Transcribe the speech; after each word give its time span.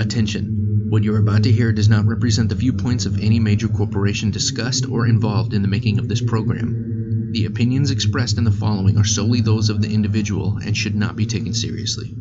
Attention. 0.00 0.86
What 0.88 1.04
you're 1.04 1.18
about 1.18 1.42
to 1.42 1.52
hear 1.52 1.72
does 1.72 1.90
not 1.90 2.06
represent 2.06 2.48
the 2.48 2.54
viewpoints 2.54 3.04
of 3.04 3.20
any 3.20 3.38
major 3.38 3.68
corporation 3.68 4.30
discussed 4.30 4.88
or 4.88 5.06
involved 5.06 5.52
in 5.52 5.60
the 5.60 5.68
making 5.68 5.98
of 5.98 6.08
this 6.08 6.22
program. 6.22 7.32
The 7.32 7.44
opinions 7.44 7.90
expressed 7.90 8.38
in 8.38 8.44
the 8.44 8.50
following 8.50 8.96
are 8.96 9.04
solely 9.04 9.42
those 9.42 9.68
of 9.68 9.82
the 9.82 9.92
individual 9.92 10.56
and 10.56 10.74
should 10.74 10.94
not 10.94 11.16
be 11.16 11.26
taken 11.26 11.52
seriously. 11.52 12.14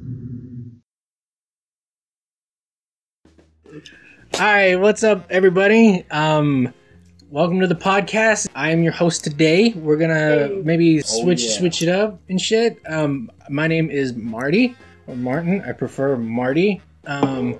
Hi, 4.35 4.75
what's 4.75 5.05
up, 5.05 5.25
everybody? 5.29 6.05
Um, 6.11 6.73
welcome 7.29 7.61
to 7.61 7.67
the 7.67 7.75
podcast. 7.75 8.49
I 8.55 8.71
am 8.71 8.83
your 8.83 8.91
host 8.91 9.23
today. 9.23 9.69
We're 9.69 9.97
gonna 9.97 10.49
maybe 10.65 10.99
switch 11.01 11.43
yeah. 11.43 11.57
switch 11.57 11.81
it 11.81 11.87
up 11.87 12.19
and 12.27 12.41
shit. 12.41 12.81
Um, 12.89 13.31
my 13.49 13.67
name 13.67 13.89
is 13.89 14.13
Marty 14.15 14.75
or 15.07 15.15
Martin. 15.15 15.61
I 15.61 15.71
prefer 15.71 16.17
Marty. 16.17 16.81
Um, 17.07 17.57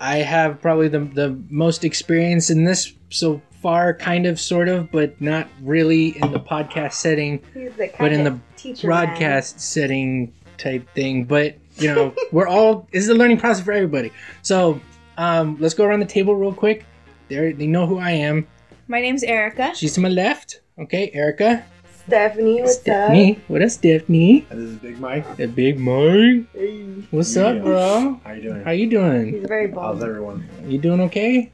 I 0.00 0.18
have 0.18 0.60
probably 0.60 0.88
the 0.88 1.00
the 1.00 1.38
most 1.50 1.84
experience 1.84 2.50
in 2.50 2.64
this 2.64 2.92
so 3.10 3.40
far, 3.62 3.94
kind 3.94 4.26
of, 4.26 4.38
sort 4.38 4.68
of, 4.68 4.90
but 4.92 5.20
not 5.20 5.48
really 5.62 6.16
in 6.18 6.32
the 6.32 6.40
podcast 6.40 6.94
setting, 6.94 7.42
the 7.54 7.90
but 7.98 8.12
in 8.12 8.24
the 8.24 8.38
teacher 8.56 8.88
man. 8.88 9.06
broadcast 9.06 9.60
setting 9.60 10.32
type 10.58 10.88
thing. 10.94 11.24
But 11.24 11.56
you 11.76 11.92
know, 11.92 12.14
we're 12.32 12.48
all 12.48 12.88
this 12.92 13.02
is 13.04 13.08
a 13.08 13.14
learning 13.14 13.38
process 13.38 13.64
for 13.64 13.72
everybody. 13.72 14.12
So 14.42 14.80
um, 15.18 15.56
let's 15.60 15.74
go 15.74 15.84
around 15.84 16.00
the 16.00 16.06
table 16.06 16.36
real 16.36 16.54
quick. 16.54 16.84
They 17.28 17.52
they 17.52 17.66
know 17.66 17.86
who 17.86 17.98
I 17.98 18.10
am. 18.12 18.46
My 18.88 19.00
name's 19.00 19.24
Erikka. 19.24 19.74
She's 19.74 19.94
to 19.94 20.00
my 20.00 20.08
left. 20.08 20.60
Okay, 20.78 21.10
Erikka. 21.10 21.64
Stephanie, 22.06 22.62
what's 22.62 22.74
Stephanie. 22.76 23.40
What 23.48 23.62
up, 23.62 23.70
Stephanie? 23.70 24.46
And 24.50 24.60
this 24.62 24.70
is 24.70 24.76
Big 24.76 25.00
Mike. 25.00 25.36
The 25.36 25.48
big 25.48 25.80
Mike. 25.80 26.46
Hey. 26.54 26.82
What's 27.10 27.34
Yeah. 27.34 27.46
up, 27.46 27.62
bro? 27.62 28.20
How 28.24 28.32
you 28.32 28.42
doing? 28.42 28.64
How 28.64 28.70
you 28.70 28.88
doing? 28.88 29.32
He's 29.32 29.46
very 29.48 29.66
How's 29.66 29.74
bald. 29.74 30.02
everyone? 30.04 30.48
You 30.68 30.78
doing 30.78 31.00
okay? 31.02 31.50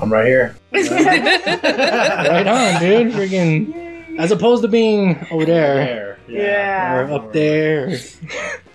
I'm 0.00 0.12
right 0.12 0.26
here. 0.26 0.56
right 0.72 2.46
on, 2.46 2.80
dude. 2.80 3.12
Freaking. 3.12 4.18
As 4.18 4.32
opposed 4.32 4.62
to 4.62 4.68
being 4.68 5.24
over 5.30 5.44
there 5.44 6.07
Yeah. 6.28 6.94
or 6.94 7.12
up 7.12 7.32
there. 7.32 7.96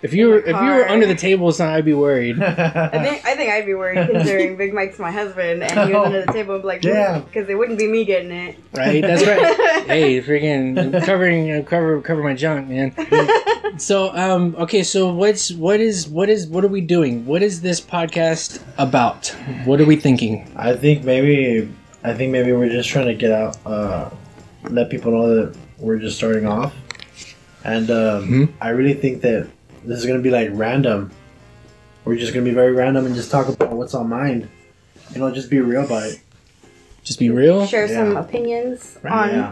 If 0.03 0.13
you 0.13 0.27
were 0.27 0.39
if 0.39 0.47
you 0.47 0.53
were 0.53 0.85
under 0.89 1.05
the 1.05 1.15
table, 1.15 1.49
son, 1.53 1.69
I'd 1.69 1.85
be 1.85 1.93
worried. 1.93 2.37
I 2.43 2.89
think 2.89 3.25
I 3.25 3.35
think 3.37 3.49
I'd 3.53 3.65
be 3.65 3.73
worried 3.73 4.09
considering 4.11 4.57
Big 4.57 4.73
Mike's 4.73 4.99
my 4.99 5.11
husband 5.11 5.63
and 5.63 5.87
he 5.89 5.95
was 5.95 6.07
under 6.07 6.25
the 6.25 6.33
table 6.33 6.55
and 6.55 6.61
be 6.63 6.67
like, 6.67 6.83
Yeah. 6.83 7.19
because 7.19 7.47
it 7.47 7.55
wouldn't 7.57 7.77
be 7.79 7.87
me 7.87 8.03
getting 8.03 8.31
it. 8.31 8.57
Right? 8.73 9.01
That's 9.01 9.25
right. 9.25 9.85
hey, 9.87 10.21
freaking 10.21 11.01
covering 11.05 11.49
uh, 11.53 11.63
cover 11.63 12.01
cover 12.01 12.21
my 12.21 12.33
junk, 12.33 12.67
man. 12.67 12.93
So, 13.77 14.13
um, 14.13 14.57
okay, 14.59 14.83
so 14.83 15.13
what's 15.13 15.53
what 15.53 15.79
is 15.79 16.05
what 16.09 16.29
is 16.29 16.47
what 16.47 16.65
are 16.65 16.67
we 16.67 16.81
doing? 16.81 17.25
What 17.25 17.41
is 17.41 17.61
this 17.61 17.79
podcast 17.79 18.61
about? 18.77 19.29
What 19.63 19.79
are 19.79 19.85
we 19.85 19.95
thinking? 19.95 20.51
I 20.57 20.75
think 20.75 21.05
maybe 21.05 21.71
I 22.03 22.13
think 22.13 22.33
maybe 22.33 22.51
we're 22.51 22.67
just 22.67 22.89
trying 22.89 23.07
to 23.07 23.15
get 23.15 23.31
out, 23.31 23.57
uh, 23.65 24.09
let 24.65 24.89
people 24.89 25.13
know 25.13 25.33
that 25.33 25.57
we're 25.79 25.97
just 25.97 26.17
starting 26.17 26.45
off, 26.45 26.73
and 27.63 27.89
um, 27.91 28.27
Mhm. 28.29 28.49
I 28.61 28.69
really 28.69 28.93
think 28.93 29.21
that 29.21 29.47
this 29.85 29.99
is 29.99 30.05
gonna 30.05 30.19
be 30.19 30.29
like 30.31 30.49
random. 30.53 31.11
We're 32.05 32.17
just 32.17 32.33
gonna 32.33 32.45
be 32.45 32.51
very 32.53 32.73
random 32.73 33.05
and 33.05 33.15
just 33.15 33.31
talk 33.31 33.47
about 33.47 33.71
what's 33.73 33.93
on 33.93 34.09
mind. 34.09 34.47
You 35.13 35.19
know, 35.19 35.31
just 35.31 35.49
be 35.49 35.59
real 35.59 35.83
about 35.85 36.03
it. 36.03 36.19
Just 37.03 37.19
be 37.19 37.29
real. 37.29 37.65
Share 37.67 37.87
some 37.87 38.15
opinions 38.17 38.97
Right, 39.03 39.11
on 39.13 39.29
yeah. 39.29 39.51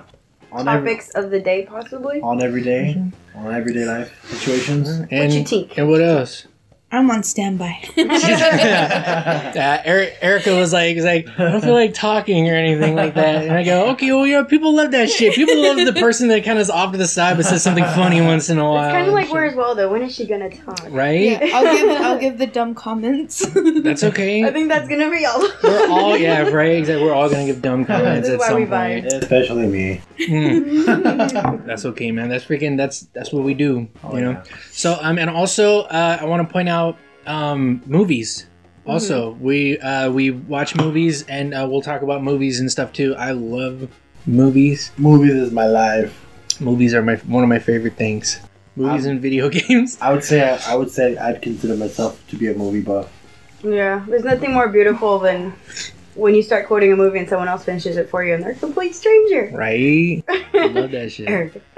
On 0.54 0.68
every, 0.68 0.90
topics 0.92 1.10
of 1.12 1.32
the 1.32 1.40
day, 1.40 1.66
possibly. 1.70 2.20
on 2.22 2.42
everyday, 2.42 3.02
on 3.36 3.54
everyday 3.54 3.86
life 3.86 4.12
situations. 4.30 4.90
And 5.10 5.34
you 5.34 5.44
think? 5.46 5.78
and 5.78 5.90
what 5.90 6.02
else? 6.02 6.48
I'm 6.94 7.10
on 7.10 7.24
standby. 7.24 7.80
uh, 7.98 9.82
Eric, 9.86 10.20
Erikka 10.22 10.60
was 10.60 10.74
like, 10.74 10.96
was 10.96 11.06
like, 11.06 11.28
I 11.40 11.52
don't 11.52 11.62
feel 11.62 11.74
like 11.74 11.94
talking 11.94 12.50
or 12.50 12.56
anything 12.56 12.96
like 12.96 13.14
that. 13.14 13.44
And 13.44 13.54
I 13.54 13.64
go, 13.64 13.92
okay, 13.92 14.12
well, 14.12 14.28
yeah, 14.28 14.44
people 14.44 14.76
love 14.76 14.92
that 14.92 15.10
shit. 15.10 15.34
People 15.34 15.62
love 15.62 15.78
the 15.78 15.94
person 15.94 16.28
that 16.28 16.44
kind 16.44 16.58
of 16.58 16.64
is 16.64 16.70
off 16.70 16.92
to 16.92 16.98
the 16.98 17.08
side 17.08 17.38
but 17.38 17.46
says 17.46 17.64
something 17.64 17.86
funny 17.86 18.20
once 18.20 18.50
in 18.50 18.58
a 18.58 18.70
while. 18.70 18.84
It's 18.84 18.92
kind 18.92 19.08
of 19.08 19.14
like 19.14 19.26
and 19.26 19.34
where 19.34 19.46
shit. 19.46 19.54
as 19.54 19.58
well 19.58 19.74
though. 19.74 19.90
When 19.90 20.02
is 20.02 20.14
she 20.14 20.26
gonna 20.26 20.50
talk? 20.50 20.86
right? 20.90 21.22
yeah, 21.22 21.50
I'll 21.54 21.76
give 21.76 21.90
I'll 22.02 22.20
give 22.20 22.38
the 22.38 22.48
dumb 22.48 22.76
comments. 22.76 23.46
That's 23.84 24.04
okay. 24.04 24.44
I 24.44 24.52
think 24.52 24.68
that's 24.68 24.90
gonna 24.90 25.10
be 25.10 25.26
all. 25.26 25.48
We're 25.64 25.90
all 25.90 26.18
yeah, 26.18 26.42
right. 26.50 26.78
Exactly. 26.78 27.06
We're 27.06 27.14
all 27.14 27.30
gonna 27.30 27.46
give 27.46 27.62
dumb 27.62 27.86
comments 27.86 28.28
at 28.28 28.42
some 28.42 28.68
point. 28.68 28.70
vibe. 28.70 29.06
Especially 29.06 29.68
me. 29.68 30.02
Mm, 30.20 31.66
that's 31.66 31.86
okay, 31.86 32.12
man. 32.12 32.28
That's 32.28 32.44
freaking. 32.44 32.76
That's 32.76 33.02
that's 33.14 33.32
what 33.32 33.44
we 33.44 33.54
do. 33.54 33.88
Oh, 34.04 34.16
you 34.16 34.24
know. 34.24 34.32
yeah. 34.32 34.44
So 34.72 34.98
um, 35.02 35.18
and 35.18 35.30
also 35.30 35.82
uh, 35.84 36.18
I 36.20 36.26
want 36.26 36.46
to 36.46 36.52
point 36.52 36.68
out 36.68 36.81
um 37.28 37.82
movies. 37.86 38.48
Also, 38.86 39.32
we 39.40 39.78
uh 39.80 40.10
we 40.12 40.32
watch 40.32 40.76
movies 40.76 41.24
and 41.28 41.54
uh, 41.54 41.68
we'll 41.70 41.82
talk 41.82 42.02
about 42.02 42.24
movies 42.24 42.60
and 42.60 42.72
stuff 42.72 42.92
too. 42.94 43.16
I 43.16 43.32
love 43.32 43.88
movies. 44.26 44.92
Movies 44.98 45.34
is 45.34 45.52
my 45.52 45.68
life. 45.68 46.18
Movies 46.60 46.94
are 46.94 47.02
my 47.04 47.16
one 47.16 47.44
of 47.44 47.50
my 47.50 47.60
favorite 47.60 47.96
things. 47.96 48.40
Movies 48.76 49.06
Um, 49.06 49.12
and 49.12 49.22
video 49.22 49.50
games. 49.60 49.98
I 50.02 50.12
would 50.12 50.24
say 50.24 50.42
I 50.68 50.76
would 50.76 50.90
say 50.90 51.16
I'd 51.18 51.42
consider 51.42 51.76
myself 51.76 52.22
to 52.30 52.36
be 52.36 52.48
a 52.48 52.54
movie 52.56 52.82
buff. 52.82 53.12
Yeah, 53.64 54.04
there's 54.08 54.24
nothing 54.24 54.54
more 54.54 54.68
beautiful 54.68 55.20
than 55.20 55.54
when 56.16 56.36
you 56.36 56.42
start 56.44 56.68
quoting 56.68 56.92
a 56.92 56.96
movie 56.96 57.20
and 57.20 57.28
someone 57.30 57.48
else 57.48 57.64
finishes 57.64 57.98
it 57.98 58.10
for 58.10 58.24
you 58.24 58.34
and 58.34 58.44
they're 58.44 58.52
a 58.52 58.56
complete 58.56 58.96
stranger. 58.96 59.50
Right? 59.54 60.24
I 60.30 60.68
love 60.68 60.92
that 60.92 61.12
shit. 61.12 61.30
Eric. 61.30 61.62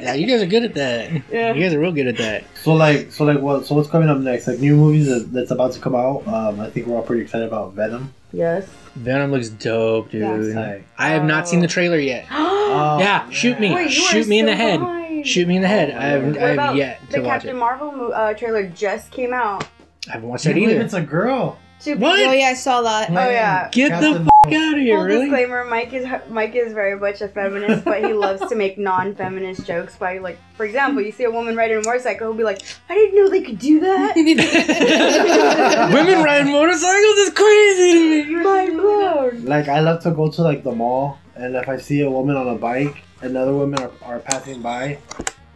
Yeah, 0.00 0.14
you 0.14 0.26
guys 0.26 0.42
are 0.42 0.46
good 0.46 0.64
at 0.64 0.74
that. 0.74 1.10
Yeah. 1.30 1.52
You 1.52 1.62
guys 1.62 1.74
are 1.74 1.78
real 1.80 1.92
good 1.92 2.06
at 2.06 2.16
that. 2.18 2.44
So 2.62 2.72
like 2.74 3.12
so 3.12 3.24
like 3.24 3.38
what 3.40 3.66
so 3.66 3.74
what's 3.74 3.88
coming 3.88 4.08
up 4.08 4.18
next? 4.18 4.46
Like 4.46 4.58
new 4.58 4.76
movies 4.76 5.06
that, 5.06 5.32
that's 5.32 5.50
about 5.50 5.72
to 5.72 5.80
come 5.80 5.94
out. 5.94 6.26
Um, 6.26 6.58
I 6.60 6.70
think 6.70 6.86
we're 6.86 6.96
all 6.96 7.02
pretty 7.02 7.22
excited 7.22 7.46
about 7.46 7.74
Venom. 7.74 8.12
Yes. 8.32 8.66
Venom 8.96 9.30
looks 9.30 9.48
dope, 9.50 10.10
dude. 10.10 10.22
Yes. 10.22 10.82
I 10.98 11.08
have 11.08 11.24
not 11.24 11.48
seen 11.48 11.60
the 11.60 11.68
trailer 11.68 11.98
yet. 11.98 12.26
oh, 12.30 12.98
Yeah, 12.98 13.28
shoot 13.30 13.60
me. 13.60 13.74
Wait, 13.74 13.90
Shoot 13.90 14.26
are 14.26 14.28
me 14.28 14.38
in 14.38 14.46
the 14.46 14.56
head. 14.56 14.80
behind. 14.80 15.26
Shoot 15.26 15.46
me 15.48 15.56
in 15.56 15.62
the 15.62 15.68
head. 15.68 15.90
I 15.90 16.04
have, 16.06 16.24
What 16.24 16.38
I 16.38 16.40
have 16.40 16.52
about 16.54 16.74
yet 16.76 17.00
The 17.10 17.16
to 17.18 17.20
watch 17.22 17.28
Captain 17.42 17.56
it. 17.56 17.58
Marvel 17.58 18.12
uh, 18.14 18.32
trailer 18.34 18.66
just 18.68 19.10
came 19.10 19.34
out. 19.34 19.66
I 20.08 20.12
haven't 20.12 20.28
watched 20.28 20.46
I 20.46 20.52
that 20.54 20.58
either. 20.58 20.80
it's 20.80 20.94
a 20.94 21.02
girl. 21.02 21.58
Two 21.80 21.96
What? 21.96 22.18
oh 22.20 22.32
yeah, 22.32 22.48
I 22.48 22.54
saw 22.54 22.82
that. 22.82 23.10
Oh 23.10 23.14
yeah. 23.14 23.68
Get 23.72 23.90
Captain 23.90 24.24
the 24.24 24.30
f 24.46 24.52
out 24.52 24.74
of 24.74 24.80
here, 24.80 24.96
Full 24.98 25.04
really? 25.06 25.20
disclaimer: 25.26 25.64
Mike 25.64 25.92
is 25.94 26.06
Mike 26.28 26.54
is 26.54 26.72
very 26.74 26.98
much 26.98 27.20
a 27.22 27.28
feminist, 27.28 27.84
but 27.84 28.04
he 28.04 28.12
loves 28.12 28.46
to 28.50 28.54
make 28.54 28.76
non-feminist 28.76 29.66
jokes. 29.66 29.96
By 29.96 30.18
like, 30.18 30.38
for 30.56 30.66
example, 30.66 31.02
you 31.02 31.10
see 31.12 31.24
a 31.24 31.30
woman 31.30 31.56
riding 31.56 31.78
a 31.78 31.82
motorcycle, 31.82 32.28
he'll 32.28 32.36
be 32.36 32.44
like, 32.44 32.60
"I 32.90 32.94
didn't 32.94 33.16
know 33.16 33.30
they 33.30 33.42
could 33.42 33.58
do 33.58 33.80
that." 33.80 34.14
Women 35.94 36.22
riding 36.22 36.52
motorcycles 36.52 37.16
is 37.18 37.30
crazy 37.30 37.92
to 37.92 38.36
me. 38.36 38.44
Mind 38.44 38.76
blown. 38.76 39.44
Like 39.46 39.68
I 39.68 39.80
love 39.80 40.02
to 40.02 40.10
go 40.10 40.30
to 40.30 40.42
like 40.42 40.62
the 40.62 40.72
mall, 40.72 41.18
and 41.34 41.56
if 41.56 41.68
I 41.68 41.78
see 41.78 42.02
a 42.02 42.10
woman 42.10 42.36
on 42.36 42.46
a 42.48 42.56
bike 42.56 43.02
and 43.22 43.36
other 43.36 43.54
women 43.54 43.80
are, 43.82 43.92
are 44.02 44.18
passing 44.20 44.60
by, 44.60 44.98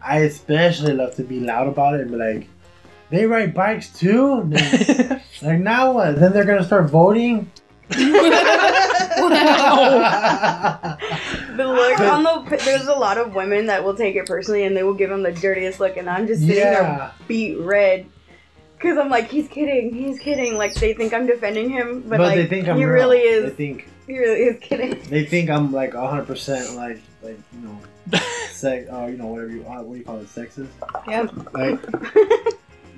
I 0.02 0.20
especially 0.20 0.94
love 0.94 1.14
to 1.16 1.22
be 1.24 1.40
loud 1.40 1.66
about 1.68 1.94
it 1.94 2.00
and 2.02 2.10
be 2.10 2.16
like, 2.16 2.48
"They 3.10 3.26
ride 3.26 3.54
bikes 3.54 3.88
too." 3.98 4.50
Like 5.42 5.58
now 5.58 5.92
what? 5.92 6.18
Then 6.20 6.32
they're 6.32 6.44
gonna 6.44 6.64
start 6.64 6.88
voting. 6.90 7.50
The 11.56 11.66
look 11.68 12.00
on 12.00 12.22
the 12.24 12.56
there's 12.64 12.86
a 12.86 12.94
lot 12.94 13.16
of 13.18 13.34
women 13.34 13.66
that 13.66 13.84
will 13.84 13.94
take 13.94 14.16
it 14.16 14.26
personally 14.26 14.64
and 14.64 14.76
they 14.76 14.82
will 14.82 14.94
give 14.94 15.10
him 15.10 15.22
the 15.22 15.32
dirtiest 15.32 15.80
look, 15.80 15.96
and 15.96 16.08
I'm 16.10 16.26
just 16.26 16.40
sitting 16.40 16.56
there 16.56 16.82
yeah. 16.82 17.12
beet 17.28 17.58
red. 17.58 18.06
Cause 18.80 18.98
I'm 18.98 19.08
like, 19.08 19.30
he's 19.30 19.48
kidding, 19.48 19.94
he's 19.94 20.18
kidding. 20.18 20.56
Like 20.58 20.74
they 20.74 20.92
think 20.94 21.14
I'm 21.14 21.26
defending 21.26 21.70
him, 21.70 22.00
but, 22.02 22.18
But, 22.18 22.20
like 22.20 22.36
they 22.36 22.46
think 22.46 22.68
I'm 22.68 22.76
he 22.76 22.84
real. 22.84 22.92
really 22.94 23.40
They 23.42 23.50
think 23.50 23.88
He 24.06 24.18
really 24.18 24.40
is 24.40 24.58
kidding. 24.60 25.00
they 25.08 25.24
think 25.24 25.48
I'm 25.48 25.72
like 25.72 25.94
hundred 25.94 26.26
percent 26.26 26.74
like 26.76 27.00
like 27.22 27.38
you 27.54 27.60
know 27.60 27.78
sex 28.50 28.90
uh, 28.92 29.06
you 29.06 29.16
know 29.16 29.26
whatever 29.28 29.50
you 29.52 29.64
uh, 29.66 29.80
what 29.82 29.92
do 29.94 29.98
you 30.00 30.04
call 30.04 30.18
it 30.18 30.26
sexist 30.28 30.68
Yep. 31.08 31.54
like 31.54 31.80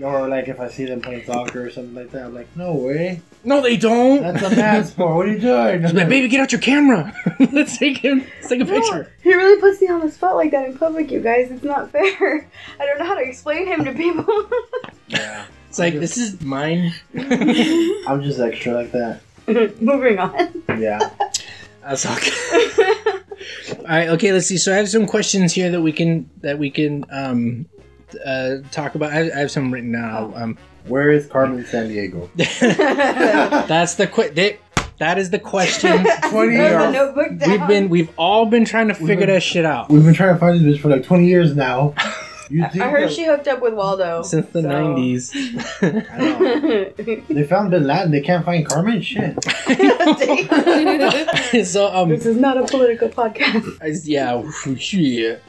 or 0.03 0.29
like 0.29 0.49
if 0.49 0.61
I 0.61 0.69
see 0.69 0.85
them 0.85 1.01
playing 1.01 1.25
soccer 1.25 1.67
or 1.67 1.71
something 1.71 1.95
like 1.95 2.11
that 2.13 2.27
I'm 2.27 2.35
like 2.35 2.49
no 2.57 2.75
way 2.75 3.21
No, 3.45 3.61
they 3.61 3.77
don't. 3.77 4.21
that's 4.23 4.43
a 4.43 4.55
bad 4.55 4.87
sport 4.93 5.17
what 5.17 5.27
are 5.29 5.33
you 5.33 5.39
doing 5.41 5.83
Just 5.83 5.95
like, 5.95 6.09
baby, 6.09 6.29
get 6.29 6.41
out 6.41 6.53
your 6.53 6.61
camera. 6.61 7.15
let's 7.53 7.77
take 7.79 7.99
him. 7.99 8.19
Let's 8.37 8.49
take 8.49 8.61
a 8.61 8.65
picture. 8.67 9.13
He 9.23 9.35
really 9.35 9.61
puts 9.61 9.81
me 9.81 9.89
on 9.89 10.01
the 10.01 10.11
spot 10.11 10.37
like 10.37 10.51
that 10.51 10.67
in 10.69 10.77
public, 10.79 11.11
you 11.11 11.21
guys. 11.21 11.51
It's 11.51 11.63
not 11.65 11.91
fair. 11.91 12.49
I 12.81 12.87
don't 12.87 12.99
know 12.99 13.05
how 13.07 13.15
to 13.15 13.23
explain 13.23 13.67
him 13.67 13.85
to 13.85 13.93
people. 13.93 14.27
yeah 15.09 15.47
It's 15.69 15.79
like 15.79 15.95
this 15.95 16.17
is 16.19 16.41
mine. 16.43 16.93
I'm 17.15 18.23
just 18.23 18.39
extra 18.41 18.73
like 18.75 18.93
that 18.93 19.21
Moving 19.81 20.19
on. 20.19 20.63
yeah 20.79 21.11
That's 21.83 22.05
okay. 22.05 22.33
All 23.79 23.85
right. 23.87 24.09
Okay. 24.11 24.33
Let's 24.33 24.47
see. 24.47 24.57
So 24.59 24.73
I 24.73 24.77
have 24.77 24.89
some 24.89 25.07
questions 25.07 25.53
here 25.53 25.71
that 25.71 25.81
we 25.81 25.93
can 25.93 26.29
that 26.41 26.59
we 26.59 26.71
can 26.71 27.05
um 27.11 27.67
uh 28.25 28.57
talk 28.71 28.95
about. 28.95 29.13
I, 29.13 29.31
I 29.33 29.39
have 29.41 29.51
some 29.51 29.73
written 29.73 29.93
down. 29.93 30.33
Um, 30.35 30.59
where 30.87 31.11
is 31.11 31.27
Carmen 31.27 31.65
Sandiego 31.65 32.29
that's 33.67 33.95
the 33.97 34.07
quick. 34.07 34.35
That, 34.37 34.59
that 34.99 35.19
is 35.19 35.31
the 35.31 35.39
question. 35.39 35.91
20 36.31 36.57
There's 36.57 36.73
a 36.73 36.91
years 36.91 36.93
notebook 36.93 37.39
down. 37.39 37.51
We've 37.51 37.67
been 37.69 37.89
we've 37.89 38.11
all 38.17 38.47
been 38.47 38.65
trying 38.65 38.89
to 38.89 38.95
figure 38.95 39.17
been- 39.17 39.29
that 39.31 39.43
shit 39.43 39.65
out. 39.65 39.91
we've 39.91 40.05
been 40.05 40.15
trying 40.15 40.35
to 40.35 40.39
find 40.41 40.59
this 40.61 40.79
bitch 40.79 40.81
for 40.81 40.89
like 40.89 41.03
20 41.03 41.27
years 41.27 41.55
now 41.57 41.93
You 41.99 42.03
I 42.51 42.71
I 42.75 42.89
heard 42.89 43.11
she 43.11 43.25
hooked 43.25 43.49
up 43.49 43.61
with 43.61 43.75
Waldo. 43.75 44.23
Since 44.23 44.51
the 44.51 44.63
so- 44.63 44.69
'90s. 44.69 45.33
I 46.11 46.19
know. 46.19 47.23
They 47.29 47.45
found 47.45 47.71
Bin 47.71 47.87
Laden. 47.87 48.11
They 48.13 48.21
can't 48.21 48.45
find 48.45 48.67
Carmen. 48.67 49.03
Shit. 49.03 49.37
so 51.67 51.95
um, 51.95 52.09
this 52.09 52.27
is 52.27 52.37
not 52.37 52.57
a 52.57 52.65
political 52.65 53.09
podcast. 53.09 53.79
I- 53.83 53.93
yeah, 54.05 54.43
shit. 54.77 55.43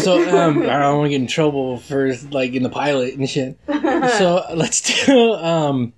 So 0.00 0.38
um, 0.38 0.62
I 0.62 0.78
don't 0.78 0.98
want 0.98 1.06
to 1.06 1.10
get 1.10 1.20
in 1.20 1.26
trouble 1.26 1.78
for 1.78 2.14
like 2.30 2.52
in 2.54 2.62
the 2.62 2.70
pilot 2.70 3.14
and 3.14 3.28
shit. 3.28 3.58
So 3.66 4.44
let's 4.54 5.04
do 5.06 5.32
um, 5.34 5.92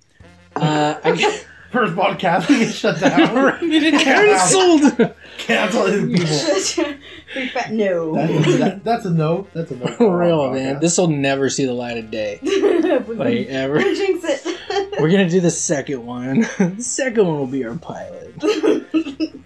uh, 0.55 0.95
I 1.03 1.11
get 1.11 1.45
First 1.71 1.93
podcast 1.95 2.47
we 2.47 2.59
get 2.59 2.73
shut 2.73 2.99
down. 3.01 3.59
canceled. 3.99 4.97
Cancel 4.97 5.13
these 5.47 6.73
people. 6.73 6.93
Big 7.33 7.51
no. 7.71 8.15
That's, 8.15 8.57
that, 8.59 8.83
that's 8.83 9.05
a 9.05 9.09
no. 9.11 9.47
That's 9.53 9.71
a 9.71 9.75
no. 9.75 9.87
For 9.97 10.17
real, 10.17 10.51
man. 10.51 10.79
This 10.79 10.97
will 10.97 11.07
never 11.07 11.49
see 11.49 11.65
the 11.65 11.73
light 11.73 11.97
of 11.97 12.11
day. 12.11 12.39
Like 13.07 13.47
ever. 13.47 13.79
Jinx 13.79 14.23
it. 14.23 14.99
We're 15.01 15.09
gonna 15.09 15.29
do 15.29 15.41
the 15.41 15.51
second 15.51 16.05
one. 16.05 16.41
the 16.57 16.75
second 16.79 17.25
one 17.27 17.37
will 17.37 17.47
be 17.47 17.65
our 17.65 17.75
pilot. 17.75 18.33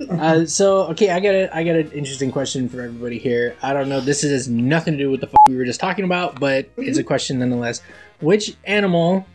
Uh, 0.10 0.46
so 0.46 0.88
okay, 0.88 1.10
I 1.10 1.20
got 1.20 1.34
a 1.36 1.56
I 1.56 1.64
got 1.64 1.76
an 1.76 1.92
interesting 1.92 2.32
question 2.32 2.70
for 2.70 2.82
everybody 2.82 3.18
here. 3.18 3.56
I 3.62 3.74
don't 3.74 3.90
know. 3.90 4.02
This 4.02 4.22
has 4.22 4.48
nothing 4.48 4.94
to 4.94 4.98
do 4.98 5.10
with 5.12 5.22
the 5.22 5.28
f- 5.28 5.34
we 5.48 5.56
were 5.56 5.66
just 5.66 5.80
talking 5.80 6.06
about, 6.06 6.40
but 6.40 6.70
it's 6.78 6.98
a 6.98 7.04
question 7.04 7.40
nonetheless. 7.40 7.82
Which 8.20 8.56
animal 8.66 9.26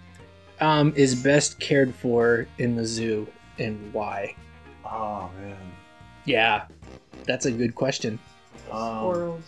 um, 0.60 0.92
is 0.96 1.14
best 1.14 1.58
cared 1.60 1.94
for 1.94 2.46
in 2.58 2.76
the 2.76 2.84
zoo 2.84 3.26
and 3.58 3.92
why? 3.92 4.34
Oh 4.84 5.30
man. 5.40 5.56
Yeah, 6.24 6.66
that's 7.24 7.46
a 7.46 7.52
good 7.52 7.74
question. 7.74 8.18
Um, 8.70 9.12
Squirrels. 9.12 9.42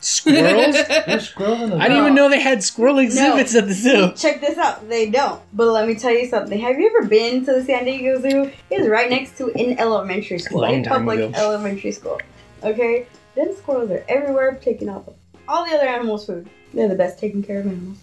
Squirrels? 0.00 0.76
there's 1.06 1.28
squirrels 1.30 1.60
in 1.62 1.70
the 1.70 1.76
I 1.76 1.88
didn't 1.88 2.02
even 2.04 2.14
know 2.14 2.28
they 2.28 2.40
had 2.40 2.62
squirrel 2.62 2.98
exhibits 2.98 3.54
at 3.56 3.66
the 3.66 3.74
zoo. 3.74 4.12
Check 4.14 4.40
this 4.40 4.56
out. 4.58 4.88
They 4.88 5.10
don't. 5.10 5.40
But 5.52 5.72
let 5.72 5.88
me 5.88 5.94
tell 5.96 6.12
you 6.12 6.26
something. 6.28 6.58
Have 6.60 6.78
you 6.78 6.86
ever 6.96 7.08
been 7.08 7.44
to 7.46 7.52
the 7.54 7.64
San 7.64 7.84
Diego 7.84 8.20
Zoo? 8.20 8.52
It's 8.70 8.86
right 8.88 9.10
next 9.10 9.36
to 9.38 9.46
an 9.54 9.78
elementary 9.78 10.38
school. 10.38 10.60
Long 10.60 10.82
time 10.84 11.00
public 11.00 11.18
ago. 11.18 11.32
elementary 11.34 11.90
school. 11.92 12.20
Okay? 12.62 13.06
Then 13.34 13.56
squirrels 13.56 13.90
are 13.90 14.04
everywhere 14.08 14.58
taking 14.62 14.88
off 14.88 15.08
of 15.08 15.14
all 15.48 15.64
the 15.64 15.72
other 15.74 15.88
animals' 15.88 16.26
food. 16.26 16.48
They're 16.74 16.88
the 16.88 16.94
best 16.94 17.18
taken 17.18 17.42
care 17.42 17.60
of 17.60 17.66
animals. 17.66 17.98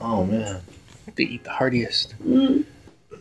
Oh 0.00 0.24
man. 0.24 0.62
They 1.16 1.24
eat 1.24 1.44
the 1.44 1.50
hardiest. 1.50 2.14
Mm, 2.26 2.64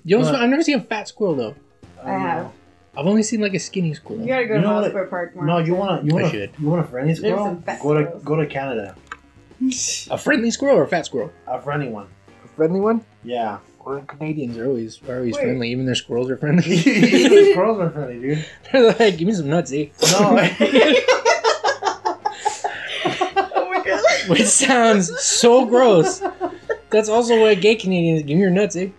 You 0.05 0.19
know, 0.19 0.31
I've 0.33 0.49
never 0.49 0.63
seen 0.63 0.79
a 0.79 0.83
fat 0.83 1.07
squirrel 1.09 1.35
though. 1.35 1.55
I 2.03 2.11
have. 2.13 2.51
I've 2.95 3.07
only 3.07 3.23
seen 3.23 3.41
like 3.41 3.53
a 3.55 3.59
skinny 3.59 3.93
squirrel. 3.93 4.21
You 4.21 4.27
gotta 4.27 4.45
go 4.45 4.53
You 4.55 4.61
to 4.61 4.67
know 4.67 4.81
what? 4.81 5.09
Park 5.09 5.35
more. 5.35 5.45
No, 5.45 5.57
you 5.57 5.73
wanna 5.73 6.01
you 6.03 6.13
wanna 6.13 6.29
should. 6.29 6.51
you 6.59 6.69
want 6.69 6.85
a 6.85 6.87
friendly 6.87 7.15
squirrel? 7.15 7.55
Go 7.55 7.61
to 7.65 7.77
squirrels. 7.79 8.23
go 8.23 8.35
to 8.35 8.45
Canada. 8.45 8.95
A 10.11 10.17
friendly 10.17 10.51
squirrel 10.51 10.77
or 10.77 10.83
a 10.83 10.87
fat 10.87 11.05
squirrel? 11.05 11.31
A 11.47 11.61
friendly 11.61 11.87
one. 11.87 12.07
A 12.43 12.47
friendly 12.49 12.81
one? 12.81 13.05
Yeah. 13.23 13.59
Well, 13.85 14.01
Canadians 14.01 14.57
are 14.57 14.67
always 14.67 15.01
are 15.07 15.17
always 15.17 15.35
Wait. 15.35 15.41
friendly. 15.43 15.69
Even 15.71 15.85
their 15.85 15.95
squirrels 15.95 16.29
are 16.29 16.37
friendly. 16.37 16.63
the 16.81 17.49
squirrels 17.53 17.79
are 17.79 17.89
friendly, 17.89 18.19
dude. 18.19 18.45
They're 18.71 18.93
like, 18.93 19.17
give 19.17 19.27
me 19.27 19.33
some 19.33 19.49
nuts, 19.49 19.71
eh? 19.73 19.85
No. 20.11 20.29
oh 23.55 23.69
my 23.73 23.81
god. 23.85 24.29
Which 24.29 24.45
sounds 24.45 25.17
so 25.21 25.65
gross. 25.65 26.21
That's 26.89 27.09
also 27.09 27.39
what 27.39 27.59
gay 27.61 27.75
Canadians 27.75 28.23
give 28.23 28.35
me 28.35 28.41
your 28.41 28.51
nuts, 28.51 28.75
eh? 28.75 28.89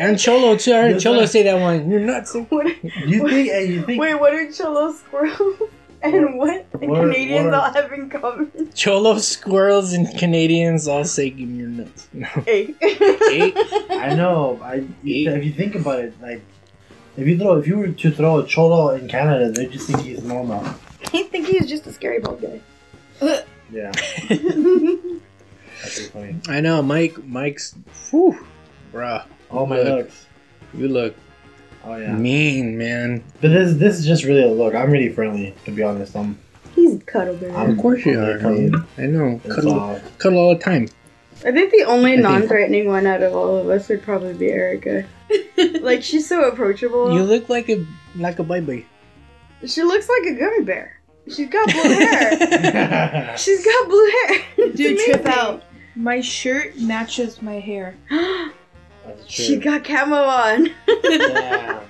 And 0.00 0.18
Cholo 0.18 0.56
too. 0.56 0.72
I 0.72 0.76
heard 0.82 0.90
Yes, 0.92 1.02
Cholo 1.02 1.20
sir. 1.20 1.26
say 1.26 1.42
that 1.44 1.60
one. 1.60 1.90
Your 1.90 2.00
nuts. 2.00 2.34
What- 2.48 2.66
you 3.06 3.28
think? 3.28 3.50
Hey, 3.50 3.66
you 3.66 3.82
think? 3.84 4.00
Wait, 4.00 4.14
what 4.14 4.32
are 4.32 4.50
Cholo 4.50 4.92
squirrels 4.92 5.60
and 6.02 6.38
what, 6.38 6.66
the 6.72 6.78
what 6.86 7.00
are- 7.00 7.02
Canadians 7.12 7.44
what 7.44 7.54
are- 7.54 7.60
all 7.66 7.72
have 7.74 7.92
in 7.92 8.08
common? 8.08 8.72
Cholo 8.74 9.18
squirrels 9.18 9.92
and 9.92 10.08
Canadians 10.18 10.88
all 10.88 11.04
say, 11.04 11.28
give 11.30 11.48
me 11.48 11.58
your 11.58 11.68
nuts. 11.68 12.08
No. 12.14 12.26
Hey. 12.46 12.74
Hey. 12.80 13.52
I 13.90 14.14
know. 14.14 14.58
I 14.62 14.84
if 15.04 15.44
you 15.44 15.52
think 15.52 15.74
about 15.74 16.00
it, 16.00 16.14
like 16.22 16.40
if 17.18 17.26
you 17.26 17.36
throw 17.38 17.58
if 17.58 17.66
you 17.66 17.76
were 17.76 17.88
to 17.88 18.10
throw 18.10 18.38
a 18.38 18.46
cholo 18.46 18.90
in 18.94 19.06
Canada, 19.06 19.50
they 19.52 19.66
just 19.66 19.86
think 19.86 20.00
he's 20.00 20.22
normal. 20.24 20.64
I 21.12 21.22
think 21.24 21.46
he's 21.46 21.66
just 21.68 21.86
a 21.86 21.92
scary 21.92 22.20
bald 22.20 22.40
guy. 22.40 22.60
Yeah, 23.70 23.92
that's 23.92 24.28
pretty 24.28 26.08
funny. 26.12 26.36
I 26.48 26.60
know, 26.60 26.82
Mike. 26.82 27.22
Mike's. 27.24 27.74
Whew, 28.10 28.36
bruh. 28.92 29.24
Oh 29.50 29.66
my 29.66 29.76
Look. 29.78 29.86
looks. 30.06 30.26
You 30.74 30.88
look 30.88 31.14
Oh 31.84 31.96
yeah. 31.96 32.12
mean, 32.14 32.76
man. 32.76 33.22
But 33.40 33.48
this 33.48 33.76
this 33.78 33.98
is 33.98 34.06
just 34.06 34.24
really 34.24 34.42
a 34.42 34.48
look. 34.48 34.74
I'm 34.74 34.90
really 34.90 35.08
friendly, 35.12 35.54
to 35.64 35.70
be 35.70 35.82
honest. 35.82 36.14
I'm. 36.14 36.38
He's 36.74 36.94
a 36.96 36.98
cuddle 37.00 37.36
bear. 37.36 37.54
I'm 37.56 37.70
Of 37.70 37.78
course 37.78 38.04
you 38.06 38.20
are. 38.20 38.38
clean. 38.38 38.74
I 38.98 39.02
know. 39.06 39.40
It's 39.44 39.54
Cuddle, 39.54 39.78
all- 39.80 40.00
cuddle 40.18 40.38
all 40.38 40.54
the 40.54 40.60
time. 40.62 40.88
I 41.44 41.52
think 41.52 41.72
the 41.72 41.84
only 41.84 42.12
I 42.12 42.16
think- 42.16 42.22
non-threatening 42.22 42.86
one 42.86 43.06
out 43.06 43.22
of 43.22 43.34
all 43.34 43.56
of 43.56 43.68
us 43.70 43.88
would 43.88 44.02
probably 44.02 44.34
be 44.34 44.48
Erikka. 44.48 45.06
like 45.82 46.02
she's 46.02 46.28
so 46.28 46.44
approachable. 46.44 47.12
You 47.14 47.22
look 47.22 47.48
like 47.48 47.68
a 47.70 47.84
like 48.16 48.38
a 48.38 48.44
baby. 48.44 48.86
she 49.66 49.82
looks 49.82 50.08
like 50.08 50.34
a 50.34 50.38
gummy 50.38 50.64
bear. 50.64 51.00
She's 51.28 51.48
got 51.48 51.66
blue 51.70 51.82
hair. 51.82 53.34
She's 53.38 53.64
got 53.64 53.88
blue 53.88 54.10
hair. 54.10 54.40
It's 54.58 54.76
Dude, 54.76 54.98
trip 54.98 55.20
amazing. 55.22 55.32
out. 55.40 55.62
My 55.96 56.20
shirt 56.20 56.76
matches 56.78 57.40
my 57.40 57.58
hair. 57.60 57.94
That's 59.16 59.30
she 59.30 59.56
got 59.56 59.84
camo 59.84 60.16
on. 60.16 60.66
Yeah. 61.04 61.80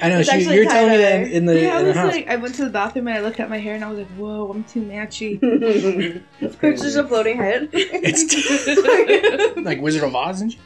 I 0.00 0.08
know. 0.08 0.18
It's 0.20 0.30
She, 0.30 0.36
actually 0.36 0.54
you're 0.56 0.64
telling 0.64 0.90
me 0.92 0.96
that 0.96 1.30
in 1.30 1.44
the, 1.46 1.60
yeah, 1.60 1.74
I 1.76 1.78
in 1.78 1.82
the 1.82 1.88
was 1.88 1.96
house. 1.96 2.12
like, 2.12 2.26
I 2.28 2.36
went 2.36 2.54
to 2.54 2.64
the 2.64 2.70
bathroom 2.70 3.06
and 3.08 3.18
I 3.18 3.20
looked 3.20 3.38
at 3.38 3.50
my 3.50 3.58
hair 3.58 3.74
and 3.74 3.84
I 3.84 3.90
was 3.90 3.98
like, 3.98 4.08
whoa, 4.16 4.50
I'm 4.50 4.64
too 4.64 4.80
matchy. 4.80 5.38
That's 6.40 6.56
It's 6.62 6.82
just 6.82 6.96
a 6.96 7.06
floating 7.06 7.36
head. 7.36 7.68
It's 7.72 9.56
like 9.64 9.80
Wizard 9.82 10.04
of 10.04 10.14
Oz 10.16 10.40
and 10.40 10.52
shit. 10.52 10.60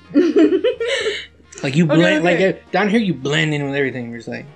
Like 1.62 1.74
you 1.74 1.86
blend, 1.86 2.24
okay. 2.24 2.38
like 2.48 2.54
uh, 2.54 2.58
down 2.70 2.88
here 2.88 3.00
you 3.00 3.12
blend 3.14 3.52
in 3.52 3.64
with 3.64 3.74
everything. 3.74 4.10
You're 4.10 4.18
just 4.20 4.28
like, 4.28 4.46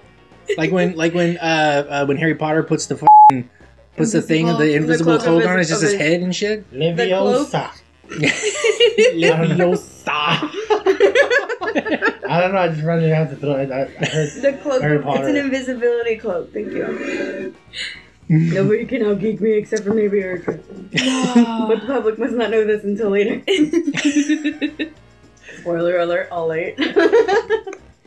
like 0.56 0.70
when, 0.70 0.94
like 0.94 1.12
when, 1.14 1.36
uh, 1.38 1.86
uh 1.88 2.04
when 2.06 2.16
Harry 2.16 2.36
Potter 2.36 2.62
puts 2.62 2.86
the 2.86 2.96
fucking 2.96 3.50
puts 3.96 4.12
the 4.12 4.22
thing 4.22 4.48
of 4.48 4.58
the 4.58 4.74
Invisible- 4.74 5.12
invisible 5.12 5.12
the 5.14 5.18
cloak 5.18 5.42
cloak 5.42 5.44
of 5.44 5.50
on, 5.50 5.58
it's 5.60 5.68
just 5.70 5.82
his 5.82 5.90
his- 5.92 6.00
head 6.00 6.20
and 6.20 6.34
shit. 6.34 6.70
Leviosa. 6.72 7.70
Leviosa. 9.14 10.78
I 11.76 12.40
don't 12.40 12.52
know. 12.52 12.58
I 12.58 12.68
just 12.68 12.82
randomly 12.82 13.14
had 13.14 13.30
to 13.30 13.36
throw 13.36 13.52
it. 13.56 13.70
I, 13.70 13.82
I 13.82 14.04
heard. 14.06 14.30
the 14.42 14.52
cloak. 14.62 14.82
Harry 14.82 14.98
It's 15.04 15.28
an 15.28 15.36
invisibility 15.36 16.16
cloak. 16.16 16.52
Thank 16.52 16.72
you. 16.72 17.54
Nobody 18.28 18.86
can 18.86 19.02
outgeek 19.02 19.40
me 19.40 19.52
except 19.52 19.82
for 19.84 19.92
maybe 19.92 20.20
Erikka. 20.22 20.60
But 21.68 21.80
the 21.80 21.86
public 21.86 22.18
must 22.18 22.34
not 22.34 22.50
know 22.50 22.64
this 22.64 22.82
until 22.84 23.10
later. 23.10 23.42
Spoiler 25.60 25.98
alert, 25.98 26.28
all 26.30 26.46
late. 26.48 26.78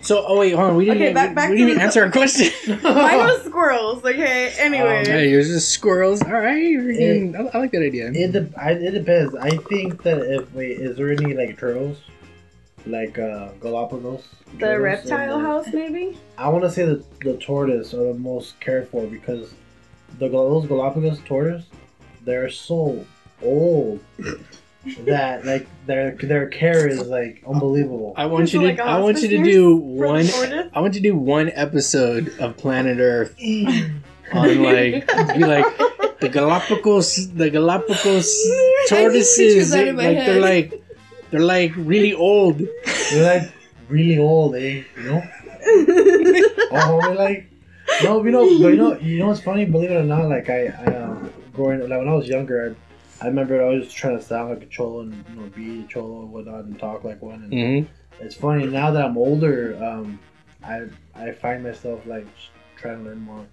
So, 0.02 0.24
oh 0.28 0.38
wait, 0.40 0.52
hold 0.54 0.70
on. 0.72 0.76
We 0.76 0.86
didn't, 0.86 0.98
Okay, 0.98 1.04
even, 1.06 1.14
back- 1.16 1.34
back 1.36 1.50
we 1.50 1.56
to 1.56 1.58
didn't 1.60 1.72
even 1.72 1.82
answer 1.82 2.04
our 2.04 2.12
question. 2.12 2.52
Mine 2.84 3.18
was 3.18 3.42
squirrels, 3.46 4.04
okay? 4.06 4.54
Anyway. 4.60 5.00
Um, 5.00 5.06
Hey, 5.06 5.30
yours 5.32 5.50
is 5.50 5.68
squirrels. 5.68 6.22
All 6.22 6.32
right, 6.32 6.58
you're 6.58 6.92
I, 7.36 7.50
I 7.54 7.58
like 7.58 7.72
that 7.72 7.82
idea. 7.84 8.12
It, 8.14 8.32
de- 8.32 8.52
I, 8.60 8.72
it 8.74 8.92
depends. 8.92 9.34
I 9.36 9.50
think 9.58 10.04
that 10.04 10.20
if 10.20 10.54
wait, 10.54 10.80
is 10.80 10.98
there 10.98 11.12
any 11.12 11.34
like 11.34 11.58
turtles, 11.58 11.98
like 12.86 13.18
uh, 13.18 13.50
Galapagos? 13.60 14.24
the 14.60 14.80
reptile 14.80 15.40
the- 15.40 15.46
house, 15.46 15.68
maybe? 15.74 16.18
I 16.38 16.50
want 16.50 16.64
to 16.64 16.72
say 16.72 16.86
that 16.86 17.20
the 17.20 17.38
tortoise 17.38 17.94
are 17.94 18.14
the 18.14 18.20
most 18.20 18.60
cared 18.60 18.88
for 18.90 19.06
because 19.06 19.54
the 20.20 20.30
those 20.30 20.68
Galapagos 20.68 21.20
tortoise, 21.26 21.66
they're 22.24 22.50
so 22.50 23.06
old 23.42 24.00
that 25.00 25.46
like 25.46 25.68
their 25.86 26.16
their 26.16 26.48
care 26.48 26.88
is 26.88 27.02
like 27.08 27.44
unbelievable. 27.48 28.14
I 28.16 28.26
want 28.28 28.54
you 28.54 28.60
to. 28.60 28.66
like, 28.66 28.80
a 28.80 28.84
I 28.84 29.00
want 29.00 29.22
you 29.22 29.30
to 29.30 29.44
do 29.44 29.76
one. 29.76 30.28
I 30.74 30.80
want 30.80 30.94
you 30.94 31.02
to 31.02 31.10
do 31.10 31.16
one 31.16 31.52
episode 31.54 32.34
of 32.40 32.58
Planet 32.58 33.00
Earth 33.00 33.36
on 34.34 34.64
like 34.64 35.08
be 35.34 35.46
like 35.46 35.66
the 36.20 36.30
Galapagos. 36.30 37.34
The 37.34 37.50
Galapagos 37.50 38.34
tortoises. 38.90 39.72
Like 39.72 39.88
of 39.88 39.96
my 39.96 40.04
they're 40.14 40.40
like 40.40 40.85
they're 41.32 41.42
like 41.42 41.74
really 41.76 42.14
old. 42.14 42.62
They're 43.10 43.24
like 43.24 43.54
really 43.88 44.18
old, 44.20 44.56
eh? 44.56 44.84
You 44.96 45.04
know? 45.04 45.32
Oh, 46.72 47.04
they're 47.04 47.16
like 47.16 47.52
no, 48.00 48.24
you 48.26 48.32
know, 48.32 48.52
but 48.60 48.70
you 48.70 48.78
know, 48.78 48.98
you 49.00 49.20
know 49.20 49.28
what's 49.28 49.42
funny? 49.42 49.66
Believe 49.66 49.92
it 49.92 49.96
or 49.96 50.04
not, 50.04 50.28
like 50.28 50.50
I, 50.50 50.68
I 50.68 50.86
uh, 50.94 51.30
growing 51.54 51.80
like 51.82 52.00
when 52.00 52.10
I 52.10 52.14
was 52.14 52.28
younger, 52.28 52.78
I, 53.22 53.26
I 53.26 53.28
remember 53.30 53.64
I 53.64 53.70
was 53.74 53.92
trying 53.94 54.18
to 54.18 54.24
sound 54.24 54.50
like 54.50 54.64
a 54.64 54.66
cholo 54.68 55.02
and 55.02 55.24
you 55.30 55.36
know 55.36 55.48
be 55.48 55.84
a 55.84 55.88
cholo 55.88 56.22
and 56.24 56.32
whatnot 56.32 56.66
and 56.66 56.78
talk 56.78 57.04
like 57.04 57.22
one. 57.22 57.44
And 57.44 57.54
Mm-hmm. 57.54 57.94
it's 58.20 58.36
funny 58.36 58.68
now 58.68 58.92
that 58.92 59.06
I'm 59.06 59.18
older, 59.18 59.82
um, 59.84 60.20
I 60.64 60.88
I 61.14 61.32
find 61.32 61.64
myself 61.64 62.06
like 62.06 62.28
trying 62.76 63.00
to 63.00 63.04
learn 63.06 63.20
more, 63.22 63.48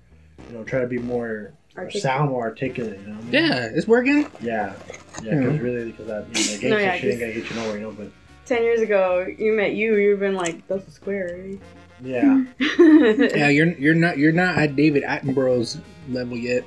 you 0.49 0.55
know, 0.55 0.65
trying 0.65 0.83
to 0.83 0.89
be 0.89 0.99
more 0.99 1.29
or 1.29 1.55
Artic- 1.77 2.03
sound 2.03 2.31
more 2.31 2.43
articulate. 2.43 2.99
You 3.01 3.07
know? 3.07 3.13
what 3.15 3.21
I 3.21 3.25
mean? 3.25 3.33
Yeah, 3.33 3.71
it's 3.75 3.87
working. 3.89 4.27
Yeah, 4.41 4.43
yeah, 4.43 4.75
Yeah. 5.23 5.35
because 5.39 5.57
hmm. 5.59 5.65
really, 5.65 5.91
because 5.93 6.07
that 6.07 6.27
you 6.29 6.35
know, 6.35 6.53
the 6.53 6.59
gangster 6.61 6.69
No, 6.71 6.79
yeah, 6.79 6.97
shit 6.97 7.05
ain't 7.05 7.13
'cause- 7.13 7.21
gonna 7.21 7.33
get 7.33 7.51
you 7.51 7.57
nowhere, 7.57 7.77
you 7.79 7.83
know. 7.83 7.91
But 7.93 8.09
Ten 8.45 8.63
years 8.65 8.81
ago, 8.81 9.27
you 9.39 9.53
met 9.53 9.73
you, 9.75 9.97
you've 9.97 10.19
been 10.21 10.35
like, 10.35 10.67
that's 10.69 10.87
a 10.87 10.91
square, 10.91 11.39
right? 11.49 11.61
yeah, 12.05 12.45
Yeah, 12.79 13.49
you're 13.49 13.69
you're 13.75 13.95
not 13.95 14.19
you're 14.19 14.33
not 14.33 14.59
at 14.59 14.75
David 14.75 15.05
Attenborough's 15.05 15.79
level 16.09 16.37
yet, 16.37 16.65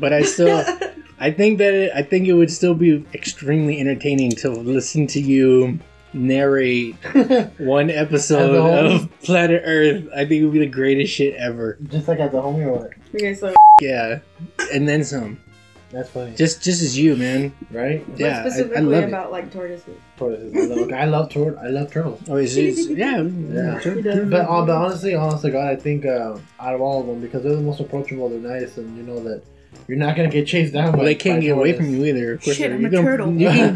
but 0.00 0.12
I 0.14 0.22
still 0.22 0.64
I 1.20 1.30
think 1.30 1.58
that 1.58 1.74
it, 1.74 1.92
I 1.94 2.02
think 2.02 2.26
it 2.26 2.32
would 2.32 2.50
still 2.50 2.74
be 2.74 3.04
extremely 3.14 3.78
entertaining 3.78 4.30
to 4.36 4.48
listen 4.50 5.06
to 5.08 5.20
you 5.20 5.78
narrate 6.14 6.94
one 7.58 7.90
episode 7.90 8.50
As 8.50 8.56
a 8.56 8.62
whole? 8.62 8.96
of 9.02 9.20
Planet 9.22 9.62
Earth. 9.64 10.04
I 10.14 10.24
think 10.24 10.40
it 10.40 10.44
would 10.44 10.52
be 10.54 10.60
the 10.60 10.66
greatest 10.66 11.12
shit 11.12 11.34
ever. 11.34 11.76
Just 11.88 12.08
like 12.08 12.20
at 12.20 12.32
the 12.32 12.40
homie 12.40 12.66
or 12.66 12.90
what? 13.14 13.22
You 13.22 13.28
guys 13.28 13.40
so 13.40 13.54
Yeah, 13.80 14.18
and 14.72 14.88
then 14.88 15.04
some. 15.04 15.40
That's 15.90 16.10
funny, 16.10 16.34
Just 16.34 16.60
just 16.62 16.82
as 16.82 16.98
you, 16.98 17.14
man. 17.14 17.54
right? 17.70 18.04
Yeah, 18.16 18.26
I, 18.26 18.40
I 18.40 18.48
specifically 18.48 18.82
love 18.82 19.04
it. 19.04 19.08
about 19.10 19.30
like 19.30 19.52
tortoises. 19.52 19.94
Tortoises. 20.16 20.52
I 20.56 20.64
love, 20.74 20.92
I 20.92 21.04
love 21.04 21.30
tur- 21.30 21.58
I 21.60 21.68
love 21.68 21.92
turtles. 21.92 22.20
Oh, 22.28 22.34
it's, 22.34 22.56
it's, 22.56 22.88
yeah, 22.88 23.22
Yeah. 23.22 23.78
sure. 23.78 24.02
But, 24.02 24.18
uh, 24.18 24.64
but 24.64 24.70
honestly, 24.74 25.14
honest 25.14 25.42
to 25.42 25.50
God, 25.52 25.68
I 25.68 25.76
think 25.76 26.04
uh, 26.04 26.36
out 26.58 26.74
of 26.74 26.80
all 26.80 27.00
of 27.02 27.06
them, 27.06 27.20
because 27.20 27.44
they're 27.44 27.54
the 27.54 27.60
most 27.62 27.78
approachable, 27.78 28.28
they're 28.28 28.40
nice, 28.40 28.76
and 28.76 28.96
you 28.96 29.04
know 29.04 29.20
that 29.22 29.44
you're 29.86 29.96
not 29.98 30.16
gonna 30.16 30.30
get 30.30 30.48
chased 30.48 30.72
down. 30.72 30.86
Well, 30.92 31.02
by, 31.02 31.04
they 31.04 31.14
can't 31.14 31.36
by 31.38 31.42
get 31.42 31.50
away 31.56 31.74
from 31.74 31.88
you 31.94 32.04
either. 32.06 32.32
Of 32.32 32.42
course, 32.42 32.56
Shit, 32.56 32.70
you 32.72 32.76
I'm 32.76 32.84
a 32.86 32.90
can- 32.90 33.04
turtle. 33.04 33.32
You 33.32 33.48
can, 33.50 33.68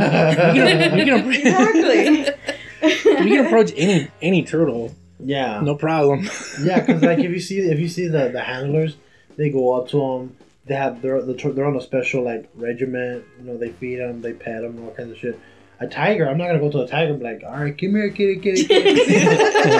you 0.57 0.63
can, 0.65 0.99
you 0.99 1.05
can, 1.05 1.31
Exactly. 1.31 2.35
you 2.83 3.37
can 3.37 3.47
approach 3.47 3.73
any 3.77 4.09
any 4.21 4.43
turtle, 4.45 4.93
Yeah, 5.21 5.61
no 5.61 5.77
problem. 5.77 6.29
yeah, 6.63 6.81
because 6.81 7.01
like 7.03 7.21
if 7.21 7.31
you 7.31 7.39
see 7.41 7.59
if 7.61 7.79
you 7.79 7.89
see 7.89 8.09
the 8.09 8.29
the 8.31 8.41
handlers, 8.41 8.97
they 9.39 9.49
go 9.49 9.73
up 9.73 9.89
to 9.89 9.97
them. 10.01 10.37
They 10.67 10.75
have 10.75 11.01
they're 11.01 11.23
they're 11.23 11.65
on 11.65 11.77
a 11.77 11.81
special 11.81 12.23
like 12.23 12.51
regiment. 12.55 13.25
You 13.39 13.47
know, 13.47 13.57
they 13.57 13.71
feed 13.71 13.97
them, 14.01 14.21
they 14.21 14.35
pet 14.35 14.61
them, 14.61 14.85
all 14.85 14.91
kinds 14.93 15.13
of 15.13 15.17
shit. 15.19 15.41
A 15.81 15.87
tiger, 15.87 16.29
I'm 16.29 16.37
not 16.37 16.49
gonna 16.49 16.59
go 16.59 16.71
to 16.73 16.81
a 16.83 16.87
tiger 16.89 17.13
and 17.13 17.21
be 17.21 17.25
like, 17.25 17.43
all 17.47 17.53
right, 17.53 17.77
come 17.79 17.91
here, 17.95 18.11
kitty, 18.11 18.37
kitty, 18.41 18.65
kitty. 18.67 18.97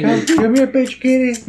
come, 0.00 0.26
come 0.26 0.54
here, 0.56 0.66
bitch, 0.66 1.00
kitty. 1.00 1.40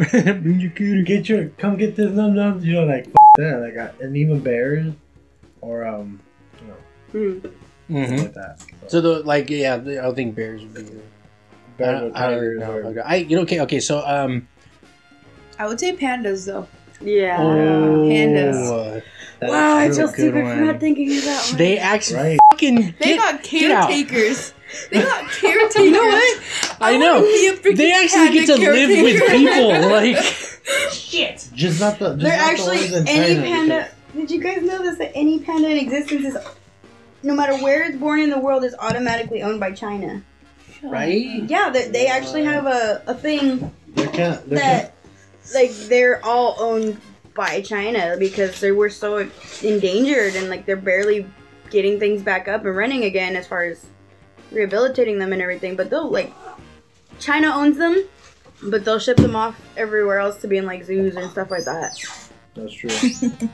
Bring 0.41 0.59
your 0.61 0.69
kitty. 0.71 1.03
Get 1.03 1.27
your, 1.27 1.49
come 1.57 1.75
get 1.77 1.95
this 1.95 2.11
num 2.11 2.35
num. 2.35 2.61
You 2.61 2.73
know, 2.73 2.85
like 2.85 3.07
f- 3.07 3.13
that, 3.37 3.59
like, 3.61 3.75
uh, 3.77 3.91
and 3.99 4.15
even 4.15 4.39
bears, 4.41 4.93
or 5.61 5.85
um, 5.85 6.19
you 6.61 6.67
know, 6.67 6.75
Hmm. 7.11 7.47
hmm 7.93 8.15
like 8.17 8.33
that. 8.35 8.63
So 8.87 9.01
the 9.01 9.19
like, 9.23 9.49
yeah, 9.49 9.73
I 9.75 9.77
don't 9.79 10.15
think 10.15 10.35
bears 10.35 10.61
would 10.61 10.73
be. 10.75 10.81
I 10.81 10.83
bears 11.77 11.99
don't, 12.01 12.11
or 12.11 12.17
I 12.17 12.21
don't 12.29 12.33
tigers. 12.39 12.59
know. 12.59 12.71
or, 12.71 12.83
Okay, 12.85 12.99
I 13.01 13.15
you 13.15 13.35
know, 13.37 13.41
okay, 13.41 13.59
okay. 13.61 13.79
So 13.79 14.05
um, 14.05 14.47
I 15.59 15.67
would 15.67 15.79
say 15.79 15.95
pandas 15.95 16.45
though. 16.45 16.67
Yeah. 17.01 17.37
Oh. 17.39 18.03
Pandas. 18.07 19.03
That 19.39 19.49
wow, 19.49 19.77
I 19.77 19.85
is 19.87 19.97
feel 19.97 20.07
true. 20.07 20.15
good 20.15 20.21
stupid 20.31 20.39
for 20.39 20.55
one. 20.55 20.65
not 20.67 20.79
thinking 20.79 21.17
of 21.17 21.23
that 21.25 21.47
one. 21.49 21.57
they 21.57 21.77
actually 21.77 22.19
Right. 22.19 22.39
fucking 22.51 22.75
They 22.99 23.05
get- 23.05 23.17
got 23.17 23.43
caretakers. 23.43 24.53
They 24.91 25.01
got 25.01 25.29
caretakers. 25.29 25.75
You 25.85 25.91
know 25.91 26.03
what? 26.05 26.41
I 26.81 26.93
wanna 26.93 27.05
know. 27.05 27.21
be 27.21 27.47
a 27.47 27.53
freaking 27.57 27.77
They 27.77 27.91
actually 27.91 28.29
get 28.31 28.47
to 28.47 28.55
panda 28.55 28.71
live 28.71 28.89
with 28.89 29.31
people. 29.31 29.89
Like 29.91 30.17
shit. 30.91 31.49
Just 31.53 31.79
not 31.79 31.99
the. 31.99 32.13
Just 32.15 32.21
They're 32.23 32.37
not 32.37 32.51
actually 32.51 32.87
the 32.87 32.95
ones 32.97 33.09
in 33.09 33.15
any 33.15 33.35
China, 33.35 33.41
panda. 33.45 33.89
Did 34.15 34.31
you 34.31 34.41
guys 34.41 34.61
know 34.63 34.81
this? 34.81 34.97
That 34.97 35.11
any 35.15 35.39
panda 35.39 35.69
in 35.69 35.77
existence 35.77 36.25
is, 36.25 36.37
no 37.23 37.35
matter 37.35 37.55
where 37.61 37.83
it's 37.83 37.97
born 37.97 38.21
in 38.21 38.29
the 38.29 38.39
world, 38.39 38.63
is 38.63 38.73
automatically 38.79 39.41
owned 39.43 39.59
by 39.59 39.71
China. 39.73 40.23
Right? 40.83 41.43
Yeah, 41.47 41.69
they, 41.71 41.87
they 41.89 42.07
actually 42.07 42.43
have 42.45 42.65
a, 42.67 43.01
a 43.07 43.13
thing 43.15 43.71
They're 43.95 44.07
can't. 44.07 44.47
They're 44.49 44.59
that, 44.59 44.94
like, 45.53 45.71
they're 45.89 46.23
all 46.25 46.55
owned 46.59 46.99
by 47.33 47.61
China 47.61 48.15
because 48.17 48.59
they 48.61 48.71
were 48.71 48.89
so 48.89 49.29
endangered 49.61 50.35
and 50.35 50.49
like 50.49 50.65
they're 50.65 50.75
barely 50.77 51.27
getting 51.69 51.99
things 51.99 52.21
back 52.21 52.47
up 52.47 52.63
and 52.65 52.75
running 52.75 53.03
again 53.03 53.35
as 53.35 53.45
far 53.45 53.65
as 53.65 53.85
rehabilitating 54.51 55.19
them 55.19 55.33
and 55.33 55.41
everything. 55.41 55.75
But 55.75 55.89
they'll 55.89 56.09
like 56.09 56.31
China 57.19 57.47
owns 57.49 57.77
them, 57.77 58.05
but 58.63 58.85
they'll 58.85 58.99
ship 58.99 59.17
them 59.17 59.35
off 59.35 59.59
everywhere 59.75 60.19
else 60.19 60.37
to 60.41 60.47
be 60.47 60.57
in 60.57 60.65
like 60.65 60.85
zoos 60.85 61.15
and 61.17 61.29
stuff 61.29 61.51
like 61.51 61.65
that. 61.65 61.93
That's 62.55 62.73
true. 62.73 62.89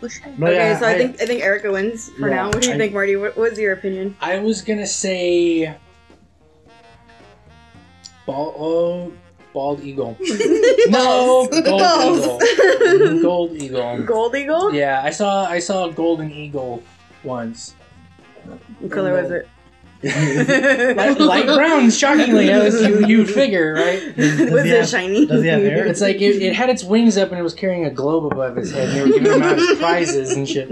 That's 0.00 0.18
true. 0.18 0.32
No, 0.36 0.48
okay, 0.48 0.56
yeah, 0.56 0.78
so 0.78 0.86
I, 0.86 0.98
think 0.98 1.22
I 1.22 1.26
think 1.26 1.42
Erikka 1.42 1.72
wins 1.72 2.10
for 2.10 2.28
Yeah, 2.28 2.34
now. 2.34 2.48
What 2.48 2.60
do 2.62 2.68
you 2.68 2.74
I- 2.74 2.78
think, 2.78 2.92
Marty? 2.92 3.14
What 3.16 3.36
was 3.36 3.56
your 3.58 3.72
opinion? 3.72 4.16
I 4.20 4.38
was 4.38 4.60
gonna 4.62 4.86
say 4.86 5.74
bald, 8.26 8.54
oh, 8.58 9.12
bald 9.54 9.80
eagle. 9.82 10.18
No, 10.88 11.48
gold 11.64 11.92
eagle. 12.12 13.22
Gold 13.22 13.56
eagle. 13.56 14.02
Gold 14.02 14.34
eagle. 14.36 14.74
Yeah, 14.74 15.00
I 15.02 15.08
saw 15.08 15.46
I 15.46 15.58
saw 15.58 15.88
a 15.88 15.92
golden 15.92 16.30
eagle 16.30 16.82
once. 17.22 17.74
What 18.80 18.92
color 18.92 19.22
was 19.22 19.30
it? 19.30 19.48
Light, 20.96 21.18
light 21.18 21.46
brown, 21.46 21.90
shockingly, 21.90 22.50
as 22.50 22.82
you 22.82 23.06
you 23.06 23.26
figure, 23.26 23.72
right? 23.72 24.14
Does, 24.14 24.36
does 24.38 24.50
was 24.50 24.64
it 24.66 24.76
have, 24.76 24.88
shiny? 24.88 25.24
Does 25.24 25.42
he 25.42 25.48
have 25.48 25.62
hair? 25.62 25.86
It's 25.86 26.02
like 26.02 26.16
it, 26.16 26.42
it 26.42 26.54
had 26.54 26.68
its 26.68 26.84
wings 26.84 27.16
up 27.16 27.30
and 27.30 27.38
it 27.38 27.42
was 27.42 27.54
carrying 27.54 27.86
a 27.86 27.90
globe 27.90 28.26
above 28.30 28.58
its 28.58 28.70
head. 28.70 28.90
And 28.90 28.96
they 28.96 29.00
were 29.00 29.18
giving 29.18 29.32
him 29.32 29.42
out 29.42 29.58
as 29.58 29.78
prizes 29.78 30.32
and 30.36 30.46
shit. 30.46 30.68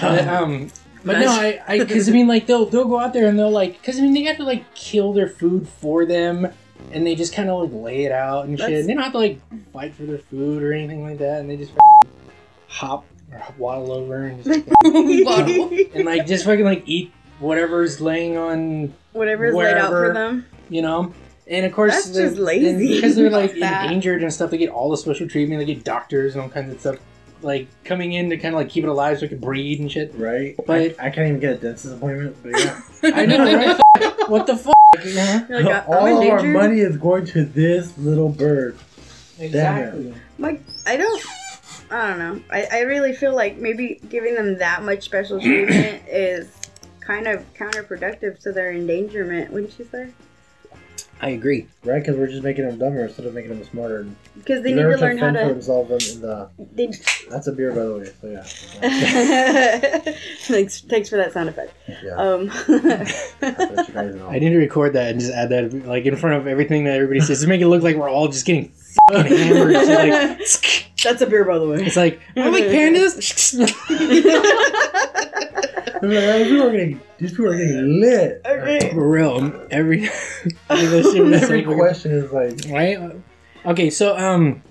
But, 0.00 0.28
um, 0.28 0.70
but 1.04 1.18
no, 1.18 1.28
I, 1.28 1.60
I, 1.66 1.78
because 1.80 2.08
I 2.08 2.12
mean, 2.12 2.28
like 2.28 2.46
they'll 2.46 2.66
they'll 2.66 2.84
go 2.84 3.00
out 3.00 3.12
there 3.12 3.26
and 3.26 3.36
they'll 3.36 3.50
like, 3.50 3.80
because 3.80 3.98
I 3.98 4.02
mean, 4.02 4.14
they 4.14 4.22
have 4.22 4.36
to 4.36 4.44
like 4.44 4.72
kill 4.74 5.12
their 5.12 5.28
food 5.28 5.68
for 5.68 6.06
them, 6.06 6.52
and 6.92 7.06
they 7.06 7.14
just 7.14 7.32
kind 7.32 7.48
of 7.50 7.62
like 7.70 7.82
lay 7.84 8.04
it 8.04 8.12
out 8.12 8.46
and 8.46 8.58
shit. 8.58 8.66
That's- 8.66 8.80
And 8.80 8.88
they 8.88 8.94
don't 8.94 9.02
have 9.02 9.12
to 9.12 9.18
like 9.18 9.40
fight 9.72 9.94
for 9.94 10.04
their 10.04 10.18
food 10.18 10.62
or 10.62 10.72
anything 10.72 11.02
like 11.02 11.18
that, 11.18 11.40
and 11.40 11.48
they 11.50 11.56
just 11.56 11.72
hop 12.68 13.04
or 13.32 13.42
waddle 13.58 13.92
over 13.92 14.24
and 14.24 14.42
just 14.44 14.66
Bottle. 15.24 15.70
and 15.94 16.04
like 16.04 16.26
just 16.26 16.44
fucking 16.44 16.64
like 16.64 16.82
eat 16.86 17.12
whatever's 17.40 18.00
laying 18.00 18.36
on, 18.36 18.94
Whatever's 19.12 19.54
laid 19.54 19.76
out 19.76 19.90
for 19.90 20.12
them. 20.12 20.46
you 20.68 20.82
know. 20.82 21.12
And 21.46 21.64
of 21.64 21.72
course, 21.72 21.94
That's 21.94 22.10
just 22.16 22.36
lazy. 22.36 22.96
because 22.96 23.16
they're 23.16 23.30
like 23.30 23.52
endangered 23.54 24.22
and 24.22 24.32
stuff. 24.32 24.50
They 24.50 24.58
get 24.58 24.68
all 24.68 24.90
the 24.90 24.96
special 24.98 25.26
treatment. 25.28 25.60
They 25.60 25.72
get 25.74 25.82
doctors 25.84 26.34
and 26.34 26.42
all 26.42 26.50
kinds 26.50 26.72
of 26.74 26.80
stuff, 26.80 26.96
like 27.40 27.68
coming 27.84 28.12
in 28.12 28.28
to 28.30 28.36
kind 28.36 28.54
of 28.54 28.60
like 28.60 28.68
keep 28.68 28.84
it 28.84 28.88
alive 28.88 29.18
so 29.18 29.24
it 29.24 29.28
can 29.28 29.38
breed 29.38 29.80
and 29.80 29.90
shit. 29.90 30.12
right? 30.16 30.54
But- 30.66 31.00
I, 31.00 31.06
I 31.06 31.10
can't 31.10 31.28
even 31.28 31.40
get 31.40 31.52
a 31.52 31.56
dentist 31.56 31.86
appointment. 31.86 32.36
But 32.42 32.58
yeah, 32.58 32.80
I 33.14 33.24
know, 33.24 33.44
right? 33.44 33.80
what 34.28 34.46
the 34.46 34.56
fuck? 34.56 34.74
You're 35.04 35.62
like, 35.62 35.88
all 35.88 36.06
of 36.06 36.28
our 36.28 36.42
money 36.42 36.80
is 36.80 36.96
going 36.96 37.26
to 37.26 37.44
this 37.44 37.96
little 37.98 38.28
bird. 38.28 38.76
exactly. 39.38 40.14
Like, 40.38 40.62
I 40.86 40.96
don't. 40.96 41.22
I 41.90 42.08
don't 42.08 42.18
know. 42.18 42.42
I, 42.50 42.66
I 42.70 42.80
really 42.80 43.14
feel 43.14 43.34
like 43.34 43.56
maybe 43.56 44.00
giving 44.08 44.34
them 44.34 44.58
that 44.58 44.82
much 44.82 45.04
special 45.04 45.40
treatment 45.40 46.02
is 46.08 46.54
kind 47.00 47.26
of 47.26 47.42
counterproductive 47.54 48.38
to 48.40 48.52
their 48.52 48.72
endangerment, 48.72 49.50
wouldn't 49.50 49.78
you 49.78 49.88
say? 49.90 50.10
I 51.20 51.30
agree. 51.30 51.66
Right? 51.84 52.00
Because 52.00 52.16
we're 52.16 52.28
just 52.28 52.42
making 52.42 52.66
them 52.66 52.78
dumber 52.78 53.04
instead 53.04 53.26
of 53.26 53.34
making 53.34 53.50
them 53.50 53.64
smarter. 53.64 54.06
Because 54.36 54.62
they 54.62 54.72
need 54.72 54.82
to 54.82 54.96
learn 54.96 55.18
how 55.18 55.26
fend 55.26 55.36
for 55.36 55.42
to. 55.42 55.48
themselves 55.48 55.90
in, 56.08 56.16
in 56.16 56.20
the. 56.22 56.48
They, 56.74 56.86
That's 57.28 57.46
a 57.46 57.52
beer, 57.52 57.72
by 57.72 57.84
the 57.84 57.98
way. 57.98 58.12
So 58.20 58.28
yeah. 58.28 58.42
thanks, 60.42 60.80
thanks 60.82 61.08
for 61.08 61.16
that 61.16 61.32
sound 61.32 61.48
effect. 61.48 61.74
Yeah. 62.02 62.14
Um, 62.16 62.50
I'll 62.68 63.74
let 63.74 63.88
you 63.88 63.94
guys 63.94 64.14
know. 64.14 64.28
I 64.28 64.38
need 64.38 64.50
to 64.50 64.58
record 64.58 64.92
that 64.92 65.10
and 65.10 65.20
just 65.20 65.32
add 65.32 65.48
that 65.50 65.86
like 65.86 66.04
in 66.04 66.16
front 66.16 66.36
of 66.36 66.46
everything 66.46 66.84
that 66.84 66.94
everybody 66.94 67.20
says 67.20 67.40
to 67.42 67.48
make 67.48 67.60
it 67.60 67.68
look 67.68 67.82
like 67.82 67.96
we're 67.96 68.10
all 68.10 68.28
just 68.28 68.46
getting 68.46 68.72
fucking 69.10 69.36
hammered. 69.36 69.72
It's 69.74 70.62
like, 70.62 70.86
that's 71.02 71.22
a 71.22 71.26
beer, 71.26 71.44
by 71.44 71.58
the 71.58 71.68
way. 71.68 71.84
it's 71.84 71.96
like 71.96 72.20
I 72.36 72.48
like 72.48 72.64
pandas. 72.64 73.18
They're 76.02 76.38
like, 76.38 76.38
"Oh, 76.38 76.38
these 76.38 76.48
people 76.50 76.66
are 76.66 76.70
getting, 76.72 77.00
these 77.18 77.30
people 77.30 77.46
are 77.52 77.56
getting 77.56 78.00
lit. 78.00 78.42
okay. 78.46 78.90
For 78.92 79.08
real, 79.08 79.66
every 79.70 80.00
that 80.68 81.10
shit 81.12 81.24
was 81.24 81.42
Every 81.42 81.62
question 81.76 82.12
is 82.12 82.32
like, 82.32 82.58
right? 82.72 83.12
Okay, 83.66 83.90
so 83.90 84.16
um, 84.16 84.62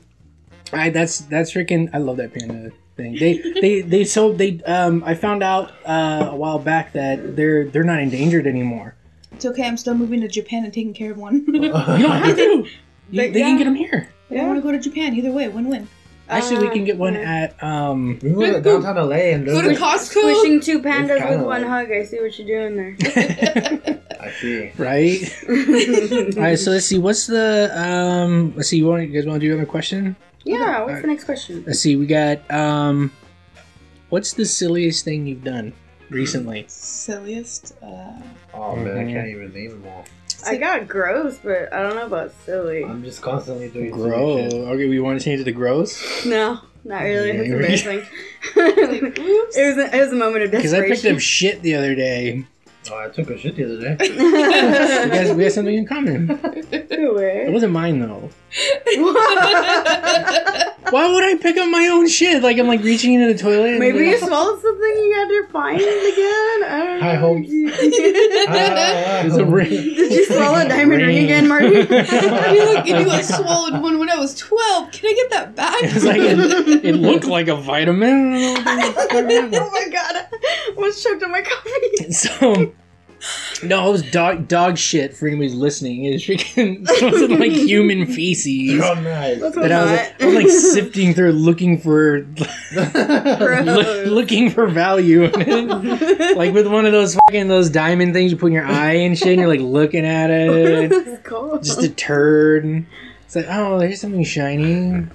I 0.74 0.90
that's 0.90 1.20
that's 1.22 1.52
freaking. 1.54 1.90
I 1.94 1.98
love 2.00 2.18
that 2.18 2.34
panda 2.34 2.72
thing. 2.96 3.16
They 3.20 3.38
they 3.62 3.82
they 3.82 4.04
so 4.04 4.34
they 4.34 4.62
um 4.64 5.04
I 5.06 5.14
found 5.16 5.44
out 5.44 5.72
uh, 5.86 6.30
a 6.32 6.36
while 6.36 6.60
back 6.60 6.94
that 6.94 7.36
they're 7.36 7.66
they're 7.66 7.84
not 7.84 8.00
endangered 8.00 8.48
anymore. 8.48 8.96
It's 9.32 9.46
okay. 9.46 9.68
I'm 9.68 9.78
still 9.78 9.94
moving 9.94 10.22
to 10.22 10.28
Japan 10.28 10.64
and 10.64 10.74
taking 10.74 10.94
care 10.94 11.12
of 11.12 11.18
one. 11.18 11.46
You 11.54 11.70
don't 11.72 11.82
have 11.84 12.36
to. 12.36 12.42
You, 12.42 12.66
They- 13.12 13.30
they 13.32 13.42
can 13.42 13.58
get 13.58 13.66
them 13.66 13.76
here. 13.76 14.10
Yeah. 14.30 14.44
I 14.44 14.48
want 14.48 14.58
to 14.58 14.62
go 14.62 14.72
to 14.72 14.80
Japan. 14.80 15.14
Either 15.16 15.32
way, 15.32 15.48
win-win. 15.48 15.88
Actually, 16.30 16.68
we 16.68 16.74
can 16.74 16.84
get 16.84 16.98
one 16.98 17.16
Uh, 17.16 17.20
at 17.20 17.64
um. 17.64 18.20
we 18.22 18.32
go 18.32 18.54
to 18.54 18.62
downtown 18.62 18.96
LA 18.98 19.16
and 19.34 19.46
Go 19.46 19.62
to 19.62 19.70
Costco. 19.70 20.00
Squishing 20.20 20.60
two 20.60 20.82
pandas 20.82 21.28
with 21.30 21.42
one 21.42 21.62
like- 21.62 21.88
hug. 21.88 21.92
I 21.92 22.04
see 22.04 22.20
what 22.20 22.38
you're 22.38 22.48
doing 22.48 22.76
there. 22.76 22.96
I 24.20 24.32
see. 24.32 24.72
Right. 24.78 25.22
All 26.38 26.44
right. 26.44 26.60
So 26.60 26.72
let's 26.72 26.86
see. 26.86 26.98
What's 26.98 27.28
the 27.28 27.72
um? 27.80 28.54
Let's 28.56 28.70
see. 28.70 28.78
You 28.78 28.88
want 28.88 29.04
you 29.08 29.14
guys 29.14 29.26
want 29.26 29.40
to 29.42 29.48
do 29.48 29.54
another 29.54 29.70
question? 29.70 30.16
yeah, 30.44 30.84
what's 30.84 31.02
the 31.02 31.08
next 31.08 31.24
question? 31.26 31.64
Let's 31.66 31.80
see. 31.80 31.96
We 31.96 32.06
got 32.08 32.40
um. 32.52 33.12
What's 34.10 34.34
the 34.34 34.46
silliest 34.46 35.04
thing 35.06 35.28
you've 35.28 35.44
done 35.44 35.74
recently? 36.10 36.66
Silliest. 36.68 37.74
Uh, 37.82 38.12
Oh 38.54 38.76
man, 38.76 38.98
I 38.98 39.04
Mhm. 39.04 39.14
can't 39.14 39.28
even 39.28 39.54
name 39.54 39.70
them 39.70 39.86
all. 39.88 40.04
I 40.48 40.58
got 40.58 40.88
gross, 40.88 41.38
but 41.44 41.72
I 41.74 41.82
don't 41.84 41.96
know 41.96 42.06
about 42.06 42.32
silly. 42.46 42.84
I'm 42.84 43.04
just 43.04 43.22
constantly 43.22 43.70
doing 43.70 43.92
Gross. 43.92 44.54
Okay, 44.54 44.88
we 44.88 45.00
want 45.00 45.20
to 45.20 45.24
change 45.26 45.42
it 45.42 45.46
to 45.46 45.52
gross. 45.52 46.26
No, 46.26 46.60
not 46.84 47.04
really. 47.04 47.30
Yeah, 47.30 47.34
It's 47.36 47.48
you're- 47.48 47.64
embarrassing. 47.64 48.06
it 48.56 49.76
was 49.76 49.78
a, 49.78 49.96
it 49.96 50.00
was 50.00 50.12
a 50.14 50.16
moment 50.16 50.44
of 50.46 50.52
Because 50.52 50.74
I 50.74 50.82
picked 50.88 51.06
up 51.06 51.20
shit 51.20 51.62
the 51.62 51.76
other 51.76 51.96
day. 51.96 52.46
Oh, 52.90 52.98
I 52.98 53.10
took 53.10 53.30
a 53.30 53.38
shit 53.38 53.58
the 53.58 53.66
other 53.66 53.96
day. 53.96 53.98
We 54.18 55.12
guys, 55.12 55.34
we 55.34 55.44
have 55.44 55.52
something 55.54 55.76
in 55.76 55.86
common. 55.86 56.40
It 56.72 57.14
Where? 57.14 57.52
wasn't 57.52 57.74
mine 57.74 58.00
though. 58.00 58.30
Why 60.92 61.12
would 61.14 61.24
I 61.24 61.36
pick 61.36 61.58
up 61.58 61.70
my 61.70 61.88
own 61.88 62.08
shit? 62.08 62.42
Like 62.44 62.58
I'm 62.58 62.68
like 62.68 62.82
reaching 62.84 63.14
into 63.14 63.34
the 63.34 63.40
toilet. 63.40 63.72
and 63.72 63.80
Maybe 63.80 64.00
you 64.00 64.18
swallowed 64.18 64.62
something 64.62 64.82
you 64.82 65.14
had 65.16 65.28
to 65.28 65.48
find 65.52 65.80
again. 65.82 66.64
I 66.64 66.82
don't 66.86 67.00
know. 67.00 67.06
High 67.06 67.16
hopes. 67.16 67.50
There's 68.48 69.38
a 69.38 69.46
ring. 69.46 69.70
Did 69.70 70.12
you 70.12 70.26
swallow 70.26 70.60
a 70.60 70.68
diamond 70.68 71.02
ring 71.02 71.08
Ring. 71.08 71.24
again, 71.26 71.48
Marty? 71.48 71.68
You're 71.76 72.74
like, 72.74 72.88
you 72.88 72.96
I 73.10 73.22
swallowed 73.22 73.82
one 73.82 74.00
when 74.00 74.10
I 74.10 74.18
was 74.18 74.36
12. 74.36 74.92
Can 74.92 75.10
I 75.10 75.14
get 75.14 75.30
that 75.32 75.56
back? 75.56 75.76
It's 75.82 76.04
like 76.06 76.22
it, 76.22 76.86
it 76.86 76.96
looked 76.96 77.26
like 77.26 77.48
a 77.48 77.56
vitamin. 77.56 78.34
oh 78.36 78.62
my 78.66 79.88
god. 79.92 80.16
I 80.16 80.74
almost 80.76 81.04
choked 81.04 81.24
on 81.24 81.32
my 81.32 81.42
coffee. 81.42 82.12
So, 82.12 82.74
no, 83.64 83.90
it 83.90 83.92
was 83.92 84.12
dog 84.12 84.48
dog 84.48 84.78
shit 84.78 85.16
for 85.16 85.28
anybody 85.28 85.48
who's 85.50 85.56
listening. 85.58 86.06
It 86.06 86.14
was 86.14 86.24
freaking 86.24 86.86
it 86.90 87.12
wasn't 87.12 87.40
like 87.40 87.52
human 87.54 88.06
feces 88.06 88.82
Oh, 88.84 88.94
nice. 88.96 89.40
That's 89.42 89.56
that 89.56 89.72
I 89.72 89.82
was, 89.84 90.00
I 90.22 90.26
was 90.26 90.36
like 90.36 90.48
sifting 90.50 91.14
through, 91.14 91.32
looking 91.34 91.80
for 91.80 92.22
loo- 92.76 94.06
looking 94.06 94.50
for 94.50 94.68
value. 94.68 95.24
like 95.28 96.54
with 96.54 96.68
one 96.68 96.86
of 96.86 96.92
those 96.92 97.16
fucking 97.16 97.48
those 97.48 97.70
diamond 97.70 98.14
things 98.14 98.32
you 98.32 98.38
put 98.38 98.48
in 98.48 98.54
your 98.54 98.66
eye 98.68 98.94
and 98.94 99.18
shit. 99.18 99.30
And 99.30 99.40
you're 99.40 99.48
like 99.48 99.60
looking 99.62 100.06
at 100.06 100.30
it, 100.30 101.24
cool. 101.24 101.60
just 101.60 101.82
a 101.82 101.90
turd. 101.90 102.86
It's 103.26 103.36
like, 103.36 103.48
oh, 103.50 103.78
there's 103.80 104.00
something 104.00 104.24
shiny. 104.24 105.06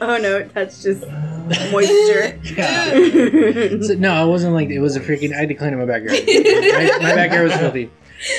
oh 0.00 0.16
no, 0.16 0.48
that's 0.54 0.82
just 0.82 1.04
uh, 1.04 1.39
moisture. 1.72 2.38
Yeah. 2.56 3.78
So, 3.86 3.94
no, 3.94 4.26
it 4.26 4.30
wasn't 4.30 4.54
like 4.54 4.68
it 4.70 4.80
was 4.80 4.96
a 4.96 5.00
freaking. 5.00 5.32
I 5.34 5.40
had 5.40 5.48
to 5.48 5.54
clean 5.54 5.72
up 5.72 5.78
my 5.80 5.86
backyard. 5.86 6.20
my, 6.26 6.98
my 7.08 7.14
backyard 7.14 7.44
was 7.48 7.56
filthy, 7.56 7.90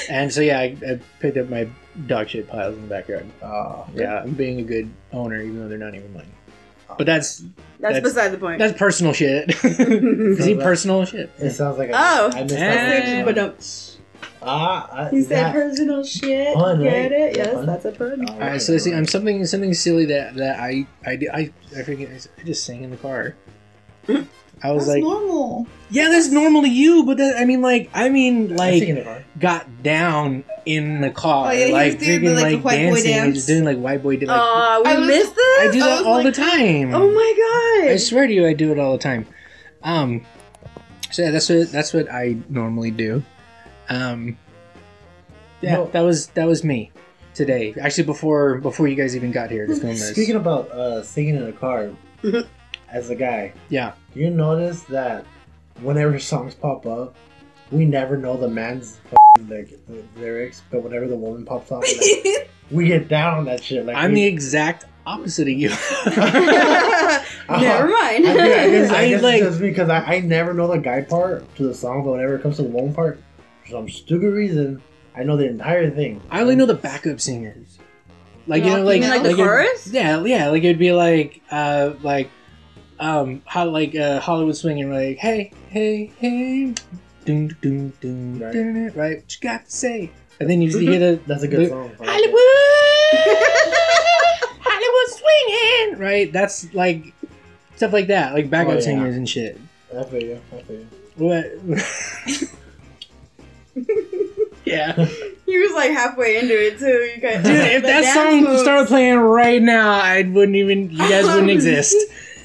and 0.09 0.31
so 0.31 0.41
yeah, 0.41 0.59
I, 0.59 0.77
I 0.87 0.99
picked 1.19 1.37
up 1.37 1.49
my 1.49 1.67
dog 2.07 2.29
shit 2.29 2.47
piles 2.47 2.75
in 2.75 2.81
the 2.83 2.87
backyard. 2.87 3.25
Oh, 3.43 3.85
Yeah, 3.95 4.21
I'm 4.21 4.31
being 4.33 4.59
a 4.59 4.63
good 4.63 4.89
owner, 5.11 5.41
even 5.41 5.59
though 5.59 5.67
they're 5.67 5.77
not 5.77 5.95
even 5.95 6.13
mine. 6.13 6.31
But 6.97 7.05
that's 7.05 7.39
That's, 7.39 7.95
That's- 7.95 8.03
beside 8.03 8.29
the 8.29 8.37
point. 8.37 8.59
that's 8.59 8.77
personal 8.77 9.13
shit. 9.13 9.49
Is 9.63 10.45
he 10.45 10.55
personal 10.55 11.05
shit? 11.05 11.31
It 11.39 11.51
sounds 11.51 11.77
like 11.77 11.89
a, 11.89 11.93
Oh. 11.95 12.31
I 12.33 12.43
missed 12.43 12.55
that. 12.55 13.25
but 13.25 13.35
Ah, 14.43 14.89
I, 14.91 15.11
you 15.11 15.21
said 15.23 15.37
that- 15.45 15.53
personal 15.53 16.03
shit. 16.03 16.55
Pun, 16.55 16.79
right? 16.79 16.83
Get 16.89 17.11
it? 17.11 17.37
Yes, 17.37 17.53
Pun. 17.53 17.65
that's 17.65 17.85
a 17.85 17.91
pun. 17.91 18.25
Oh, 18.27 18.33
All 18.33 18.39
right, 18.39 18.61
so 18.61 18.77
see, 18.77 18.93
I'm 18.93 19.05
something 19.07 19.45
something 19.45 19.73
silly 19.73 20.05
that 20.05 20.35
that 20.35 20.59
I 20.59 20.87
I 21.05 21.15
did- 21.15 21.29
I 21.29 21.51
I 21.77 21.83
forget. 21.83 22.09
I 22.39 22.43
just 22.43 22.63
sang 22.63 22.83
in 22.83 22.89
the 22.91 22.97
car. 22.97 23.35
I 24.63 24.71
was 24.71 24.85
That's 24.85 24.95
like, 24.95 25.03
normal. 25.03 25.65
yeah, 25.89 26.09
that's 26.09 26.29
normally 26.29 26.69
you, 26.69 27.03
but 27.03 27.17
that, 27.17 27.35
I 27.39 27.45
mean, 27.45 27.61
like, 27.63 27.89
I 27.95 28.09
mean, 28.09 28.59
I 28.59 28.77
sing 28.79 28.89
in 28.89 28.95
like, 28.97 29.05
the 29.33 29.39
got 29.39 29.81
down 29.81 30.43
in 30.67 31.01
the 31.01 31.09
car, 31.09 31.47
Oh, 31.47 31.51
yeah, 31.51 31.65
he 31.65 31.73
like 31.73 31.93
was 31.95 32.03
doing 32.07 32.21
the, 32.21 32.27
freaking 32.27 32.35
like, 32.35 32.43
like, 32.43 32.51
the 32.51 32.57
white 32.61 32.89
boy 32.89 32.95
dancing, 32.95 33.13
and 33.13 33.23
dance. 33.25 33.35
just 33.37 33.47
doing 33.47 33.63
like 33.65 33.77
white 33.79 34.03
boy. 34.03 34.17
Like, 34.17 34.29
Aw, 34.29 34.81
we 34.85 34.91
I 34.91 34.97
was- 34.99 35.07
missed 35.07 35.35
this? 35.35 35.59
I 35.61 35.69
do 35.71 35.81
I 35.83 35.87
that 35.87 35.97
was 35.97 36.05
all 36.05 36.13
like- 36.23 36.25
the 36.25 36.31
time. 36.31 36.93
Oh 36.93 37.11
my 37.11 37.81
god. 37.83 37.91
I 37.91 37.95
swear 37.97 38.27
to 38.27 38.33
you, 38.33 38.45
I 38.45 38.53
do 38.53 38.71
it 38.71 38.77
all 38.77 38.91
the 38.91 38.99
time. 39.03 39.25
Um, 39.83 40.25
so 41.09 41.23
yeah, 41.23 41.31
that's 41.31 41.49
what 41.49 41.71
that's 41.71 41.91
what 41.93 42.11
I 42.11 42.37
normally 42.49 42.91
do. 42.91 43.23
Um, 43.95 44.37
yeah, 45.61 45.75
No. 45.75 45.85
that 45.87 46.01
was 46.01 46.27
that 46.27 46.47
was 46.47 46.63
me 46.63 46.91
today. 47.33 47.73
Actually, 47.79 48.05
before 48.05 48.57
before 48.59 48.87
you 48.87 48.95
guys 48.95 49.15
even 49.15 49.31
got 49.31 49.51
here 49.51 49.67
to 49.67 49.75
film 49.79 49.93
this. 49.93 50.11
Speaking 50.11 50.35
about 50.35 50.69
uh, 50.71 51.03
singing 51.03 51.35
in 51.35 51.45
the 51.45 51.51
car, 51.51 51.91
as 52.89 53.09
a 53.09 53.15
guy, 53.15 53.53
yeah, 53.69 53.93
do 54.13 54.21
you 54.21 54.29
notice 54.29 54.83
that 54.83 55.25
whenever 55.81 56.17
songs 56.19 56.55
pop 56.55 56.85
up, 56.85 57.15
we 57.71 57.85
never 57.85 58.17
know 58.17 58.37
the 58.37 58.47
man's 58.49 58.99
like 59.49 59.69
the 59.87 60.03
lyrics, 60.17 60.61
but 60.71 60.83
whenever 60.83 61.07
the 61.07 61.15
woman 61.15 61.45
pops 61.45 61.71
up, 61.71 61.81
like, 61.83 62.49
we 62.71 62.87
get 62.87 63.07
down 63.07 63.37
on 63.39 63.45
that 63.45 63.63
shit. 63.63 63.85
Like 63.85 63.95
I'm 63.97 64.13
the 64.13 64.25
exact 64.25 64.85
opposite 65.05 65.47
of 65.47 65.53
you. 65.53 65.69
Never 67.49 67.87
mind. 67.89 68.27
I, 68.27 68.31
I 68.31 68.69
guess, 68.69 68.91
I 68.91 69.01
I 69.01 69.09
guess 69.09 69.21
like- 69.23 69.41
it's 69.41 69.49
just 69.51 69.59
because 69.61 69.89
I, 69.89 69.99
I 70.15 70.19
never 70.21 70.53
know 70.53 70.67
the 70.67 70.77
guy 70.77 71.01
part 71.01 71.53
to 71.57 71.63
the 71.63 71.73
song, 71.73 72.03
but 72.03 72.11
whenever 72.11 72.35
it 72.35 72.41
comes 72.41 72.55
to 72.57 72.63
the 72.63 72.69
woman 72.69 72.93
part, 72.93 73.21
for 73.63 73.69
some 73.69 73.89
stupid 73.89 74.33
reason, 74.33 74.81
I 75.15 75.23
know 75.23 75.37
the 75.37 75.47
entire 75.49 75.89
thing. 75.91 76.21
I 76.29 76.41
only 76.41 76.55
know 76.55 76.65
the 76.65 76.73
backup 76.73 77.19
singers. 77.21 77.77
Like 78.47 78.63
you 78.63 78.69
know, 78.71 78.77
You 78.77 78.83
like 78.83 79.01
mean 79.01 79.09
like 79.09 79.23
the 79.23 79.35
chorus? 79.35 79.87
yeah, 79.87 80.23
yeah. 80.23 80.47
Like 80.49 80.63
it'd 80.63 80.79
be 80.79 80.91
like, 80.93 81.41
uh, 81.51 81.93
like, 82.01 82.29
um, 82.99 83.41
how 83.45 83.65
like 83.69 83.95
uh, 83.95 84.19
Hollywood 84.19 84.55
swinging, 84.57 84.91
like, 84.91 85.17
hey, 85.17 85.51
hey, 85.69 86.11
hey, 86.17 86.73
doom, 87.25 87.49
doom, 87.61 87.93
doom, 88.01 88.39
Right. 88.39 88.55
right. 88.55 88.95
right? 88.95 89.17
What 89.17 89.35
you 89.35 89.41
got 89.49 89.65
to 89.65 89.71
say? 89.71 90.09
And 90.39 90.49
then 90.49 90.61
you 90.61 90.69
just 90.71 90.81
hear 90.81 90.97
the 90.99 91.19
That's 91.27 91.43
a 91.43 91.47
good 91.47 91.59
the- 91.65 91.69
song. 91.69 91.91
Hollywood, 91.99 92.41
Hollywood 94.63 95.09
swinging, 95.09 95.99
right? 95.99 96.33
That's 96.33 96.73
like 96.73 97.13
stuff 97.75 97.93
like 97.93 98.07
that, 98.07 98.33
like 98.33 98.49
backup 98.49 98.71
Oh, 98.71 98.75
yeah. 98.75 98.81
singers 98.81 99.15
and 99.15 99.29
shit. 99.29 99.59
I 99.95 100.03
feel 100.03 100.21
you. 100.23 100.41
I 100.51 100.61
feel 100.63 100.79
you. 100.79 100.87
What? 101.17 101.45
yeah. 104.65 105.07
He 105.51 105.57
was 105.57 105.73
like 105.73 105.91
halfway 105.91 106.37
into 106.39 106.53
it 106.53 106.79
too. 106.79 106.85
You 106.85 107.19
guys, 107.21 107.43
Dude, 107.43 107.53
if 107.53 107.83
that 107.83 108.13
song 108.13 108.45
moves. 108.45 108.61
started 108.61 108.87
playing 108.87 109.17
right 109.17 109.61
now, 109.61 109.91
I 109.99 110.21
wouldn't 110.23 110.55
even. 110.55 110.89
You 110.91 110.97
guys 110.97 111.25
wouldn't 111.25 111.49
exist. 111.59 111.93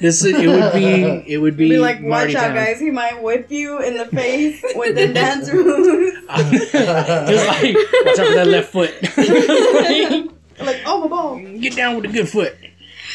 This 0.01 0.25
it 0.25 0.35
would 0.45 0.73
be. 0.73 1.23
It 1.33 1.37
would 1.37 1.55
be. 1.55 1.69
be 1.69 1.77
like, 1.77 1.99
watch 2.01 2.09
Marty 2.09 2.35
out, 2.35 2.47
Town. 2.47 2.55
guys. 2.55 2.81
He 2.81 2.91
might 2.91 3.23
whip 3.23 3.49
you 3.49 3.81
in 3.81 3.95
the 3.97 4.07
face 4.07 4.61
with 4.75 4.95
the 4.95 5.07
dance 5.13 5.49
moves. 5.53 6.17
Just 6.51 6.73
like 7.47 7.75
watch 8.05 8.19
out 8.19 8.27
for 8.27 8.35
that 8.35 8.47
left 8.47 8.71
foot. 8.73 8.93
like, 10.59 10.81
oh 10.85 10.99
my 10.99 11.07
ball. 11.07 11.39
Get 11.59 11.77
down 11.77 11.95
with 11.95 12.07
the 12.07 12.11
good 12.11 12.27
foot. 12.27 12.57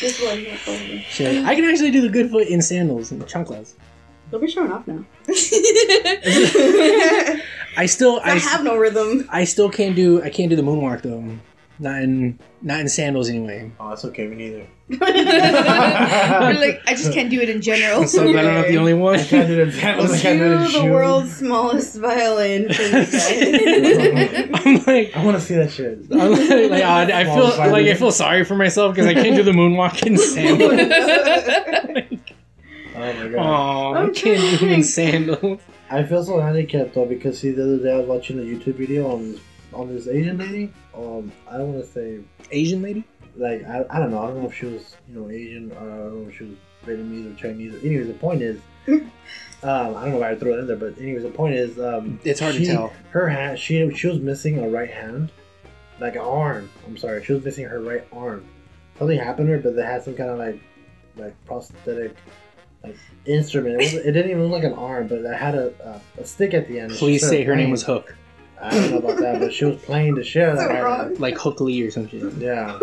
This 0.01 0.23
one. 0.23 0.43
that's 0.45 0.69
over. 0.69 0.99
Shit. 1.11 1.45
I 1.45 1.55
can 1.55 1.65
actually 1.67 1.91
do 1.91 2.01
the 2.01 2.09
good 2.09 2.31
foot 2.31 2.49
in 2.49 2.63
sandals 2.63 3.11
and 3.13 3.21
chanclas. 3.25 3.75
They'll 4.33 4.41
be 4.41 4.51
showing 4.51 4.73
off 4.73 4.89
now. 4.89 5.05
I 7.77 7.85
still. 7.85 8.19
I 8.25 8.31
I, 8.31 8.39
have 8.39 8.65
no 8.65 8.79
rhythm. 8.79 9.29
I 9.31 9.45
still 9.45 9.69
can't 9.69 9.95
do. 9.95 10.23
I 10.23 10.31
can't 10.31 10.49
do 10.49 10.57
the 10.57 10.63
moonwalk 10.63 11.03
though. 11.03 11.23
Not 11.79 12.03
in. 12.03 12.39
Not 12.63 12.81
in 12.81 12.89
sandals 12.89 13.29
anyway. 13.29 13.71
Oh, 13.79 13.91
that's 13.91 14.07
okay. 14.07 14.27
Me 14.27 14.37
neither. 14.37 14.67
Like, 16.63 16.81
I 16.87 16.95
just 16.95 17.13
can't 17.15 17.29
do 17.29 17.41
it 17.41 17.49
in 17.51 17.61
general. 17.61 18.03
I'm 18.03 18.09
so 18.09 18.25
glad 18.31 18.47
I'm 18.47 18.55
not 18.55 18.69
the 18.69 18.79
only 18.79 18.95
one. 18.95 19.17
I 19.17 19.25
can't 19.25 19.49
do 19.49 19.65
the 19.67 19.73
sandals. 19.73 20.13
I 20.13 20.19
can't 20.19 20.39
do 20.39 20.49
the 20.49 20.57
Cue 20.57 20.65
the 20.65 20.71
shoes. 20.73 20.85
world's 20.91 21.37
smallest 21.37 21.97
violin 21.99 22.73
for 22.73 22.83
you 22.83 22.91
guys. 22.91 23.15
I'm 24.55 24.77
like. 24.87 25.15
I 25.15 25.23
want 25.25 25.37
to 25.37 25.41
see 25.43 25.57
that 25.57 25.71
shit. 25.71 26.07
I'm 26.11 26.31
like, 26.31 26.71
like, 26.71 26.83
uh, 26.83 26.87
I, 26.87 27.21
I 27.21 27.25
feel 27.25 27.49
like 27.71 27.87
I 27.87 27.95
feel 27.95 28.13
sorry 28.13 28.45
for 28.45 28.55
myself 28.55 28.95
because 28.95 29.07
I 29.09 29.15
can't 29.15 29.37
do 29.37 29.43
the 29.43 29.53
moonwalk 29.53 30.07
in 30.07 30.17
sandals. 30.17 32.12
Oh 33.03 33.13
my 33.15 33.29
god. 33.29 33.97
I 33.97 34.01
I'm 34.03 34.15
can't 34.15 34.61
do 34.61 34.69
in 34.69 34.83
sandals. 34.83 35.61
I 35.91 36.03
feel 36.05 36.25
so 36.25 36.41
handicapped 36.41 36.95
though 36.95 37.05
because 37.07 37.39
see 37.39 37.51
the 37.51 37.63
other 37.65 37.79
day 37.79 37.93
I 37.93 37.97
was 37.99 38.07
watching 38.07 38.39
a 38.39 38.43
YouTube 38.43 38.75
video 38.77 39.11
on 39.13 39.33
this 39.33 39.41
on 39.73 39.89
this 39.95 40.07
Asian 40.09 40.39
lady. 40.39 40.73
Um, 40.95 41.33
I 41.51 41.57
don't 41.59 41.73
want 41.75 41.85
to 41.85 41.91
say 41.91 42.21
Asian 42.51 42.83
lady? 42.83 43.05
like 43.35 43.65
I, 43.65 43.85
I 43.91 43.99
don't 43.99 44.11
know. 44.11 44.23
I 44.23 44.27
don't 44.27 44.41
know 44.43 44.49
if 44.49 44.55
she 44.55 44.67
was 44.67 44.97
you 45.09 45.19
know 45.21 45.31
Asian. 45.31 45.73
Or 45.73 45.79
I 45.79 45.97
don't 45.97 46.23
know 46.23 46.29
if 46.29 46.37
she 46.37 46.45
was 46.45 46.55
Vietnamese 46.87 47.33
or 47.33 47.37
Chinese. 47.39 47.75
Anyways, 47.83 48.07
the 48.09 48.15
point 48.15 48.43
is, 48.43 48.61
um, 48.89 49.03
I 49.63 50.03
don't 50.05 50.11
know 50.11 50.19
why 50.19 50.31
I 50.31 50.37
threw 50.37 50.55
it 50.55 50.59
in 50.61 50.67
there, 50.67 50.77
but 50.77 50.99
anyways, 50.99 51.23
the 51.23 51.31
point 51.31 51.55
is, 51.55 51.79
um, 51.79 52.21
It's 52.25 52.41
hard 52.41 52.55
she- 52.55 52.67
to 52.67 52.73
tell. 52.73 52.93
Her 53.11 53.29
hand, 53.29 53.59
she 53.59 53.91
she 53.95 54.07
was 54.07 54.19
missing 54.21 54.59
a 54.59 54.69
right 54.69 54.91
hand, 54.91 55.33
like 55.99 56.15
an 56.15 56.23
arm. 56.23 56.71
I'm 56.87 56.97
sorry, 56.97 57.25
she 57.25 57.33
was 57.33 57.45
missing 57.45 57.65
her 57.65 57.81
right 57.81 58.07
arm. 58.13 58.45
Something 58.99 59.19
happened 59.19 59.49
to 59.49 59.53
her, 59.55 59.59
but 59.59 59.75
they 59.77 59.83
had 59.83 60.03
some 60.05 60.15
kind 60.15 60.31
of 60.31 60.39
like 60.39 60.61
like 61.17 61.35
prosthetic 61.47 62.15
like 62.83 62.97
instrument. 63.27 63.81
It, 63.81 63.95
was, 63.95 63.95
it 63.95 64.13
didn't 64.13 64.31
even 64.31 64.43
look 64.45 64.63
like 64.63 64.73
an 64.73 64.79
arm, 64.79 65.09
but 65.09 65.19
it 65.21 65.37
had 65.37 65.55
a 65.55 66.01
a, 66.19 66.23
a 66.23 66.25
stick 66.25 66.55
at 66.55 66.69
the 66.69 66.81
end. 66.81 66.93
Please 66.93 67.27
say 67.27 67.45
her 67.45 67.57
name 67.57 67.71
was 67.71 67.83
Hook. 67.83 68.17
I 68.61 68.71
don't 68.71 68.91
know 68.93 68.99
about 68.99 69.19
that, 69.19 69.41
but 69.41 69.53
she 69.53 69.65
was 69.65 69.77
playing 69.83 70.15
the 70.15 70.23
shit. 70.23 70.49
out 70.49 70.51
of 70.51 70.59
that. 70.59 70.83
wrong. 70.83 71.15
Like 71.17 71.37
Hook 71.37 71.61
Lee 71.61 71.83
or 71.83 71.91
something. 71.91 72.21
shit. 72.21 72.35
Yeah. 72.35 72.79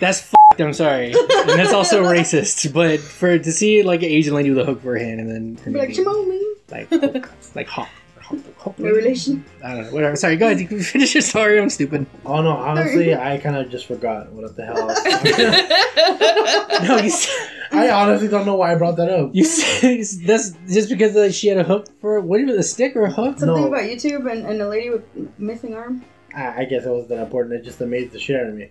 That's 0.00 0.20
f***ed, 0.22 0.62
I'm 0.62 0.72
sorry. 0.72 1.12
And 1.12 1.48
that's 1.48 1.72
also 1.72 2.02
racist. 2.14 2.72
But 2.72 3.00
for 3.00 3.38
to 3.38 3.52
see 3.52 3.82
like 3.82 4.02
an 4.02 4.08
Asian 4.08 4.34
lady 4.34 4.50
with 4.50 4.58
a 4.58 4.64
hook 4.64 4.82
for 4.82 4.92
her 4.92 4.98
hand 4.98 5.20
and 5.20 5.30
then 5.30 5.64
her 5.64 5.78
like, 5.78 5.90
name 5.90 6.30
being, 6.30 6.54
like 6.70 6.88
Hook. 6.88 7.30
Like 7.54 7.68
Hawk. 7.68 7.88
Hook, 8.30 8.40
Hook 8.58 8.78
No 8.78 8.90
relation. 8.90 9.44
I 9.64 9.74
don't 9.74 9.86
know. 9.86 9.92
Whatever. 9.92 10.16
Sorry, 10.16 10.36
go 10.36 10.46
ahead. 10.46 10.60
You 10.60 10.66
can 10.68 10.80
finish 10.80 11.14
your 11.14 11.22
story. 11.22 11.60
I'm 11.60 11.68
stupid. 11.68 12.06
Oh 12.24 12.40
no, 12.42 12.50
honestly, 12.50 13.14
I 13.14 13.36
kind 13.38 13.56
of 13.56 13.68
just 13.70 13.86
forgot 13.86 14.30
what 14.32 14.56
the 14.56 14.64
hell. 14.64 14.78
I, 14.78 14.84
was 14.84 15.04
No, 16.88 16.96
you 16.96 17.04
s- 17.10 17.28
I 17.72 17.90
honestly 17.90 18.28
don't 18.28 18.46
know 18.46 18.56
why 18.56 18.72
I 18.72 18.74
brought 18.76 18.96
that 18.96 19.08
up. 19.10 19.30
you 19.34 19.44
said 19.44 20.00
that's 20.26 20.50
just 20.68 20.88
because 20.88 21.14
uh, 21.16 21.30
she 21.30 21.48
had 21.48 21.58
a 21.58 21.64
hook 21.64 21.86
for 22.00 22.20
what 22.20 22.40
is 22.40 22.48
it, 22.50 22.58
a 22.58 22.62
stick 22.62 22.96
or 22.96 23.04
a 23.04 23.10
hook? 23.10 23.38
Something 23.38 23.62
No. 23.62 23.68
about 23.68 23.82
YouTube 23.82 24.30
and, 24.30 24.46
and 24.46 24.60
a 24.62 24.68
lady 24.68 24.90
with 24.90 25.04
missing 25.38 25.74
arm. 25.74 26.04
I, 26.34 26.62
I 26.62 26.64
guess 26.64 26.84
it 26.84 26.90
wasn't 26.90 27.10
that 27.10 27.22
important. 27.24 27.54
It 27.56 27.64
just 27.64 27.80
amazed 27.80 28.12
the 28.12 28.18
shit 28.20 28.36
out 28.40 28.46
of 28.46 28.54
me. 28.54 28.70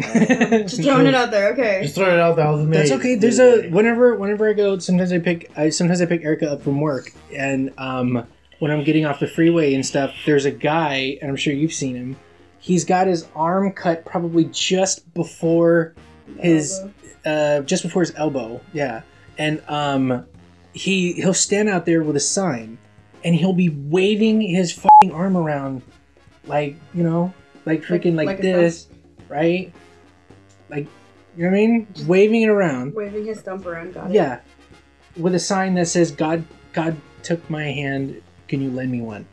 Just 0.00 0.82
throwing 0.82 1.06
it 1.06 1.14
out 1.14 1.30
there. 1.30 1.52
Okay. 1.52 1.80
Just 1.82 1.94
throwing 1.94 2.14
it 2.14 2.20
out 2.20 2.34
there. 2.36 2.46
I 2.46 2.50
was 2.50 2.62
amazed. 2.62 2.90
That's 2.90 3.00
okay. 3.00 3.16
There's 3.16 3.38
a 3.38 3.68
whenever 3.68 4.14
whenever 4.16 4.48
I 4.48 4.54
go, 4.54 4.78
sometimes 4.78 5.12
I 5.12 5.18
pick 5.18 5.50
I 5.58 5.68
sometimes 5.68 6.00
I 6.00 6.06
pick 6.06 6.22
Erikka 6.22 6.44
up 6.44 6.62
from 6.62 6.80
work, 6.80 7.12
and 7.36 7.70
um, 7.76 8.26
when 8.60 8.70
I'm 8.70 8.84
getting 8.84 9.04
off 9.04 9.18
the 9.18 9.26
freeway 9.26 9.74
and 9.74 9.84
stuff, 9.84 10.14
there's 10.24 10.44
a 10.44 10.50
guy, 10.50 11.18
and 11.20 11.30
I'm 11.30 11.36
sure 11.36 11.52
you've 11.52 11.72
seen 11.72 11.96
him. 11.96 12.16
He's 12.60 12.84
got 12.84 13.06
his 13.06 13.26
arm 13.34 13.72
cut 13.72 14.04
probably 14.04 14.44
just 14.44 15.12
before 15.14 15.94
his 16.38 16.80
uh, 17.24 17.60
just 17.62 17.82
before 17.82 18.02
his 18.02 18.14
elbow. 18.16 18.60
Yeah, 18.72 19.00
and 19.38 19.62
um, 19.66 20.26
he 20.74 21.14
he'll 21.14 21.34
stand 21.34 21.70
out 21.70 21.86
there 21.86 22.02
with 22.02 22.16
a 22.16 22.20
sign, 22.20 22.78
and 23.24 23.34
he'll 23.34 23.54
be 23.54 23.70
waving 23.70 24.42
his 24.42 24.72
fucking 24.72 25.12
arm 25.12 25.38
around, 25.38 25.82
like 26.46 26.76
you 26.92 27.02
know, 27.02 27.32
like 27.64 27.82
freaking 27.82 28.14
like, 28.14 28.26
like 28.26 28.40
this, 28.42 28.88
right? 29.28 29.72
Like, 30.68 30.86
you 31.34 31.44
know 31.44 31.50
what 31.50 31.56
I 31.56 31.66
mean? 31.66 31.86
Waving 32.06 32.42
it 32.42 32.50
around. 32.50 32.94
Waving 32.94 33.24
his 33.24 33.40
stump 33.40 33.64
around, 33.64 33.94
got 33.94 34.10
it. 34.10 34.14
Yeah, 34.14 34.40
with 35.16 35.34
a 35.34 35.40
sign 35.40 35.74
that 35.74 35.88
says 35.88 36.10
"God, 36.10 36.44
God 36.74 36.94
took 37.22 37.48
my 37.48 37.64
hand. 37.64 38.20
Can 38.50 38.60
you 38.60 38.70
lend 38.70 38.90
me 38.90 39.00
one?" 39.00 39.26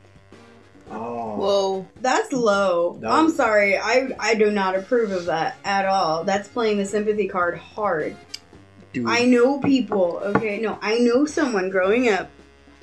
Oh. 0.92 1.36
Whoa. 1.36 1.88
That's 2.02 2.32
low. 2.32 2.98
No. 3.02 3.10
I'm 3.10 3.32
sorry. 3.32 3.78
I 3.78 4.12
I 4.20 4.36
do 4.36 4.52
not 4.52 4.76
approve 4.76 5.12
of 5.12 5.26
that 5.26 5.58
at 5.66 5.86
all. 5.88 6.24
That's 6.24 6.48
playing 6.48 6.78
the 6.78 6.86
sympathy 6.86 7.28
card 7.28 7.58
hard. 7.58 8.16
Dude, 8.94 9.08
I 9.08 9.26
know 9.26 9.60
people, 9.60 10.22
okay? 10.24 10.60
No, 10.60 10.78
I 10.82 11.00
know 11.00 11.26
someone 11.26 11.72
growing 11.72 12.10
up 12.10 12.30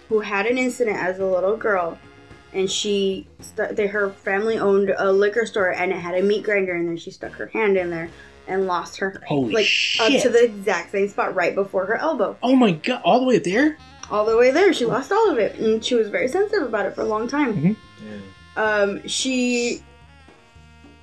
who 0.09 0.21
had 0.21 0.47
an 0.47 0.59
incident 0.59 0.99
as 0.99 1.21
a 1.21 1.25
little 1.25 1.57
girl 1.57 1.99
and 2.53 2.71
she 2.71 3.27
st- 3.41 3.77
they, 3.77 3.87
her 3.87 4.11
family 4.11 4.59
owned 4.59 4.95
a 4.97 5.13
liquor 5.13 5.47
store 5.47 5.73
and 5.73 5.93
it 5.93 5.97
had 5.97 6.15
a 6.15 6.23
meat 6.23 6.43
grinder 6.45 6.75
and 6.75 6.89
then 6.89 6.97
she 6.97 7.11
stuck 7.11 7.33
her 7.33 7.47
hand 7.47 7.77
in 7.77 7.91
there 7.91 8.11
and 8.47 8.67
lost 8.67 8.99
her 8.99 9.21
Holy 9.27 9.55
like 9.55 9.67
shit! 9.67 10.17
up 10.17 10.23
to 10.23 10.29
the 10.29 10.45
exact 10.45 10.93
same 10.93 11.09
spot 11.09 11.35
right 11.35 11.55
before 11.55 11.87
her 11.87 11.97
elbow. 11.97 12.37
oh 12.43 12.55
my 12.55 12.73
god! 12.73 13.01
All 13.03 13.21
the 13.21 13.27
way 13.27 13.37
up 13.37 13.45
there? 13.45 13.79
All 14.11 14.25
the 14.27 14.37
way 14.37 14.51
there. 14.51 14.73
She 14.73 14.85
lost 14.85 15.11
all 15.13 15.31
of 15.31 15.39
it 15.39 15.59
and 15.59 15.85
she 15.85 15.95
was 15.95 16.09
very 16.09 16.29
sensitive 16.29 16.63
about 16.69 16.87
it 16.87 16.95
for 16.95 17.03
a 17.03 17.07
long 17.07 17.27
time. 17.29 17.55
Mhm. 17.55 17.77
Um 18.57 19.09
she 19.09 19.83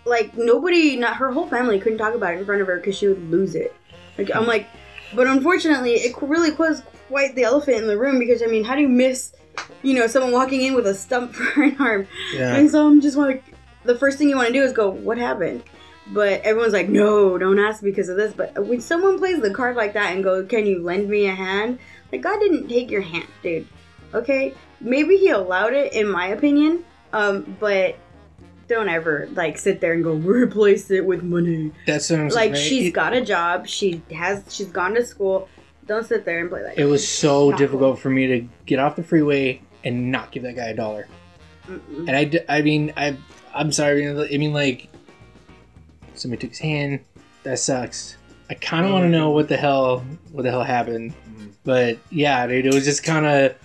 like 0.05 0.35
nobody 0.37 0.95
not 0.95 1.15
her 1.17 1.31
whole 1.31 1.47
family 1.47 1.79
couldn't 1.79 1.97
talk 1.97 2.15
about 2.15 2.33
it 2.33 2.39
in 2.39 2.45
front 2.45 2.61
of 2.61 2.67
her 2.67 2.77
because 2.77 2.97
she 2.97 3.07
would 3.07 3.29
lose 3.29 3.55
it. 3.55 3.75
Like 4.17 4.29
I'm 4.35 4.45
like 4.47 4.67
but 5.13 5.27
unfortunately 5.27 5.95
it 5.95 6.15
really 6.21 6.51
was 6.51 6.81
quite 7.07 7.35
the 7.35 7.43
elephant 7.43 7.77
in 7.77 7.87
the 7.87 7.97
room 7.97 8.19
because 8.19 8.41
I 8.41 8.45
mean 8.47 8.63
how 8.63 8.75
do 8.75 8.81
you 8.81 8.89
miss 8.89 9.33
you 9.83 9.93
know 9.93 10.07
someone 10.07 10.31
walking 10.31 10.61
in 10.61 10.73
with 10.75 10.87
a 10.87 10.93
stump 10.95 11.33
for 11.35 11.63
an 11.63 11.75
arm 11.79 12.07
Yeah. 12.33 12.55
and 12.55 12.69
so 12.71 12.87
I'm 12.87 13.01
just 13.01 13.17
like, 13.17 13.43
the 13.83 13.95
first 13.97 14.17
thing 14.17 14.29
you 14.29 14.35
want 14.35 14.47
to 14.47 14.53
do 14.53 14.61
is 14.63 14.71
go, 14.73 14.89
what 14.89 15.17
happened? 15.17 15.63
But 16.07 16.41
everyone's 16.41 16.73
like, 16.73 16.87
no, 16.89 17.37
don't 17.37 17.57
ask 17.59 17.81
because 17.81 18.09
of 18.09 18.15
this. 18.17 18.31
But 18.33 18.65
when 18.65 18.79
someone 18.81 19.17
plays 19.17 19.41
the 19.41 19.51
card 19.53 19.75
like 19.75 19.93
that 19.93 20.13
and 20.13 20.23
goes, 20.23 20.47
can 20.47 20.65
you 20.65 20.83
lend 20.83 21.09
me 21.09 21.25
a 21.27 21.33
hand? 21.33 21.79
Like, 22.11 22.21
God 22.21 22.39
didn't 22.39 22.67
take 22.67 22.91
your 22.91 23.01
hand, 23.01 23.27
dude. 23.43 23.67
Okay? 24.13 24.53
Maybe 24.79 25.17
he 25.17 25.29
allowed 25.29 25.73
it, 25.73 25.93
in 25.93 26.07
my 26.09 26.27
opinion. 26.27 26.83
Um, 27.13 27.55
but 27.59 27.95
don't 28.67 28.89
ever, 28.89 29.27
like, 29.33 29.57
sit 29.57 29.81
there 29.81 29.93
and 29.93 30.03
go, 30.03 30.13
replace 30.13 30.89
it 30.91 31.05
with 31.05 31.23
money. 31.23 31.71
That's 31.85 32.09
what 32.09 32.33
Like, 32.33 32.51
right? 32.53 32.57
she's 32.57 32.87
It- 32.87 32.91
got 32.91 33.13
a 33.13 33.21
job. 33.21 33.67
She 33.67 34.01
has, 34.13 34.43
she's 34.49 34.67
gone 34.67 34.93
to 34.95 35.05
school. 35.05 35.47
Don't 35.87 36.05
sit 36.05 36.25
there 36.25 36.39
and 36.39 36.49
play 36.49 36.63
like 36.63 36.77
It 36.77 36.85
was 36.85 37.05
so 37.05 37.49
Not 37.49 37.59
difficult 37.59 37.99
for 37.99 38.09
me 38.09 38.27
to 38.27 38.47
get 38.65 38.79
off 38.79 38.95
the 38.95 39.03
freeway 39.03 39.61
and 39.83 40.11
not 40.11 40.31
give 40.31 40.43
that 40.43 40.55
guy 40.55 40.67
a 40.67 40.75
dollar. 40.75 41.07
Mm-mm. 41.67 42.07
And 42.07 42.11
I, 42.11 42.57
I 42.57 42.61
mean, 42.61 42.93
I, 42.95 43.17
I'm 43.53 43.71
sorry. 43.71 44.07
I 44.07 44.37
mean, 44.37 44.53
like, 44.53 44.89
somebody 46.13 46.39
took 46.41 46.51
his 46.51 46.59
hand. 46.59 46.99
That 47.43 47.59
sucks. 47.59 48.15
I 48.51 48.55
kind 48.55 48.85
of 48.85 48.91
want 48.91 49.03
to 49.05 49.09
know 49.09 49.29
what 49.29 49.47
the 49.47 49.55
hell, 49.55 49.99
what 50.33 50.41
the 50.43 50.51
hell 50.51 50.61
happened. 50.63 51.13
But 51.63 51.97
yeah, 52.09 52.45
dude, 52.47 52.65
it 52.65 52.73
was 52.73 52.83
just 52.83 53.01
kind 53.01 53.25
of, 53.25 53.55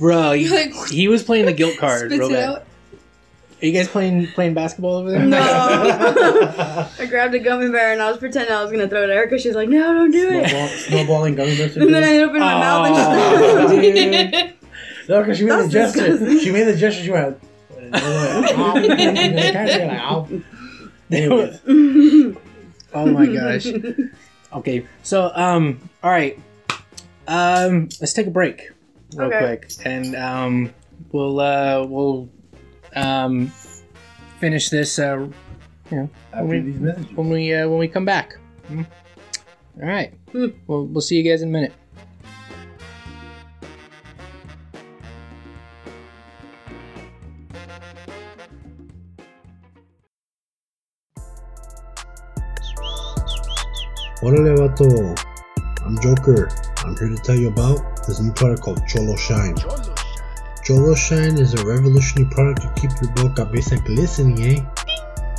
bro. 0.00 0.32
He, 0.32 0.48
Like, 0.48 0.72
he 0.90 1.06
was 1.06 1.22
playing 1.22 1.46
the 1.46 1.52
guilt 1.52 1.78
card 1.78 2.10
spits 2.10 2.18
real 2.18 2.30
it 2.30 2.32
bad. 2.32 2.48
out. 2.48 2.64
Are 3.62 3.66
you 3.66 3.72
guys 3.72 3.86
playing 3.88 4.26
playing 4.32 4.54
basketball 4.54 4.96
over 4.96 5.10
there? 5.12 5.24
No. 5.24 5.38
I 6.98 7.06
grabbed 7.06 7.34
a 7.34 7.38
gummy 7.38 7.70
bear 7.70 7.92
and 7.92 8.02
I 8.02 8.08
was 8.10 8.18
pretending 8.18 8.52
I 8.52 8.60
was 8.62 8.72
gonna 8.72 8.88
throw 8.88 9.04
it 9.04 9.10
at 9.10 9.16
her 9.16 9.26
because 9.26 9.40
she's 9.42 9.54
like, 9.54 9.68
no, 9.68 9.94
don't 9.94 10.10
do 10.10 10.28
it. 10.30 10.48
Snowball, 10.48 10.68
snowballing 10.68 11.34
gummy 11.36 11.56
bears. 11.56 11.76
And 11.76 11.94
then 11.94 12.02
I 12.04 12.18
opened 12.18 12.40
my 12.40 12.54
mouth 12.54 12.86
and 12.86 12.94
Aw, 12.96 13.68
just. 14.42 14.54
No, 15.08 15.20
because 15.22 15.38
she 15.38 15.44
made 15.44 15.52
the 15.52 15.56
That's 15.68 15.72
gesture. 15.94 16.06
disgusting. 16.08 16.38
She 16.40 16.50
made 16.52 16.64
the 16.64 16.76
gesture. 16.76 17.02
She 17.04 17.10
went. 17.10 17.40
"Ow." 17.94 18.76
And 18.76 18.98
then 19.16 19.34
the 19.36 19.42
cat's 19.52 19.72
like, 19.72 19.90
"Ow." 20.00 20.28
Anyways, 21.10 22.36
oh 22.94 23.06
my 23.06 23.26
gosh. 23.26 23.66
Okay, 24.52 24.86
so 25.02 25.30
um, 25.34 25.78
all 26.02 26.10
right, 26.10 26.38
um, 27.26 27.88
let's 28.00 28.12
take 28.14 28.26
a 28.26 28.30
break 28.30 28.70
real 29.14 29.28
Okay. 29.28 29.38
quick, 29.38 29.70
and 29.84 30.16
um, 30.16 30.72
we'll 31.12 31.38
uh, 31.40 31.84
we'll 31.84 32.28
um, 32.96 33.48
finish 34.40 34.70
this 34.70 34.98
uh, 34.98 35.28
after 36.32 36.60
these 36.62 36.80
messages. 36.80 37.12
when 37.16 37.28
we 37.28 37.52
uh, 37.54 37.68
when 37.68 37.78
we 37.78 37.88
come 37.88 38.04
back. 38.06 38.36
Hmm? 38.68 38.82
All 39.82 39.88
right, 39.88 40.12
Hmm. 40.32 40.46
we'll 40.66 40.86
we'll 40.86 41.00
see 41.02 41.16
you 41.20 41.30
guys 41.30 41.42
in 41.42 41.48
a 41.48 41.52
minute. 41.52 41.72
Órale 54.20 54.56
vato, 54.56 55.14
I'm 55.86 55.96
Joker. 56.00 56.48
I'm 56.84 56.96
here 56.96 57.08
to 57.08 57.22
tell 57.22 57.36
you 57.36 57.48
about 57.48 58.04
this 58.04 58.18
new 58.20 58.32
product 58.32 58.62
called 58.62 58.84
Cholo 58.88 59.14
Shine. 59.14 59.54
Cholo 60.64 60.96
Shine 60.96 61.38
is 61.38 61.54
a 61.54 61.64
revolutionary 61.64 62.28
product 62.28 62.62
to 62.62 62.80
keep 62.80 62.90
your 63.00 63.12
boca 63.12 63.44
cabeza 63.44 63.76
glistening, 63.76 64.42
eh? 64.42 64.64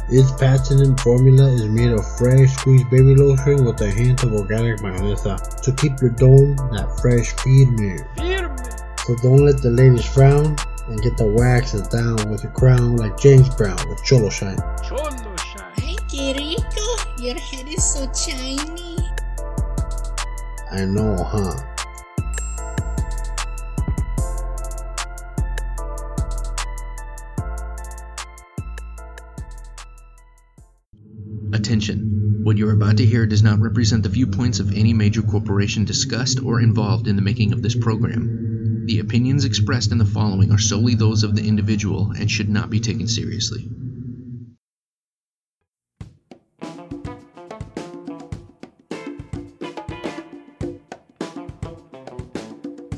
Its 0.07 0.31
patented 0.31 0.97
formula 1.01 1.49
is 1.49 1.65
made 1.65 1.91
of 1.91 2.05
fresh 2.17 2.53
squeezed 2.53 2.89
baby 2.89 3.15
lotion 3.15 3.65
with 3.65 3.81
a 3.81 3.91
hint 3.91 4.23
of 4.23 4.31
organic 4.31 4.79
mayonesa 4.79 5.37
to 5.61 5.73
keep 5.73 5.99
your 5.99 6.11
dome 6.11 6.55
that 6.71 6.87
fresh 7.01 7.33
firme. 7.43 7.99
So 9.05 9.15
don't 9.21 9.45
let 9.45 9.61
the 9.61 9.71
ladies 9.71 10.05
frown 10.05 10.55
and 10.87 11.01
get 11.01 11.17
the 11.17 11.27
waxes 11.27 11.85
down 11.89 12.31
with 12.31 12.43
your 12.43 12.53
crown 12.53 12.95
like 12.95 13.19
James 13.19 13.53
Brown 13.55 13.77
with 13.89 14.01
Cholo 14.05 14.29
Shine. 14.29 14.57
Ay, 15.77 15.97
qué 16.07 16.33
rico. 16.33 16.88
Your 17.21 17.38
head 17.38 17.67
is 17.67 17.84
so 17.84 18.10
shiny. 18.13 18.97
I 20.71 20.86
know, 20.86 21.17
huh? 21.21 21.53
Attention. 31.51 32.39
What 32.43 32.58
you're 32.58 32.71
about 32.71 32.95
to 32.97 33.05
hear 33.05 33.25
does 33.25 33.43
not 33.43 33.60
represent 33.60 34.03
the 34.03 34.10
viewpoints 34.10 34.62
of 34.62 34.71
any 34.71 34.93
major 34.93 35.21
corporation 35.21 35.84
discussed 35.84 36.41
or 36.41 36.62
involved 36.62 37.10
in 37.10 37.17
the 37.17 37.21
making 37.21 37.51
of 37.51 37.62
this 37.62 37.75
program. 37.75 38.86
The 38.86 38.99
opinions 38.99 39.43
expressed 39.43 39.91
in 39.91 39.97
the 39.97 40.05
following 40.05 40.53
are 40.53 40.58
solely 40.58 40.95
those 40.95 41.23
of 41.23 41.36
the 41.36 41.45
individual 41.45 42.12
and 42.17 42.32
should 42.32 42.47
not 42.47 42.69
be 42.69 42.79
taken 42.79 43.10
seriously. 43.10 43.69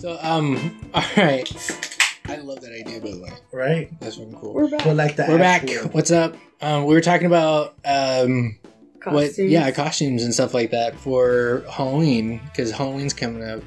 So 0.02 0.18
um, 0.22 0.80
all 0.94 1.04
right, 1.18 1.80
I 2.28 2.38
love 2.38 2.62
that 2.62 2.72
idea 2.74 3.00
by 3.00 3.12
the 3.12 3.22
way. 3.22 3.32
Right? 3.54 4.00
That's 4.00 4.16
fucking 4.18 4.36
cool. 4.36 4.54
We're 4.54 4.70
back. 4.70 4.84
But 4.84 4.96
like 4.96 5.16
the 5.16 5.26
We're 5.30 5.38
back. 5.38 5.64
actual- 5.64 5.90
What's 5.90 6.12
up? 6.12 6.36
Um, 6.62 6.86
we 6.86 6.94
were 6.94 7.02
talking 7.02 7.28
about 7.28 7.76
um, 7.86 8.58
what? 9.04 9.26
Costumes. 9.28 9.52
Yeah, 9.52 9.70
costumes 9.72 10.24
and 10.24 10.34
stuff 10.34 10.54
like 10.54 10.72
that 10.72 11.00
for 11.00 11.64
Halloween 11.70 12.40
because 12.46 12.72
Halloween's 12.72 13.14
coming 13.14 13.44
up 13.44 13.62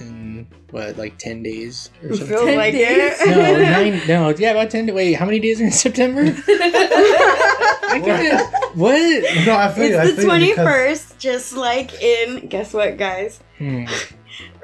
in 0.00 0.46
what, 0.70 0.96
like 0.98 1.16
ten 1.18 1.42
days 1.42 1.90
or 2.02 2.08
It 2.08 2.16
something. 2.16 2.26
feels 2.28 2.46
Ten 2.46 2.56
like 2.58 2.72
days? 2.72 3.20
it. 3.20 3.30
No, 3.30 3.62
nine. 3.62 4.00
No, 4.08 4.28
yeah, 4.30 4.50
about 4.52 4.70
ten. 4.70 4.92
Wait, 4.94 5.12
how 5.14 5.24
many 5.24 5.38
days 5.40 5.60
are 5.60 5.64
in 5.64 5.70
September? 5.72 6.22
I 6.24 8.00
think 8.00 8.04
that- 8.06 8.70
what? 8.74 9.46
No, 9.46 9.56
I 9.56 9.72
feel 9.72 9.88
you. 9.90 9.96
I 9.96 10.04
It's 10.06 10.16
the 10.16 10.22
feel 10.22 10.36
you 10.38 10.50
because- 10.54 10.66
first, 10.66 11.18
just 11.18 11.52
like 11.54 12.02
in 12.02 12.48
guess 12.48 12.72
what, 12.74 12.96
guys? 12.98 13.40
Hmm. 13.58 13.84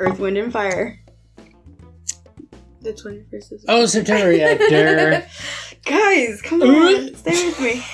Earth, 0.00 0.18
Wind, 0.18 0.38
and 0.38 0.52
Fire. 0.52 0.98
The 2.80 2.94
twenty 2.94 3.22
first 3.30 3.52
is. 3.52 3.64
Oh, 3.68 3.84
September. 3.86 4.32
Yeah, 4.32 4.54
there. 4.70 5.28
Guys, 5.84 6.40
come 6.42 6.62
on, 6.62 7.14
stay 7.14 7.46
with 7.46 7.60
me. 7.60 7.84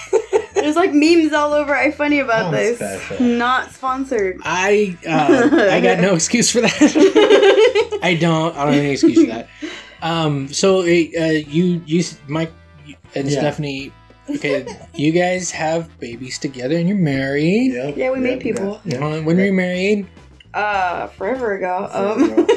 There's 0.55 0.77
like 0.77 0.93
memes 0.93 1.33
all 1.33 1.53
over 1.53 1.75
iFunny 1.75 2.23
about 2.23 2.47
I'm 2.47 2.53
this. 2.53 2.77
special. 2.79 3.21
Not 3.27 3.73
sponsored. 3.73 4.41
I 4.45 4.97
uh, 5.07 5.71
I 5.73 5.81
got 5.81 5.99
no 6.01 6.15
excuse 6.21 6.51
for 6.51 6.61
that. 6.61 7.99
I 8.03 8.15
don't. 8.15 8.57
I 8.57 8.65
don't 8.65 8.73
have 8.75 8.83
any 8.83 8.91
excuse 8.93 9.19
for 9.21 9.27
that. 9.27 9.49
Um. 10.03 10.49
So, 10.53 10.81
uh, 10.83 10.85
you, 10.85 11.83
you, 11.85 12.05
Mike, 12.29 12.53
and 13.17 13.29
Yeah. 13.29 13.41
Stephanie. 13.41 13.93
Okay, 14.29 14.67
you 14.95 15.13
guys 15.13 15.53
have 15.53 15.99
babies 16.01 16.39
together, 16.39 16.77
and 16.77 16.89
you're 16.89 16.99
married. 16.99 17.73
Yep, 17.75 17.97
Yeah, 17.97 18.11
we 18.11 18.19
made 18.19 18.41
people. 18.41 18.81
yep, 18.85 19.01
Uh, 19.01 19.21
when 19.23 19.37
were 19.37 19.45
you 19.45 19.53
married? 19.53 20.07
Uh, 20.57 21.07
forever 21.09 21.55
ago. 21.55 21.89
Forever 21.93 22.13
Um, 22.13 22.33
ago. 22.33 22.47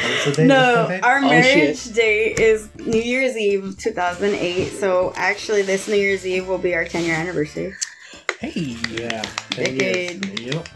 What's 0.00 0.24
the 0.26 0.32
date? 0.36 0.46
no, 0.46 0.74
What's 0.76 0.88
the 0.88 0.94
date? 0.96 1.04
our 1.04 1.18
Oh, 1.18 1.20
marriage 1.22 1.78
shit. 1.78 1.94
date 1.94 2.38
is 2.38 2.68
New 2.76 3.00
Year's 3.00 3.36
Eve 3.36 3.76
2008. 3.78 4.68
So 4.72 5.12
actually, 5.16 5.62
this 5.62 5.88
New 5.88 5.96
Year's 5.96 6.26
Eve 6.26 6.46
will 6.46 6.58
be 6.58 6.74
our 6.74 6.84
10 6.84 7.04
year 7.04 7.14
anniversary. 7.16 7.74
Hey. 8.40 8.76
Yeah. 8.90 9.22
ten 9.50 9.76
years. 9.76 10.20
Decade. 10.20 10.40
Yep. 10.40 10.68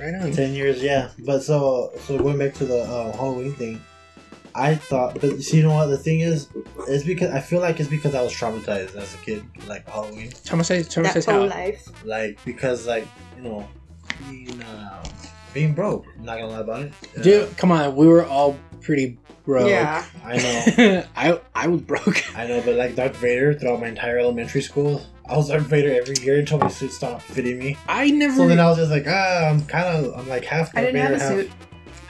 Right 0.00 0.14
on. 0.14 0.32
Ten 0.32 0.52
years, 0.54 0.82
yeah. 0.82 1.10
But 1.20 1.42
so 1.42 1.92
so 2.06 2.18
going 2.18 2.38
back 2.38 2.54
to 2.54 2.64
the 2.66 2.80
uh, 2.82 3.12
Halloween 3.16 3.52
thing, 3.54 3.80
I 4.54 4.74
thought, 4.74 5.20
but 5.20 5.40
see, 5.42 5.58
you 5.58 5.62
know 5.64 5.74
what 5.74 5.86
the 5.86 5.98
thing 5.98 6.20
is, 6.20 6.48
it's 6.88 7.04
because 7.04 7.30
I 7.30 7.40
feel 7.40 7.60
like 7.60 7.78
it's 7.80 7.88
because 7.88 8.14
I 8.16 8.22
was 8.22 8.32
traumatized 8.32 8.96
as 8.96 9.14
a 9.14 9.18
kid, 9.18 9.44
like 9.66 9.88
Halloween, 9.88 10.32
Thomas 10.44 10.66
says, 10.68 10.88
Thomas 10.88 11.08
That 11.14 11.22
says 11.22 11.26
whole 11.26 11.48
how. 11.48 11.56
life. 11.56 11.88
like 12.04 12.38
because 12.44 12.86
like 12.86 13.06
you 13.36 13.42
know, 13.44 13.68
being 14.28 14.60
uh, 14.62 15.04
being 15.54 15.74
broke. 15.74 16.06
I'm 16.18 16.24
not 16.24 16.38
gonna 16.38 16.48
lie 16.52 16.60
about 16.60 16.82
it. 16.82 16.92
Uh, 17.18 17.22
Dude, 17.22 17.56
come 17.56 17.70
on, 17.72 17.94
we 17.96 18.06
were 18.06 18.24
all 18.24 18.56
pretty 18.80 19.18
broke. 19.44 19.68
Yeah. 19.68 20.04
I 20.24 20.36
know, 20.36 21.04
I 21.16 21.40
I 21.54 21.66
was 21.68 21.80
broke. 21.82 22.22
I 22.36 22.46
know, 22.46 22.60
but 22.64 22.76
like 22.76 22.94
Darth 22.96 23.16
Vader 23.16 23.54
throughout 23.54 23.80
my 23.80 23.88
entire 23.88 24.18
elementary 24.18 24.62
school, 24.62 25.02
I 25.28 25.36
was 25.36 25.48
Darth 25.48 25.62
Vader 25.64 25.92
every 26.00 26.16
year 26.24 26.38
until 26.38 26.58
my 26.58 26.68
suit 26.68 26.92
stopped 26.92 27.22
fitting 27.22 27.58
me. 27.58 27.76
I 27.88 28.10
never. 28.10 28.36
So 28.36 28.48
then 28.48 28.60
I 28.60 28.66
was 28.68 28.78
just 28.78 28.90
like, 28.90 29.04
ah, 29.08 29.48
I'm 29.48 29.64
kind 29.66 30.04
of, 30.06 30.14
I'm 30.18 30.28
like 30.28 30.44
half 30.44 30.76
I 30.76 30.82
didn't 30.82 30.96
have 31.00 31.10
Vader, 31.10 31.14
a 31.16 31.20
half, 31.20 31.32
suit. 31.32 31.50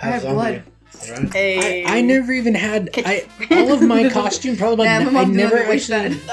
I 0.00 0.04
half 0.04 0.12
had 0.14 0.22
zombie. 0.22 0.34
blood. 0.34 0.62
Right? 1.10 1.32
Hey. 1.32 1.84
I, 1.84 1.98
I 1.98 2.00
never 2.00 2.32
even 2.32 2.54
had 2.56 2.90
I 2.96 3.24
all 3.52 3.72
of 3.72 3.82
my 3.82 4.08
costume 4.12 4.56
probably 4.56 4.86
Yeah, 4.86 4.98
like 4.98 5.12
my 5.12 5.20
I 5.20 5.24
never 5.26 5.58
actually. 5.58 6.18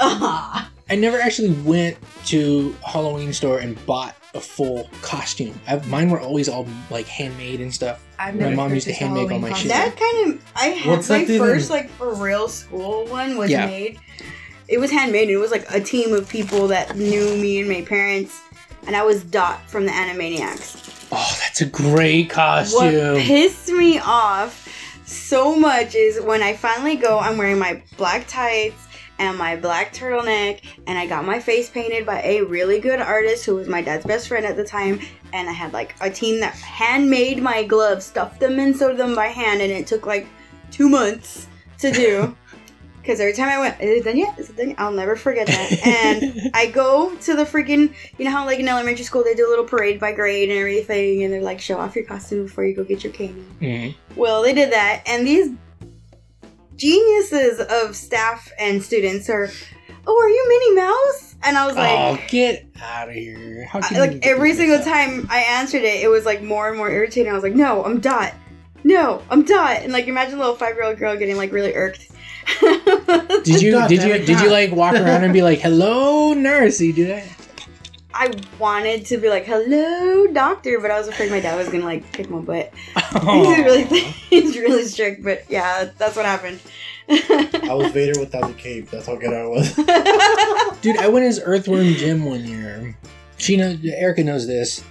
I 0.88 0.94
never 0.96 1.20
actually 1.20 1.50
went 1.62 1.96
to 2.26 2.74
Halloween 2.84 3.32
store 3.32 3.58
and 3.58 3.76
bought 3.86 4.14
a 4.36 4.40
full 4.40 4.88
costume. 5.02 5.58
I, 5.66 5.76
mine 5.86 6.10
were 6.10 6.20
always 6.20 6.48
all 6.48 6.66
like 6.90 7.06
handmade 7.06 7.60
and 7.60 7.72
stuff. 7.74 8.04
I've 8.18 8.38
My 8.38 8.54
mom 8.54 8.72
used 8.74 8.86
to 8.86 8.92
purchased 8.92 9.00
hand 9.00 9.14
make 9.14 9.22
all 9.24 9.28
Halloween 9.40 9.50
my 9.50 9.56
shit. 9.58 9.68
That 9.68 9.96
kind 9.96 10.34
of 10.34 10.44
I 10.54 10.66
had 10.68 10.90
What's 10.90 11.08
my 11.08 11.18
that 11.18 11.26
thing? 11.26 11.38
first 11.40 11.70
like 11.70 11.90
for 11.90 12.14
real 12.14 12.48
school 12.48 13.06
one 13.06 13.36
was 13.36 13.50
Yeah. 13.50 13.66
made. 13.66 13.98
It 14.68 14.78
was 14.78 14.90
handmade. 14.90 15.22
And 15.24 15.30
it 15.32 15.36
was 15.38 15.50
like 15.50 15.66
a 15.72 15.80
team 15.80 16.12
of 16.12 16.28
people 16.28 16.68
that 16.68 16.96
knew 16.96 17.36
me 17.36 17.60
and 17.60 17.68
my 17.68 17.82
parents, 17.82 18.40
and 18.86 18.94
I 18.96 19.02
was 19.04 19.22
Dot 19.24 19.68
from 19.68 19.86
the 19.86 19.92
Animaniacs. 19.92 21.08
Oh, 21.12 21.36
that's 21.40 21.60
a 21.60 21.66
great 21.66 22.30
costume. 22.30 22.78
What 22.84 22.92
costume. 22.94 23.20
pissed 23.22 23.68
me 23.68 23.98
off 24.00 24.62
so 25.06 25.54
much 25.54 25.94
is 25.94 26.20
when 26.20 26.42
I 26.42 26.54
finally 26.56 26.96
go, 26.96 27.18
I'm 27.18 27.38
wearing 27.38 27.58
my 27.60 27.80
black 27.96 28.26
tights 28.26 28.85
and 29.18 29.36
my 29.38 29.56
black 29.56 29.94
turtleneck, 29.94 30.60
and 30.86 30.98
I 30.98 31.06
got 31.06 31.24
my 31.24 31.40
face 31.40 31.70
painted 31.70 32.04
by 32.04 32.20
a 32.22 32.42
really 32.42 32.80
good 32.80 33.00
artist 33.00 33.44
who 33.46 33.54
was 33.54 33.68
my 33.68 33.82
dad's 33.82 34.04
best 34.04 34.28
friend 34.28 34.44
at 34.44 34.56
the 34.56 34.64
time. 34.64 35.00
And 35.32 35.48
I 35.48 35.52
had 35.52 35.72
like 35.72 35.94
a 36.00 36.10
team 36.10 36.40
that 36.40 36.54
handmade 36.54 37.42
my 37.42 37.64
gloves, 37.64 38.06
stuffed 38.06 38.40
them 38.40 38.58
and 38.58 38.76
sewed 38.76 38.96
them 38.96 39.14
by 39.14 39.26
hand, 39.28 39.60
and 39.60 39.72
it 39.72 39.86
took 39.86 40.06
like 40.06 40.26
two 40.70 40.88
months 40.88 41.48
to 41.78 41.90
do. 41.90 42.36
Because 43.06 43.20
every 43.20 43.34
time 43.34 43.48
I 43.48 43.60
went, 43.60 43.80
is 43.80 44.00
it 44.00 44.04
done 44.04 44.16
yet? 44.16 44.36
Is 44.36 44.50
it 44.50 44.56
done 44.56 44.70
yet? 44.70 44.80
I'll 44.80 44.90
never 44.90 45.14
forget 45.14 45.46
that. 45.46 45.86
And 45.86 46.50
I 46.54 46.66
go 46.66 47.14
to 47.14 47.36
the 47.36 47.44
freaking, 47.44 47.94
you 48.18 48.24
know 48.24 48.32
how 48.32 48.44
like 48.44 48.58
in 48.58 48.66
elementary 48.66 49.04
school 49.04 49.22
they 49.22 49.32
do 49.36 49.46
a 49.46 49.48
little 49.48 49.64
parade 49.64 50.00
by 50.00 50.10
grade 50.10 50.50
and 50.50 50.58
everything, 50.58 51.22
and 51.22 51.32
they're 51.32 51.40
like, 51.40 51.60
show 51.60 51.78
off 51.78 51.94
your 51.94 52.04
costume 52.04 52.46
before 52.46 52.64
you 52.64 52.74
go 52.74 52.82
get 52.82 53.04
your 53.04 53.12
candy. 53.12 53.44
Mhm. 53.62 53.94
Well, 54.16 54.42
they 54.42 54.52
did 54.52 54.72
that, 54.72 55.04
and 55.06 55.24
these 55.24 55.50
geniuses 56.76 57.60
of 57.60 57.96
staff 57.96 58.52
and 58.58 58.82
students 58.82 59.28
are, 59.28 59.48
oh, 60.06 60.22
are 60.22 60.28
you 60.28 60.48
Minnie 60.48 60.76
Mouse? 60.76 61.34
And 61.42 61.56
I 61.56 61.66
was 61.66 61.76
oh, 61.76 61.80
like, 61.80 62.20
oh, 62.20 62.24
get 62.28 62.66
out 62.80 63.08
of 63.08 63.14
here! 63.14 63.66
How 63.66 63.78
I- 63.78 63.82
can 63.82 63.96
you 63.96 64.00
like 64.02 64.26
every 64.26 64.54
single 64.54 64.78
up? 64.78 64.84
time 64.84 65.26
I 65.30 65.40
answered 65.40 65.82
it, 65.82 66.02
it 66.02 66.08
was 66.08 66.24
like 66.24 66.42
more 66.42 66.68
and 66.68 66.76
more 66.76 66.90
irritating. 66.90 67.30
I 67.30 67.34
was 67.34 67.42
like, 67.42 67.54
no, 67.54 67.84
I'm 67.84 68.00
Dot. 68.00 68.34
No, 68.84 69.22
I'm 69.30 69.42
Dot. 69.42 69.82
And 69.82 69.92
like, 69.92 70.06
imagine 70.06 70.34
a 70.34 70.38
little 70.38 70.54
five 70.54 70.74
year 70.74 70.84
old 70.84 70.98
girl 70.98 71.16
getting 71.16 71.36
like 71.36 71.52
really 71.52 71.74
irked. 71.74 72.10
Did 72.60 73.46
you 73.60 73.88
did 73.88 74.02
you 74.02 74.18
did 74.24 74.40
you 74.40 74.50
like 74.50 74.72
walk 74.72 74.94
around 74.94 75.24
and 75.24 75.32
be 75.32 75.42
like, 75.42 75.58
"Hello, 75.58 76.32
nurse"? 76.32 76.80
You 76.80 76.92
do 76.92 77.06
that? 77.08 77.24
I 78.18 78.32
wanted 78.58 79.04
to 79.06 79.18
be 79.18 79.28
like, 79.28 79.44
hello, 79.44 80.26
doctor, 80.28 80.80
but 80.80 80.90
I 80.90 80.98
was 80.98 81.08
afraid 81.08 81.30
my 81.30 81.40
dad 81.40 81.56
was 81.56 81.68
gonna 81.68 81.84
like 81.84 82.10
kick 82.12 82.30
my 82.30 82.38
butt. 82.40 82.72
He's 83.12 83.58
really, 83.58 83.84
he's 84.30 84.56
really 84.56 84.84
strict, 84.84 85.22
but 85.22 85.44
yeah, 85.48 85.90
that's 85.98 86.16
what 86.16 86.24
happened. 86.24 86.60
I 87.08 87.72
was 87.74 87.92
Vader 87.92 88.18
without 88.18 88.48
the 88.48 88.54
cape. 88.54 88.90
That's 88.90 89.06
how 89.06 89.16
good 89.16 89.32
I 89.32 89.46
was. 89.46 89.74
Dude, 90.80 90.96
I 90.96 91.08
went 91.08 91.24
as 91.26 91.40
Earthworm 91.42 91.94
Jim 91.94 92.24
one 92.24 92.44
year. 92.44 92.96
She 93.36 93.56
knows. 93.56 93.76
Erikka 93.76 94.24
knows 94.24 94.46
this. 94.46 94.82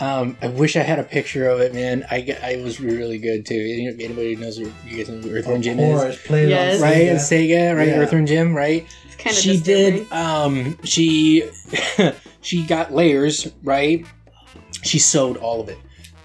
Um, 0.00 0.36
I 0.40 0.46
wish 0.46 0.76
I 0.76 0.82
had 0.82 0.98
a 1.00 1.02
picture 1.02 1.48
of 1.48 1.60
it, 1.60 1.74
man. 1.74 2.06
I, 2.10 2.38
I 2.42 2.62
was 2.62 2.80
really 2.80 3.18
good 3.18 3.44
too. 3.44 3.56
Anybody 3.98 4.34
who 4.34 4.40
knows 4.40 4.56
who 4.56 4.70
you 4.86 4.96
guys 4.96 5.08
know 5.08 5.20
who 5.20 5.34
Earthworm 5.36 5.60
Jim 5.60 5.78
is? 5.80 6.00
course, 6.00 6.26
played 6.26 6.48
Yes. 6.50 6.76
on 6.76 6.82
Right, 6.82 7.02
Sega. 7.08 7.16
Sega, 7.16 7.76
right? 7.76 7.88
Yeah. 7.88 7.94
Earthworm 7.98 8.24
Jim, 8.26 8.54
right? 8.54 8.86
It's 9.06 9.16
kind 9.16 9.36
of 9.36 9.42
she 9.42 9.60
did. 9.60 10.10
Um, 10.12 10.78
she 10.84 11.50
she 12.48 12.64
got 12.64 12.94
layers, 12.94 13.52
right? 13.62 14.06
She 14.82 14.98
sewed 14.98 15.36
all 15.36 15.60
of 15.60 15.68
it. 15.68 15.76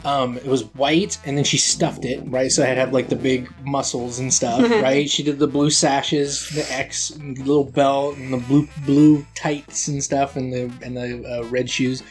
Um, 0.05 0.37
it 0.37 0.45
was 0.45 0.63
white, 0.75 1.17
and 1.25 1.37
then 1.37 1.43
she 1.45 1.57
stuffed 1.57 2.03
it, 2.05 2.21
right? 2.25 2.51
So 2.51 2.61
it 2.63 2.77
had 2.77 2.91
like 2.93 3.07
the 3.09 3.15
big 3.15 3.49
muscles 3.65 4.19
and 4.19 4.33
stuff, 4.33 4.61
right? 4.81 5.09
She 5.09 5.21
did 5.23 5.39
the 5.39 5.47
blue 5.47 5.69
sashes, 5.69 6.49
the 6.49 6.65
X, 6.71 7.09
and 7.11 7.35
the 7.37 7.43
little 7.43 7.63
belt, 7.65 8.17
and 8.17 8.33
the 8.33 8.37
blue 8.37 8.67
blue 8.85 9.25
tights 9.35 9.87
and 9.89 10.01
stuff, 10.03 10.35
and 10.37 10.51
the 10.53 10.71
and 10.81 10.95
the 10.97 11.23
uh, 11.39 11.43
red 11.47 11.69
shoes, 11.69 12.03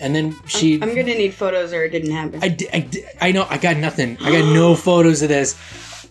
and 0.00 0.14
then 0.14 0.36
she. 0.46 0.74
I'm 0.74 0.88
gonna 0.90 1.02
need 1.04 1.34
photos 1.34 1.72
or 1.72 1.84
it 1.84 1.90
didn't 1.90 2.10
happen. 2.12 2.40
I, 2.42 2.48
di- 2.48 2.68
I, 2.72 2.80
di- 2.80 3.04
I 3.20 3.32
know 3.32 3.46
I 3.48 3.58
got 3.58 3.76
nothing. 3.78 4.16
I 4.20 4.30
got 4.32 4.52
no 4.52 4.74
photos 4.88 5.22
of 5.22 5.28
this. 5.28 5.54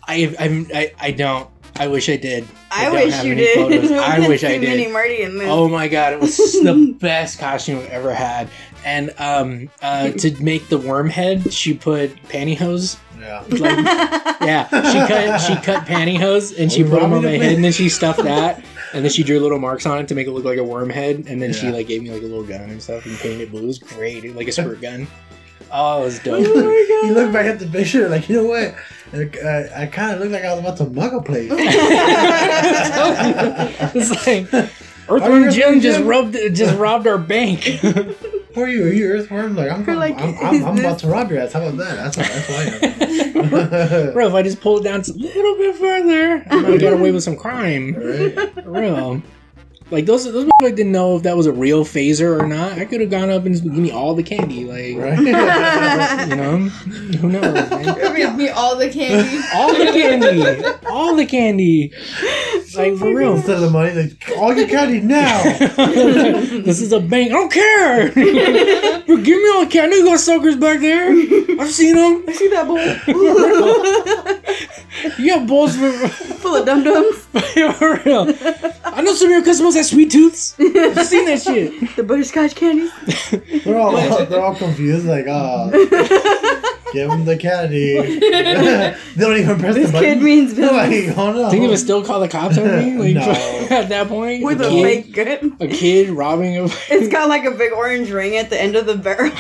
I 0.07 0.33
I'm, 0.39 0.67
I 0.73 0.93
I 0.99 1.11
don't. 1.11 1.49
I 1.77 1.87
wish 1.87 2.07
I 2.09 2.15
did. 2.15 2.47
I, 2.71 2.85
don't 2.85 2.93
wish 2.93 3.23
you 3.23 3.35
did. 3.35 3.91
I 3.91 4.27
wish 4.27 4.43
I 4.43 4.53
See 4.53 4.59
Minnie 4.59 4.85
did. 4.85 4.93
Marty 4.93 5.23
and 5.23 5.37
Liz. 5.37 5.47
Oh 5.49 5.67
my 5.67 5.87
god, 5.87 6.13
it 6.13 6.19
was 6.19 6.37
the 6.63 6.95
best 6.99 7.37
costume 7.39 7.79
I've 7.79 7.89
ever 7.89 8.13
had. 8.13 8.49
And 8.85 9.13
um, 9.17 9.69
uh, 9.81 10.11
to 10.11 10.43
make 10.43 10.69
the 10.69 10.77
worm 10.77 11.09
head, 11.09 11.51
she 11.51 11.73
put 11.73 12.15
pantyhose. 12.29 12.97
Yeah. 13.19 13.43
Like, 13.49 14.39
yeah, 14.41 14.67
she 14.67 14.99
cut 15.13 15.37
she 15.39 15.55
cut 15.65 15.85
pantyhose 15.85 16.57
and 16.59 16.71
she 16.71 16.83
Oh, 16.83 16.89
put 16.89 17.01
them 17.01 17.13
on 17.13 17.23
my 17.23 17.31
head, 17.31 17.55
and 17.55 17.63
then 17.63 17.71
she 17.71 17.89
stuffed 17.89 18.23
that, 18.23 18.63
and 18.93 19.03
then 19.03 19.11
she 19.11 19.23
drew 19.23 19.39
little 19.39 19.57
marks 19.57 19.85
on 19.85 19.99
it 19.99 20.07
to 20.09 20.15
make 20.15 20.27
it 20.27 20.31
look 20.31 20.45
like 20.45 20.59
a 20.59 20.63
worm 20.63 20.89
head, 20.89 21.25
and 21.27 21.41
then 21.41 21.51
she 21.51 21.71
like 21.71 21.87
gave 21.87 22.03
me 22.03 22.11
like 22.11 22.21
a 22.21 22.25
little 22.25 22.43
gun 22.43 22.69
and 22.69 22.81
stuff 22.81 23.05
and 23.05 23.17
painted 23.17 23.41
it 23.41 23.51
blue. 23.51 23.63
It 23.63 23.67
was 23.67 23.79
great, 23.79 24.35
like 24.35 24.47
a 24.47 24.51
squirt 24.51 24.81
gun. 24.81 25.07
Oh, 25.71 26.01
it 26.01 26.05
was 26.05 26.19
dope. 26.19 26.39
you 26.45 27.13
look 27.13 27.31
back 27.33 27.45
at 27.45 27.59
the 27.59 27.67
picture, 27.67 28.07
like, 28.09 28.29
you 28.29 28.41
know 28.41 28.45
what? 28.47 28.75
Uh, 29.13 29.67
I 29.75 29.85
kind 29.87 30.13
of 30.13 30.19
looked 30.19 30.31
like 30.31 30.43
I 30.43 30.51
was 30.53 30.59
about 30.59 30.77
to 30.77 30.85
mug 30.85 31.13
a 31.13 31.21
place. 31.21 31.51
it's 33.95 34.11
like 34.25 34.51
Earthworm 35.07 35.51
Jim 35.51 35.79
just 35.79 35.99
Jim? 35.99 36.07
robbed 36.07 36.35
just 36.53 36.77
robbed 36.77 37.07
our 37.07 37.17
bank. 37.17 37.59
Who 38.55 38.61
are 38.61 38.67
you? 38.67 38.85
Are 38.85 38.89
you 38.89 39.07
Earthworm? 39.07 39.55
Like, 39.55 39.69
I'm, 39.69 39.85
We're 39.85 39.95
like, 39.95 40.17
I'm, 40.19 40.35
I'm, 40.39 40.65
I'm 40.65 40.77
about 40.79 40.99
to 40.99 41.07
rob 41.07 41.29
your 41.29 41.41
ass. 41.41 41.53
How 41.53 41.61
about 41.61 41.77
that? 41.77 41.95
That's, 41.95 42.15
that's 42.15 42.49
why 42.49 42.79
I 42.81 44.07
am. 44.07 44.13
Bro, 44.13 44.27
if 44.29 44.33
I 44.33 44.41
just 44.43 44.61
pull 44.61 44.77
it 44.79 44.83
down 44.83 45.01
a 45.01 45.11
little 45.11 45.55
bit 45.57 45.75
further, 45.75 46.43
I 46.49 46.61
might 46.61 46.79
get 46.79 46.93
away 46.93 47.11
with 47.11 47.23
some 47.23 47.35
crime. 47.35 47.93
right? 47.95 48.65
Real. 48.65 49.21
Like 49.91 50.07
those 50.07 50.23
those 50.25 50.45
people 50.45 50.75
didn't 50.75 50.91
know 50.91 51.15
if 51.15 51.23
that 51.23 51.37
was 51.37 51.45
a 51.45 51.51
real 51.51 51.85
phaser 51.85 52.41
or 52.41 52.47
not. 52.47 52.73
I 52.79 52.85
could 52.85 53.01
have 53.01 53.11
gone 53.11 53.29
up 53.29 53.45
and 53.45 53.53
just 53.53 53.63
give 53.63 53.73
me 53.73 53.91
all 53.91 54.15
the 54.15 54.23
candy, 54.23 54.65
like 54.65 54.97
Right? 54.97 55.19
you 56.29 56.35
know, 56.35 56.57
who 57.19 57.29
knows? 57.29 57.69
Man? 57.69 58.15
Give 58.15 58.35
me 58.35 58.49
all 58.49 58.75
the 58.75 58.89
candy. 58.89 59.39
All 59.53 59.73
the 59.73 59.85
candy, 59.91 60.87
all 60.89 61.15
the 61.15 61.25
candy, 61.25 61.93
like 62.75 62.97
for 62.97 63.13
real. 63.13 63.35
Instead 63.35 63.55
of 63.55 63.61
the 63.61 63.69
money, 63.69 63.93
like, 63.93 64.31
all 64.37 64.53
your 64.53 64.67
candy 64.67 64.99
now. 65.01 65.43
this 66.63 66.81
is 66.81 66.91
a 66.91 66.99
bank. 66.99 67.29
I 67.31 67.33
don't 67.33 67.51
care. 67.51 68.11
Bro, 68.11 69.17
give 69.17 69.37
me 69.41 69.49
all 69.53 69.65
the 69.65 69.69
candy. 69.71 69.97
You 69.97 70.05
got 70.05 70.19
suckers 70.19 70.55
back 70.55 70.79
there. 70.79 71.09
I've 71.59 71.71
seen 71.71 71.95
them. 71.95 72.23
I 72.27 72.33
see 72.33 72.47
that 72.49 72.67
bowl 72.67 72.79
You 75.19 75.35
got 75.35 75.47
bowls 75.47 75.75
for, 75.77 75.91
full 76.09 76.55
of 76.55 76.65
dum 76.65 76.83
dums. 76.83 77.17
for 77.77 78.01
real. 78.05 78.33
I 78.83 79.01
know 79.01 79.13
some 79.13 79.27
of 79.27 79.31
your 79.31 79.43
customers 79.43 79.74
have 79.75 79.85
sweet 79.85 80.11
tooths. 80.11 80.55
I've 80.59 81.05
seen 81.05 81.25
that 81.25 81.41
shit. 81.41 81.95
The 81.95 82.03
butterscotch 82.03 82.55
candies. 82.55 82.91
They're 83.63 83.77
all, 83.77 83.95
they're 84.25 84.41
all 84.41 84.55
confused, 84.55 85.05
like, 85.05 85.25
oh, 85.27 85.71
give 86.95 87.09
him 87.11 87.25
the 87.25 87.37
candy. 87.37 87.95
they 88.19 88.95
don't 89.17 89.37
even 89.37 89.59
press 89.59 89.75
This 89.75 89.87
the 89.87 89.91
button. 89.93 90.13
kid 90.15 90.21
means 90.23 90.53
They're 90.55 90.69
business. 90.69 91.07
like, 91.09 91.17
oh 91.17 91.31
no. 91.33 91.49
Think 91.49 91.63
it 91.65 91.69
would 91.69 91.77
still 91.79 92.03
call 92.03 92.19
the 92.19 92.27
cops 92.27 92.57
on 92.57 92.65
me? 92.65 92.97
Like 92.97 93.13
No. 93.15 93.21
at 93.75 93.89
that 93.89 94.07
point, 94.07 94.43
With 94.43 94.61
a 94.61 94.67
a 94.67 94.69
kid, 94.69 94.83
fake 95.05 95.13
gun. 95.13 95.57
a 95.59 95.67
kid 95.67 96.09
robbing 96.09 96.57
a. 96.57 96.63
It's 96.89 97.09
got 97.09 97.29
like 97.29 97.45
a 97.45 97.51
big 97.51 97.71
orange 97.73 98.09
ring 98.09 98.35
at 98.37 98.49
the 98.49 98.59
end 98.59 98.75
of 98.75 98.85
the 98.87 98.95
barrel. 98.95 99.31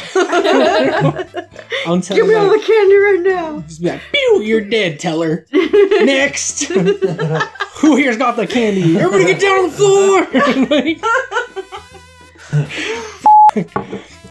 I'm 1.87 2.01
telling 2.01 2.21
Give 2.21 2.27
me 2.27 2.35
all 2.35 2.45
you, 2.45 2.59
the 2.59 2.65
candy 2.65 2.95
right 2.95 3.21
now. 3.23 3.61
just 3.61 3.81
be 3.81 3.89
like, 3.89 4.01
"Pew, 4.11 4.41
you're 4.41 4.61
dead, 4.61 4.99
teller." 4.99 5.45
Next, 5.51 6.63
who 6.65 7.95
here's 7.95 8.17
got 8.17 8.35
the 8.37 8.45
candy? 8.47 8.97
Everybody 8.97 9.25
get 9.33 9.41
down 9.41 9.65
on 9.65 9.69
the 9.69 9.75
floor. 9.75 10.27
Like- 10.69 11.01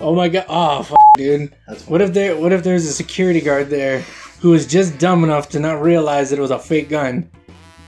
oh 0.01 0.15
my 0.15 0.29
god! 0.29 0.45
Oh, 0.49 0.81
f- 0.81 0.93
dude. 1.17 1.55
What 1.87 2.01
if 2.01 2.13
there? 2.13 2.37
What 2.37 2.53
if 2.53 2.63
there's 2.63 2.85
a 2.87 2.93
security 2.93 3.41
guard 3.41 3.69
there 3.71 4.01
who 4.41 4.51
was 4.51 4.67
just 4.67 4.99
dumb 4.99 5.25
enough 5.25 5.49
to 5.51 5.61
not 5.61 5.81
realize 5.83 6.31
that 6.31 6.39
it 6.39 6.43
was 6.43 6.51
a 6.51 6.59
fake 6.59 6.89
gun? 6.89 7.31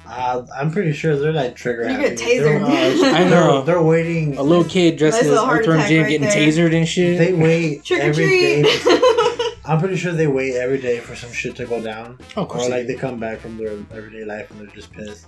Uh, 0.09 0.47
I'm 0.57 0.71
pretty 0.71 0.93
sure 0.93 1.17
they're 1.17 1.33
like 1.33 1.57
trigger 1.57 1.91
You 1.91 1.99
get 1.99 2.17
tasered. 2.17 2.65
They're, 2.65 3.11
uh, 3.11 3.13
I 3.17 3.25
know. 3.25 3.63
They're, 3.63 3.75
they're 3.75 3.83
waiting. 3.83 4.37
A 4.39 4.43
little 4.43 4.65
kid 4.65 4.97
dressed 4.99 5.17
Nice 5.17 5.25
as 5.25 5.31
little 5.31 5.45
heart 5.45 5.61
Earthworm 5.63 5.77
attack 5.79 5.89
Jim 5.89 6.03
right 6.03 6.09
getting 6.09 6.29
there. 6.29 6.37
tasered 6.71 6.75
and 6.79 6.89
shit. 6.89 7.19
They 7.19 7.33
wait 7.33 7.85
Trick 7.85 8.01
or 8.01 8.05
every 8.05 8.27
day. 8.29 8.63
treat. 8.63 9.01
I'm 9.67 9.81
pretty 9.81 9.97
sure 9.97 10.13
they 10.13 10.29
wait 10.29 10.55
every 10.55 10.81
day 10.81 11.01
for 11.01 11.17
some 11.17 11.33
shit 11.33 11.57
to 11.57 11.67
go 11.67 11.83
down, 11.83 12.19
Oh, 12.37 12.43
of 12.43 12.49
course. 12.49 12.67
or 12.67 12.71
they 12.71 12.77
like 12.79 12.87
do. 12.87 12.93
they 12.95 12.99
come 13.01 13.19
back 13.19 13.41
from 13.41 13.59
their 13.59 13.73
everyday 13.93 14.25
life 14.25 14.49
and 14.53 14.61
they're 14.61 14.69
just 14.69 14.93
pissed. 14.93 15.27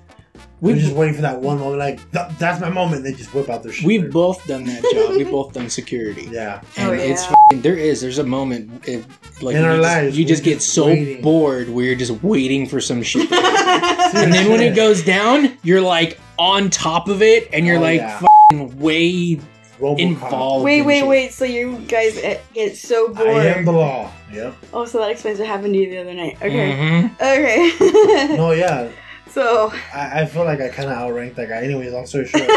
We've- 0.61 0.79
We're 0.79 0.85
just 0.85 0.97
waiting 0.97 1.15
for 1.15 1.23
that 1.23 1.41
one 1.41 1.59
moment, 1.59 1.79
like 1.79 1.99
"Th- 2.13 2.27
that's 2.39 2.61
my 2.61 2.69
moment. 2.71 3.05
They 3.05 3.13
just 3.13 3.33
whip 3.35 3.49
out 3.49 3.63
their 3.63 3.73
shit. 3.73 3.87
We've 3.87 4.11
both 4.11 4.45
done 4.47 4.65
that 4.65 4.83
job. 4.93 5.17
We've 5.17 5.31
both 5.39 5.53
done 5.53 5.71
security. 5.71 6.29
yeah. 6.31 6.61
And 6.77 6.91
Oh, 6.91 6.93
it's 6.93 7.23
yeah. 7.25 7.29
fucking, 7.47 7.63
there 7.63 7.77
is 7.77 8.01
there's 8.01 8.19
a 8.19 8.25
moment 8.25 8.89
if, 8.89 9.07
like 9.43 9.55
In 9.57 9.63
you 9.63 9.69
our 9.69 9.77
just, 9.77 9.83
lives, 9.83 10.19
you 10.19 10.25
we're 10.25 10.29
just 10.29 10.43
get 10.45 10.55
just 10.55 10.75
so 10.75 10.87
waiting. 10.87 11.23
bored 11.23 11.69
where 11.69 11.85
you're 11.85 11.95
just 11.95 12.23
waiting 12.23 12.67
for 12.67 12.81
some 12.81 13.03
shit. 13.03 13.31
and 13.33 14.33
then 14.33 14.51
when 14.51 14.61
it 14.61 14.75
goes 14.75 15.03
down, 15.05 15.57
you're 15.63 15.81
like 15.81 16.19
on 16.39 16.71
top 16.71 17.09
of 17.09 17.23
it, 17.23 17.49
and 17.53 17.67
you're 17.67 17.79
Oh, 17.79 17.81
like 17.81 18.01
yeah. 18.01 18.19
fucking 18.51 18.79
way 18.79 19.39
Robocop. 19.81 19.99
involved. 20.01 20.65
Wait, 20.65 20.83
wait, 20.83 20.99
shit. 21.01 21.07
wait. 21.09 21.33
So 21.33 21.45
you 21.45 21.79
guys 21.87 22.19
eh, 22.19 22.39
get 22.53 22.77
so 22.77 23.09
bored. 23.15 23.29
I 23.29 23.45
am 23.47 23.65
the 23.65 23.71
bored? 23.73 23.87
law. 23.87 24.11
Yep. 24.33 24.55
Oh, 24.73 24.85
so 24.87 24.99
that 24.99 25.11
explains 25.11 25.39
what 25.39 25.47
happened 25.49 25.75
to 25.75 25.79
you 25.81 25.89
the 25.91 25.99
other 25.99 26.15
night. 26.15 26.37
Okay. 26.43 26.73
Mhm. 26.73 27.15
Okay. 27.21 28.37
No, 28.37 28.51
yeah. 28.53 28.89
So. 29.31 29.73
I, 29.95 30.23
I 30.23 30.27
feel 30.27 30.45
like 30.45 30.61
I 30.61 30.69
kind 30.69 30.89
of 30.91 30.97
outranked 30.97 31.37
that 31.37 31.49
guy. 31.49 31.63
Anyways, 31.63 31.93
long 31.93 32.07
story 32.07 32.27
short, 32.27 32.45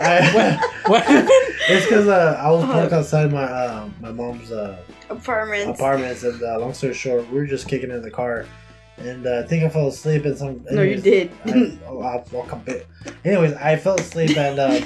I, 0.00 0.58
What 0.86 1.02
happened? 1.04 1.30
it's 1.68 1.86
because 1.86 2.06
uh, 2.08 2.40
I 2.42 2.50
was 2.50 2.64
parked 2.64 2.92
outside 2.92 3.32
my 3.32 3.42
uh, 3.44 3.88
my 4.00 4.12
mom's 4.12 4.52
uh, 4.52 4.78
Apartments. 5.08 5.78
apartments, 5.78 6.22
and 6.24 6.42
uh, 6.42 6.58
long 6.58 6.74
story 6.74 6.94
short, 6.94 7.28
we 7.30 7.38
were 7.38 7.46
just 7.46 7.68
kicking 7.68 7.90
in 7.90 8.02
the 8.02 8.10
car, 8.10 8.46
and 8.98 9.26
uh, 9.26 9.42
I 9.44 9.46
think 9.48 9.64
I 9.64 9.68
fell 9.68 9.88
asleep 9.88 10.24
and 10.24 10.36
some. 10.36 10.64
No, 10.70 10.82
you 10.82 10.96
did. 11.00 11.30
I, 11.44 11.78
oh, 11.88 12.00
I'll, 12.02 12.24
I'll 12.34 12.42
come 12.44 12.60
bit. 12.60 12.86
Anyways, 13.24 13.52
I 13.54 13.76
fell 13.76 13.96
asleep 13.96 14.36
and 14.36 14.58
uh, 14.58 14.80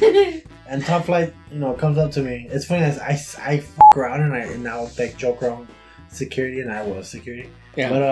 and 0.68 0.84
Top 0.84 1.04
Flight, 1.06 1.34
you 1.52 1.58
know, 1.58 1.72
comes 1.74 1.98
up 1.98 2.10
to 2.12 2.22
me. 2.22 2.46
It's 2.50 2.64
funny, 2.66 2.84
I 2.84 2.90
I, 3.00 3.20
I 3.52 3.60
fuck 3.60 3.96
around 3.96 4.22
and 4.22 4.32
I 4.34 4.38
and 4.40 4.66
I 4.68 4.80
would 4.80 4.98
like 4.98 5.16
joke 5.16 5.42
around 5.42 5.68
security, 6.08 6.60
and 6.60 6.70
I 6.72 6.82
was 6.82 7.08
security. 7.08 7.50
Yeah. 7.76 7.90
But 7.90 8.02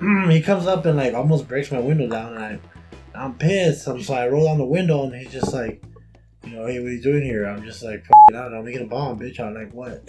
um, 0.00 0.30
he 0.30 0.40
comes 0.40 0.66
up 0.66 0.84
and 0.86 0.96
like 0.96 1.14
almost 1.14 1.48
breaks 1.48 1.70
my 1.70 1.80
window 1.80 2.08
down, 2.08 2.34
and 2.34 2.44
I 2.44 2.58
I'm 3.14 3.34
pissed. 3.34 3.86
I'm 3.86 4.02
so 4.02 4.14
I 4.14 4.28
roll 4.28 4.46
down 4.46 4.58
the 4.58 4.64
window, 4.64 5.04
and 5.04 5.14
he's 5.14 5.32
just 5.32 5.52
like. 5.52 5.82
You 6.44 6.52
know, 6.52 6.66
hey, 6.66 6.78
what 6.78 6.90
are 6.90 6.92
you 6.92 7.02
doing 7.02 7.24
here? 7.24 7.44
I'm 7.44 7.64
just 7.64 7.82
like, 7.82 8.04
"F***ing, 8.04 8.36
I 8.36 8.42
don't 8.42 8.52
know, 8.52 8.58
I'm 8.58 8.64
making 8.64 8.82
a 8.82 8.86
bomb, 8.86 9.18
bitch. 9.18 9.40
I'm 9.40 9.52
like, 9.52 9.72
what? 9.72 10.04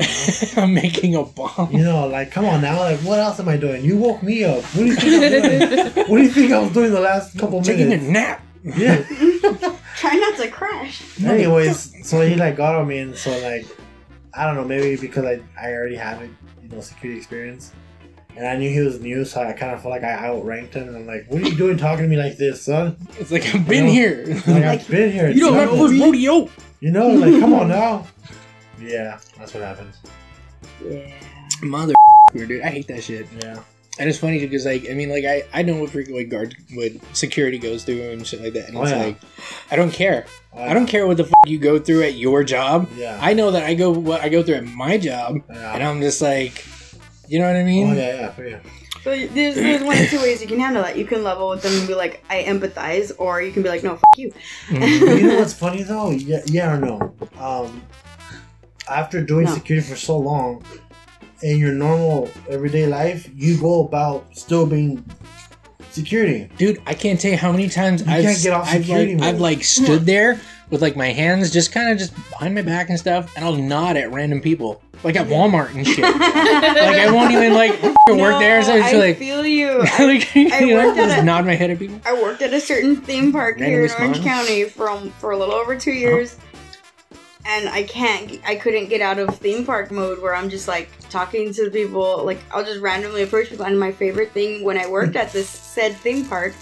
I'm 0.56 0.72
making 0.72 1.16
a 1.16 1.24
bomb. 1.24 1.72
You 1.72 1.84
know, 1.84 2.06
like, 2.06 2.30
come 2.30 2.46
on 2.46 2.62
now. 2.62 2.78
Like, 2.78 3.00
what 3.00 3.18
else 3.18 3.40
am 3.40 3.50
I 3.50 3.58
doing? 3.58 3.84
You 3.84 3.98
woke 3.98 4.22
me 4.22 4.44
up. 4.44 4.64
What 4.64 4.84
do 4.84 4.86
you 4.86 4.96
think 4.96 5.24
I'm 5.24 5.42
doing? 5.42 6.08
what 6.08 6.18
do 6.18 6.22
you 6.22 6.30
think 6.30 6.52
I 6.52 6.60
was 6.60 6.72
doing 6.74 6.92
the 6.92 7.00
last 7.00 7.36
couple 7.40 7.60
minutes? 7.60 7.68
Taking 7.70 7.92
a 7.92 7.98
nap. 8.12 8.46
Yeah. 8.64 9.04
Try 9.96 10.14
not 10.14 10.38
to 10.38 10.48
crash. 10.52 11.02
Anyways, 11.24 12.08
so 12.08 12.22
he 12.22 12.36
like 12.36 12.56
got 12.56 12.76
on 12.76 12.88
me, 12.88 13.00
and 13.00 13.16
so 13.16 13.32
like, 13.40 13.66
I 14.36 14.46
don't 14.46 14.56
know, 14.56 14.66
maybe 14.66 14.96
because 14.96 15.26
I 15.26 15.42
I 15.60 15.72
already 15.72 15.96
have 15.96 16.22
it, 16.22 16.30
you 16.62 16.70
know, 16.70 16.82
security 16.82 17.18
experience, 17.18 17.72
and 18.38 18.48
I 18.48 18.56
knew 18.56 18.70
he 18.70 18.80
was 18.82 19.00
new, 19.02 19.26
so 19.26 19.42
I 19.42 19.52
kind 19.54 19.74
of 19.74 19.82
felt 19.82 19.92
like 19.92 20.04
I 20.04 20.14
outranked 20.28 20.74
him. 20.76 20.88
And 20.88 20.96
I'm 20.98 21.08
like, 21.08 21.26
what 21.30 21.42
are 21.42 21.46
you 21.50 21.56
doing 21.58 21.78
talking 21.78 22.04
to 22.04 22.10
me 22.10 22.16
like 22.18 22.38
this, 22.38 22.62
son? 22.64 22.96
It's 23.20 23.32
like 23.32 23.44
I've 23.54 23.68
been 23.68 23.88
No. 23.88 23.92
here. 23.92 24.26
Like 24.48 24.64
I've 24.64 24.88
been 24.88 25.12
here. 25.12 25.30
you 25.30 25.40
don't 25.42 25.54
son. 25.54 25.68
have 25.68 25.78
first 25.78 26.00
rodeo. 26.00 26.50
You 26.80 26.92
know, 26.92 27.08
like, 27.10 27.40
come 27.42 27.54
on 27.54 27.70
now. 27.70 28.06
Yeah, 28.80 29.18
that's 29.38 29.54
what 29.54 29.64
happens. 29.64 29.98
Yeah. 30.88 31.12
Mother 31.64 31.94
dude. 32.34 32.62
I 32.62 32.70
hate 32.70 32.88
that 32.88 33.04
shit. 33.04 33.28
Yeah. 33.40 33.60
And 34.00 34.08
it's 34.08 34.20
funny 34.20 34.38
because 34.38 34.64
like 34.68 34.88
I 34.88 34.94
mean 34.94 35.10
like 35.10 35.26
I 35.26 35.44
I 35.56 35.64
know 35.64 35.78
what 35.78 35.90
freaking 35.90 36.14
like 36.16 36.30
guard 36.30 36.56
what 36.76 36.92
security 37.14 37.58
goes 37.58 37.84
through 37.84 38.12
and 38.12 38.28
shit 38.28 38.44
like 38.44 38.54
that. 38.54 38.68
And 38.68 38.78
Oh, 38.78 38.84
it's 38.84 38.92
yeah. 38.92 38.98
like 39.06 39.18
I 39.72 39.76
don't 39.76 39.90
care. 39.92 40.28
Oh, 40.54 40.62
I 40.62 40.76
don't 40.76 40.86
care 40.86 41.08
what 41.08 41.18
the 41.18 41.24
fuck 41.24 41.48
you 41.48 41.58
go 41.58 41.80
through 41.80 42.04
at 42.04 42.14
your 42.14 42.44
job. 42.44 42.88
Yeah. 42.96 43.18
I 43.20 43.34
know 43.34 43.50
that 43.50 43.64
I 43.64 43.74
go 43.74 43.90
what 43.90 44.22
I 44.22 44.30
go 44.30 44.44
through 44.44 44.56
at 44.56 44.66
my 44.66 45.00
job, 45.00 45.38
yeah. 45.50 45.74
and 45.74 45.82
I'm 45.84 46.00
just 46.00 46.22
like, 46.22 46.64
you 47.28 47.40
know 47.40 47.48
what 47.48 47.56
I 47.56 47.64
mean? 47.64 47.90
Oh 47.92 47.94
yeah, 47.94 48.16
yeah, 48.22 48.32
for 48.32 48.48
you. 48.48 48.60
So 49.04 49.12
there's, 49.12 49.56
there's 49.56 49.84
one 49.84 49.98
of 49.98 50.10
two 50.10 50.20
ways 50.20 50.42
you 50.42 50.48
can 50.48 50.60
handle 50.60 50.84
that. 50.84 50.98
You 50.98 51.06
can 51.06 51.24
level 51.24 51.50
with 51.50 51.62
them 51.62 51.72
and 51.78 51.88
be 51.88 51.96
like, 51.96 52.24
I 52.30 52.44
empathize, 52.44 53.12
or 53.18 53.42
you 53.42 53.52
can 53.54 53.64
be 53.64 53.70
like, 53.70 53.84
no, 53.84 53.96
fuck 53.96 54.18
you. 54.18 54.34
Mhm. 54.68 55.20
you 55.22 55.28
know 55.28 55.40
what's 55.40 55.54
funny 55.54 55.84
though? 55.84 56.10
Yeah, 56.12 56.42
yeah 56.46 56.74
or 56.74 56.78
no? 56.80 57.14
Um, 57.40 57.82
after 58.90 59.22
doing 59.22 59.46
No. 59.46 59.54
security 59.54 59.88
for 59.88 59.96
so 59.96 60.18
long, 60.18 60.64
in 61.42 61.58
your 61.60 61.72
normal 61.72 62.30
everyday 62.50 62.86
life, 62.88 63.30
you 63.36 63.58
go 63.60 63.84
about 63.86 64.26
still 64.36 64.66
being 64.66 65.06
security. 65.92 66.50
Dude, 66.58 66.82
I 66.86 66.94
can't 66.94 67.20
tell 67.20 67.32
you 67.32 67.38
how 67.38 67.52
many 67.52 67.70
times 67.70 68.02
You 68.06 68.12
I've 68.12 68.24
can't 68.24 68.42
get 68.42 68.54
off 68.54 68.68
I've 68.68 68.82
security 68.86 69.16
like. 69.16 69.36
I've 69.36 69.40
like 69.40 69.64
stood 69.64 70.06
there 70.06 70.40
with 70.70 70.82
like 70.82 70.96
my 70.96 71.12
hands 71.14 71.52
just 71.52 71.72
kind 71.72 71.90
of 71.92 71.98
just 71.98 72.14
behind 72.30 72.56
my 72.56 72.62
back 72.62 72.90
and 72.90 73.00
stuff, 73.00 73.32
and 73.36 73.46
I'll 73.46 73.56
nod 73.56 73.96
at 73.98 74.12
random 74.12 74.42
people, 74.42 74.82
like 75.04 75.16
at 75.16 75.28
Walmart 75.28 75.76
and 75.76 75.86
shit. 75.86 76.00
like 76.04 76.16
I 76.16 77.12
won't 77.12 77.32
even 77.32 77.54
like 77.54 77.82
work 78.10 78.40
there, 78.40 78.62
so 78.64 78.76
it's 78.76 78.88
I 78.88 78.94
like, 78.94 79.18
feel 79.18 79.46
you. 79.46 79.82
I, 79.84 80.06
like 80.06 80.36
you 80.36 80.50
know, 80.50 80.86
worked 80.86 81.00
at 81.00 81.08
just 81.10 81.20
a- 81.20 81.24
nod 81.24 81.46
my 81.46 81.56
head 81.56 81.70
at 81.70 81.80
people. 81.80 82.00
I 82.06 82.14
worked 82.14 82.42
at 82.42 82.54
a 82.54 82.60
certain 82.60 82.96
theme 82.96 83.32
park 83.32 83.58
here 83.58 83.86
in 83.86 83.92
Orange 83.92 84.18
smile. 84.18 84.28
County 84.28 84.66
from 84.66 85.12
for 85.12 85.32
a 85.32 85.38
little 85.38 85.56
over 85.56 85.78
two 85.78 85.92
uh-huh. 85.92 86.00
years, 86.00 86.38
and 87.46 87.70
I 87.70 87.84
can't, 87.84 88.40
I 88.46 88.56
couldn't 88.56 88.90
get 88.90 89.02
out 89.02 89.20
of 89.20 89.38
theme 89.38 89.66
park 89.66 89.92
mode 89.92 90.22
where 90.22 90.36
I'm 90.36 90.50
just 90.50 90.68
like 90.68 90.90
talking 91.10 91.54
to 91.54 91.70
people, 91.70 92.26
like 92.26 92.40
I'll 92.52 92.66
just 92.66 92.82
randomly 92.82 93.24
approach 93.24 93.50
people. 93.50 93.66
And 93.66 93.80
my 93.80 93.92
favorite 93.92 94.32
thing 94.32 94.64
when 94.64 94.78
I 94.78 94.88
worked 94.88 95.16
at 95.16 95.32
this 95.32 95.48
said 95.48 95.96
theme 95.96 96.26
park, 96.26 96.54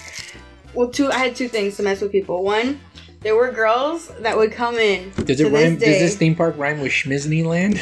well, 0.74 0.90
two, 0.90 1.10
I 1.10 1.18
had 1.18 1.36
two 1.36 1.48
things 1.48 1.78
to 1.78 1.84
mess 1.84 2.02
with 2.02 2.12
people. 2.12 2.44
One, 2.44 2.80
there 3.22 3.36
were 3.36 3.52
girls 3.52 4.10
that 4.20 4.38
would 4.38 4.52
come 4.52 4.76
in. 4.76 5.10
Does 5.12 5.38
to 5.38 5.48
it 5.48 5.52
rhyme? 5.52 5.78
This 5.80 5.90
Does 5.90 6.00
this 6.00 6.16
theme 6.18 6.36
park 6.36 6.56
rhyme 6.58 6.82
with 6.82 6.92
Schmizneyland? 6.92 7.82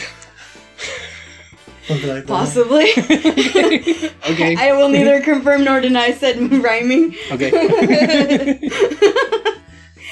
Something 1.88 2.10
like 2.10 2.26
that. 2.26 2.28
possibly? 2.28 2.84
okay. 4.34 4.56
I 4.56 4.72
will 4.74 4.89
neither 4.89 5.22
confirm 5.22 5.63
nor 5.65 5.82
deny 5.82 6.13
said 6.13 6.39
rhyming. 6.63 7.15
Okay. 7.32 7.52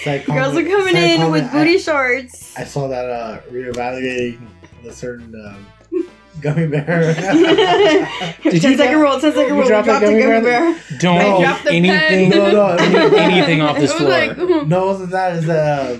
Side 0.03 0.25
Girls 0.25 0.57
are 0.57 0.63
coming 0.63 0.95
side 0.95 1.19
in 1.19 1.31
with 1.31 1.51
booty 1.51 1.77
shorts. 1.77 2.57
I, 2.57 2.62
I 2.62 2.65
saw 2.65 2.88
that 2.88 3.07
uh, 3.07 3.39
reevaluating 3.51 4.41
a 4.84 4.91
certain 4.91 5.31
um, 5.45 6.07
gummy 6.41 6.65
bear. 6.65 7.13
Did 7.13 8.62
10 8.62 8.71
you 8.71 8.77
second 8.77 8.99
drop- 8.99 9.12
rule, 9.13 9.19
10 9.21 9.34
second 9.34 9.38
you 9.41 9.49
rule. 9.53 9.62
We 9.62 9.67
drop 9.67 9.86
that 9.86 9.99
dropped 9.99 10.03
a 10.03 10.07
gummy 10.07 10.21
gummy 10.21 10.41
bear? 10.41 10.73
bear. 10.73 10.81
Don't 10.99 11.17
I 11.19 11.39
dropped 11.41 11.65
anything, 11.67 12.29
no, 12.31 12.51
no, 12.51 13.15
anything 13.15 13.62
off 13.62 13.77
this 13.77 13.93
floor. 13.93 14.10
like, 14.10 14.38
no, 14.67 14.88
wasn't 14.88 15.12
that. 15.12 15.36
Is 15.36 15.45
that? 15.45 15.91
Uh, 15.91 15.99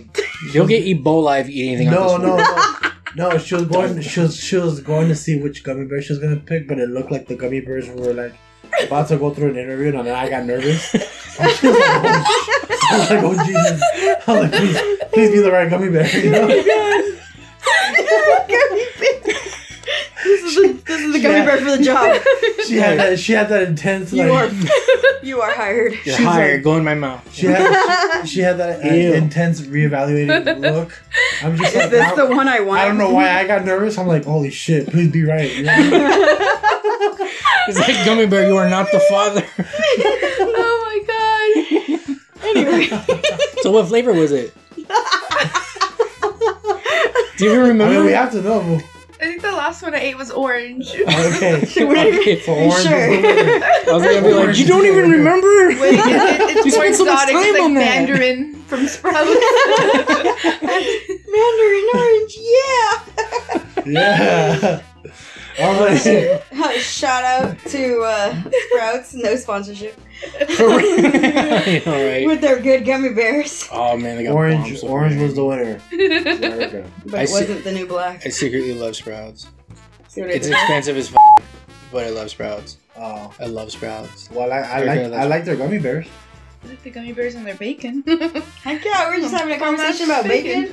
You'll 0.51 0.65
get 0.67 0.84
Ebola 0.84 1.39
if 1.41 1.49
you 1.49 1.65
eat 1.65 1.67
anything 1.75 1.91
no, 1.91 2.01
off 2.10 2.21
this 2.21 2.27
no, 2.27 2.38
floor. 2.38 2.81
no, 2.84 2.91
no. 3.15 3.38
She 3.38 3.56
was 3.56 3.65
going. 3.65 4.02
She 4.02 4.19
was. 4.19 4.36
She 4.38 4.56
was 4.58 4.80
going 4.82 5.08
to 5.10 5.15
see 5.15 5.39
which 5.41 5.63
gummy 5.63 5.86
bear 5.86 6.02
she 6.02 6.13
was 6.13 6.19
gonna 6.19 6.38
pick, 6.38 6.67
but 6.67 6.80
it 6.80 6.89
looked 6.89 7.12
like 7.12 7.28
the 7.28 7.36
gummy 7.36 7.62
bears 7.62 7.88
were 7.89 8.13
like 8.13 8.34
about 8.84 9.08
to 9.10 9.17
go 9.17 9.34
through 9.34 9.50
an 9.52 9.58
interview, 9.58 9.95
and 9.97 10.08
then 10.08 10.15
I 10.15 10.30
got 10.30 10.45
nervous. 10.45 10.95
Oh, 12.93 12.97
I 12.97 12.97
was 13.00 13.10
like, 13.10 13.24
oh 13.24 13.45
Jesus! 13.45 13.82
I 14.28 14.34
was 14.34 14.41
like, 14.41 14.52
please, 14.52 14.78
please 15.13 15.32
be 15.32 15.39
the 15.39 15.52
right 15.52 15.69
gummy 15.69 15.89
bear. 15.89 16.08
You 16.19 16.32
know? 16.32 16.47
Oh 17.63 18.45
gummy 18.50 18.86
bear. 19.00 19.36
This 20.23 20.43
is 20.43 20.55
the, 20.55 20.73
this 20.86 21.01
is 21.01 21.13
the 21.13 21.19
gummy 21.19 21.36
Yeah. 21.36 21.45
bear 21.45 21.57
for 21.57 21.77
the 21.77 21.84
job. 21.84 22.21
She 22.67 22.77
had 22.77 22.99
that. 22.99 23.19
She 23.19 23.34
had 23.34 23.49
that 23.49 23.63
intense. 23.63 24.13
You 24.13 24.31
like, 24.31 24.51
are 24.51 24.55
you 25.23 25.41
are 25.41 25.51
hired. 25.51 25.93
You're 26.05 26.15
She's 26.15 26.25
hired. 26.25 26.57
like- 26.57 26.63
go 26.63 26.77
in 26.77 26.84
my 26.84 26.93
mouth. 26.95 27.27
She 27.34 27.47
had. 27.47 28.23
She 28.25 28.39
had 28.41 28.57
that 28.60 28.86
uh, 28.86 28.88
Ew. 28.93 29.13
intense 29.13 29.62
reevaluating 29.62 30.62
look. 30.62 30.93
I'm 31.43 31.57
just 31.57 31.73
Is 31.73 31.81
like, 31.81 31.89
this 31.89 32.07
I, 32.12 32.15
the 32.15 32.27
one 32.36 32.47
I 32.47 32.60
want? 32.62 32.79
I 32.81 32.86
don't 32.88 32.97
know 32.99 33.10
why 33.12 33.29
I 33.39 33.47
got 33.47 33.65
nervous. 33.65 33.97
I'm 33.97 34.05
like, 34.07 34.25
holy 34.25 34.51
shit! 34.51 34.88
Please 34.88 35.12
be 35.12 35.23
right. 35.25 35.51
You 35.53 35.63
know? 35.63 35.73
It's 37.67 37.79
like 37.79 38.05
gummy 38.05 38.27
bear. 38.27 38.47
You 38.47 38.57
are 38.57 38.69
not 38.69 38.91
the 38.91 38.99
father. 39.10 39.43
oh 40.39 40.77
my 40.86 40.99
god. 41.07 42.45
Anyway, 42.55 42.88
so 43.62 43.71
what 43.71 43.88
flavor 43.88 44.13
was 44.13 44.31
it? 44.31 44.53
Do 47.38 47.45
you 47.45 47.51
even 47.53 47.65
I 47.65 47.67
remember? 47.69 47.95
mean, 47.95 48.05
we 48.05 48.12
have 48.12 48.31
to 48.34 48.41
know. 48.41 48.79
I 49.21 49.25
think 49.25 49.41
the 49.43 49.51
last 49.51 49.84
one 49.84 49.93
I 49.93 49.99
ate 49.99 50.17
was 50.17 50.31
orange. 50.31 50.89
Okay. 50.95 51.62
Okay, 51.62 52.39
So 52.41 52.53
orange 52.55 52.73
Sure. 52.84 53.12
is 53.12 53.21
the 53.21 53.27
winner. 53.27 53.65
I 53.65 53.93
was 53.93 54.04
gonna 54.04 54.21
be 54.21 54.33
like, 54.33 54.58
you 54.58 54.65
don't 54.65 54.85
even 54.85 55.10
remember? 55.12 55.48
Wait, 55.79 55.93
it, 55.93 56.58
it, 56.58 56.65
You 56.65 56.71
spent 56.71 56.96
so 56.96 57.06
much 57.06 57.19
time 57.29 57.35
It's 57.37 57.60
on 57.60 57.73
like 57.75 57.83
that. 57.83 58.08
Mandarin 58.08 58.56
from 58.63 58.87
Sprouts. 58.87 59.29
Mandarin 61.27 61.87
orange, 61.93 62.37
yeah. 62.39 62.91
Yeah. 63.85 64.81
All 65.60 65.85
right. 65.85 66.41
Shout 66.79 67.23
out 67.23 67.58
to 67.67 67.99
uh, 68.02 68.41
Sprouts, 68.69 69.13
no 69.13 69.35
sponsorship, 69.35 69.99
All 70.60 70.67
right. 70.77 72.25
with 72.27 72.41
their 72.41 72.60
good 72.62 72.85
gummy 72.85 73.10
bears. 73.10 73.67
Oh 73.71 73.97
man, 73.97 74.17
they 74.17 74.23
got 74.23 74.33
Orange. 74.33 74.63
bombs 74.65 74.83
Orange 74.83 75.15
over 75.15 75.23
was 75.25 75.35
the 75.35 75.45
winner. 75.45 75.81
America. 75.91 76.91
But 77.06 77.15
I 77.19 77.23
it 77.23 77.29
wasn't 77.31 77.63
the 77.63 77.71
new 77.71 77.87
black. 77.87 78.25
I 78.25 78.29
secretly 78.29 78.73
love 78.73 78.95
Sprouts. 78.95 79.47
See 80.08 80.21
what 80.21 80.29
I 80.29 80.33
It's 80.33 80.47
expensive 80.47 80.97
as 80.97 81.13
f- 81.13 81.43
but 81.91 82.06
I 82.06 82.10
love 82.10 82.29
Sprouts. 82.29 82.77
Oh. 82.97 83.33
I 83.39 83.45
love 83.45 83.71
Sprouts. 83.71 84.29
Well, 84.31 84.52
I, 84.52 84.58
I 84.60 84.83
like 84.83 84.99
I 85.13 85.23
like 85.25 85.45
their 85.45 85.56
gummy 85.56 85.79
bears. 85.79 86.08
Like 86.63 86.83
the 86.83 86.91
gummy 86.91 87.12
bears 87.12 87.33
and 87.35 87.45
their 87.45 87.55
bacon. 87.55 88.03
Heck 88.63 88.85
yeah, 88.85 89.09
we're 89.09 89.19
just 89.19 89.33
having 89.33 89.53
a 89.55 89.59
conversation 89.59 90.05
about 90.05 90.25
bacon. 90.25 90.71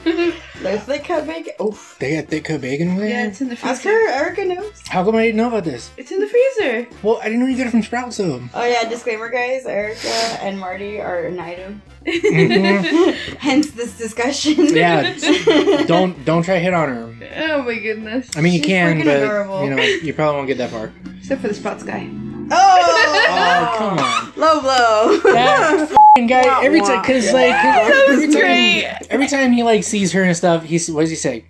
The 0.63 0.79
thick 0.79 1.05
cut 1.05 1.27
bacon. 1.27 1.55
Oof. 1.63 1.97
They 1.99 2.17
got 2.17 2.27
thick 2.29 2.45
cut 2.45 2.61
bacon 2.61 2.91
over 2.91 3.01
there? 3.01 3.09
yeah, 3.09 3.27
it's 3.27 3.41
in 3.41 3.49
the 3.49 3.55
Ask 3.63 3.83
freezer. 3.83 3.91
her. 3.91 4.31
Erikka 4.35 4.47
knows. 4.49 4.83
How 4.89 5.03
come 5.03 5.17
I 5.17 5.23
didn't 5.25 5.39
know 5.39 5.49
about 5.49 5.65
this? 5.65 5.91
It's 5.97 6.13
in 6.13 6.21
the 6.21 6.27
freezer. 6.27 6.87
Well, 7.03 7.19
I 7.23 7.25
didn't 7.25 7.41
know 7.41 7.47
you 7.47 7.57
got 7.57 7.69
it 7.69 7.71
from 7.71 7.83
Sprouts 7.83 8.19
though. 8.19 8.43
Oh 8.55 8.65
yeah, 8.67 8.89
disclaimer, 8.89 9.31
guys. 9.31 9.65
Erikka 9.65 10.39
and 10.43 10.59
Marty 10.61 11.01
are 11.01 11.25
an 11.25 11.41
item. 11.41 11.81
Mhm. 12.07 13.15
Hence 13.39 13.71
this 13.71 13.97
discussion. 13.97 14.67
Yeah, 14.75 15.15
don't 15.87 16.23
don't 16.25 16.43
try 16.43 16.55
to 16.55 16.61
hit 16.61 16.75
on 16.75 16.89
her. 16.91 17.15
Oh 17.49 17.63
my 17.63 17.79
goodness. 17.79 18.29
I 18.37 18.41
mean, 18.43 18.53
you 18.53 18.59
She's 18.61 18.67
can, 18.69 18.99
freaking 19.01 19.05
but 19.05 19.17
adorable. 19.23 19.65
you 19.65 19.71
know, 19.75 19.83
you 19.83 20.13
probably 20.13 20.37
won't 20.37 20.49
get 20.49 20.59
that 20.59 20.71
far. 20.71 20.93
Except 21.19 21.41
for 21.41 21.49
the 21.49 21.55
Sprouts 21.55 21.83
guy. 21.83 22.09
Oh, 22.51 23.15
Oh, 23.31 23.75
come 23.79 23.99
on. 23.99 24.33
Low 24.41 24.61
blow. 24.61 25.33
That 25.33 25.89
f***ing 25.91 26.27
guy 26.27 26.43
Wah, 26.47 26.61
every 26.61 26.81
time, 26.81 27.05
cause 27.05 27.33
like 27.33 27.51
That 27.51 27.91
every 27.91 28.27
was 28.27 28.35
time, 28.35 28.41
great. 28.43 28.85
every 29.11 29.27
time 29.27 29.53
he 29.53 29.63
like 29.63 29.85
sees 29.85 30.13
her 30.13 30.23
and 30.23 30.37
stuff, 30.37 30.65
he's 30.65 30.91
what 30.91 31.03
does 31.03 31.11
he 31.11 31.17
say? 31.17 31.45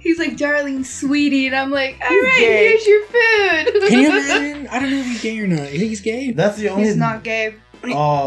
He's 0.00 0.18
like, 0.18 0.36
darling, 0.36 0.84
sweetie. 0.84 1.46
And 1.46 1.56
I'm 1.56 1.70
like, 1.70 1.98
all 2.02 2.08
right, 2.10 2.36
gay. 2.38 2.68
here's 2.68 2.86
your 2.86 3.04
food. 3.06 3.88
Can 3.88 3.98
you 4.00 4.08
imagine? 4.10 4.66
I 4.68 4.78
don't 4.78 4.90
know 4.90 4.98
if 4.98 5.06
he's 5.06 5.22
gay 5.22 5.38
or 5.38 5.46
not. 5.46 5.72
You 5.72 5.78
think 5.78 5.88
he's 5.90 6.00
gay? 6.02 6.30
That's 6.32 6.58
the 6.58 6.68
only. 6.68 6.84
He's 6.84 6.96
not 6.96 7.24
gay. 7.24 7.54
Oh, 7.84 8.26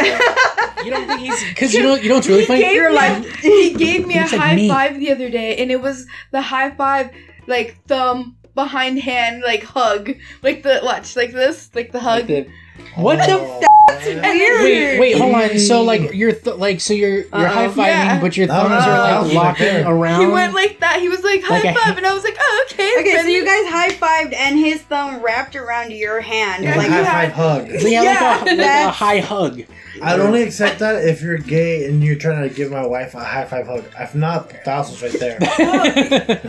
You 0.84 0.92
don't 0.92 1.08
think 1.08 1.20
he's? 1.22 1.44
Because 1.50 1.74
you 1.74 1.82
know, 1.84 1.96
you 1.96 2.10
know 2.10 2.16
what's 2.16 2.28
really 2.28 2.46
funny. 2.46 2.60
He 2.60 2.66
gave, 2.66 2.76
You're 2.76 2.90
me, 2.90 2.96
like- 2.96 3.26
he 3.38 3.74
gave 3.74 4.08
me 4.08 4.18
a 4.18 4.22
like 4.22 4.30
high 4.32 4.56
me. 4.56 4.68
five 4.70 5.00
the 5.00 5.12
other 5.12 5.30
day, 5.30 5.56
and 5.58 5.72
it 5.72 5.82
was 5.82 6.06
the 6.32 6.42
high 6.42 6.72
five, 6.72 7.10
like 7.48 7.78
thumb 7.88 8.38
behind 8.58 9.00
hand, 9.00 9.44
like 9.46 9.64
hug, 9.64 10.12
like 10.42 10.64
the 10.64 10.82
watch, 10.84 11.16
like 11.16 11.32
this, 11.32 11.70
like 11.74 11.92
the 11.94 12.00
hug. 12.02 12.30
Like 12.30 12.48
the- 12.48 12.48
what 12.96 13.18
the? 13.18 13.34
oh, 13.40 13.60
F- 13.90 14.06
man. 14.22 14.38
Weird. 14.38 14.62
wait, 14.64 15.00
wait, 15.00 15.18
hold 15.18 15.34
on. 15.34 15.58
So 15.58 15.82
like 15.82 16.14
you're 16.14 16.34
th- 16.34 16.58
like 16.58 16.80
so 16.82 16.94
you're 16.94 17.22
you're 17.22 17.26
Uh-oh. 17.34 17.48
high 17.48 17.68
fiving, 17.70 17.88
Yeah. 17.88 18.22
but 18.22 18.38
your 18.38 18.46
That 18.48 18.62
thumbs 18.62 18.76
was- 18.76 18.86
are 18.86 19.00
like 19.00 19.22
was 19.24 19.34
locking 19.34 19.86
around. 19.86 20.22
He 20.22 20.28
went 20.28 20.54
like 20.54 20.80
that. 20.82 21.00
He 21.00 21.10
was 21.10 21.24
like 21.24 21.42
high 21.44 21.62
Like 21.62 21.76
a- 21.76 21.80
five, 21.80 21.98
and 21.98 22.06
I 22.06 22.14
was 22.14 22.24
like, 22.24 22.38
oh, 22.40 22.66
okay. 22.72 22.94
Okay, 23.00 23.16
so 23.22 23.28
you 23.28 23.44
guys 23.46 23.66
high 23.68 23.90
fived 23.90 24.36
and 24.36 24.60
his 24.60 24.82
thumb 24.84 25.22
wrapped 25.24 25.56
around 25.56 25.92
your 25.92 26.22
hand. 26.22 26.66
Like 26.66 26.76
like 26.78 26.88
high 26.90 27.00
you 27.00 27.06
five 27.06 27.32
had. 27.32 27.68
hug. 27.68 27.70
So 27.82 27.88
yeah, 27.88 28.40
like, 28.44 28.52
a, 28.52 28.56
like 28.56 28.86
a 28.88 28.92
high 28.92 29.20
hug. 29.20 29.62
I'd 30.02 30.20
only 30.20 30.44
accept 30.44 30.80
that 30.80 31.04
if 31.08 31.22
you're 31.22 31.38
gay 31.38 31.86
and 31.88 32.04
you're 32.04 32.16
trying 32.18 32.48
to 32.48 32.54
give 32.54 32.72
my 32.72 32.86
wife 32.86 33.14
a 33.16 33.24
high 33.24 33.46
five 33.46 33.68
hug. 33.68 33.86
If 34.00 34.16
not, 34.16 34.52
thousands 34.64 35.02
right 35.02 35.20
there. 35.20 35.38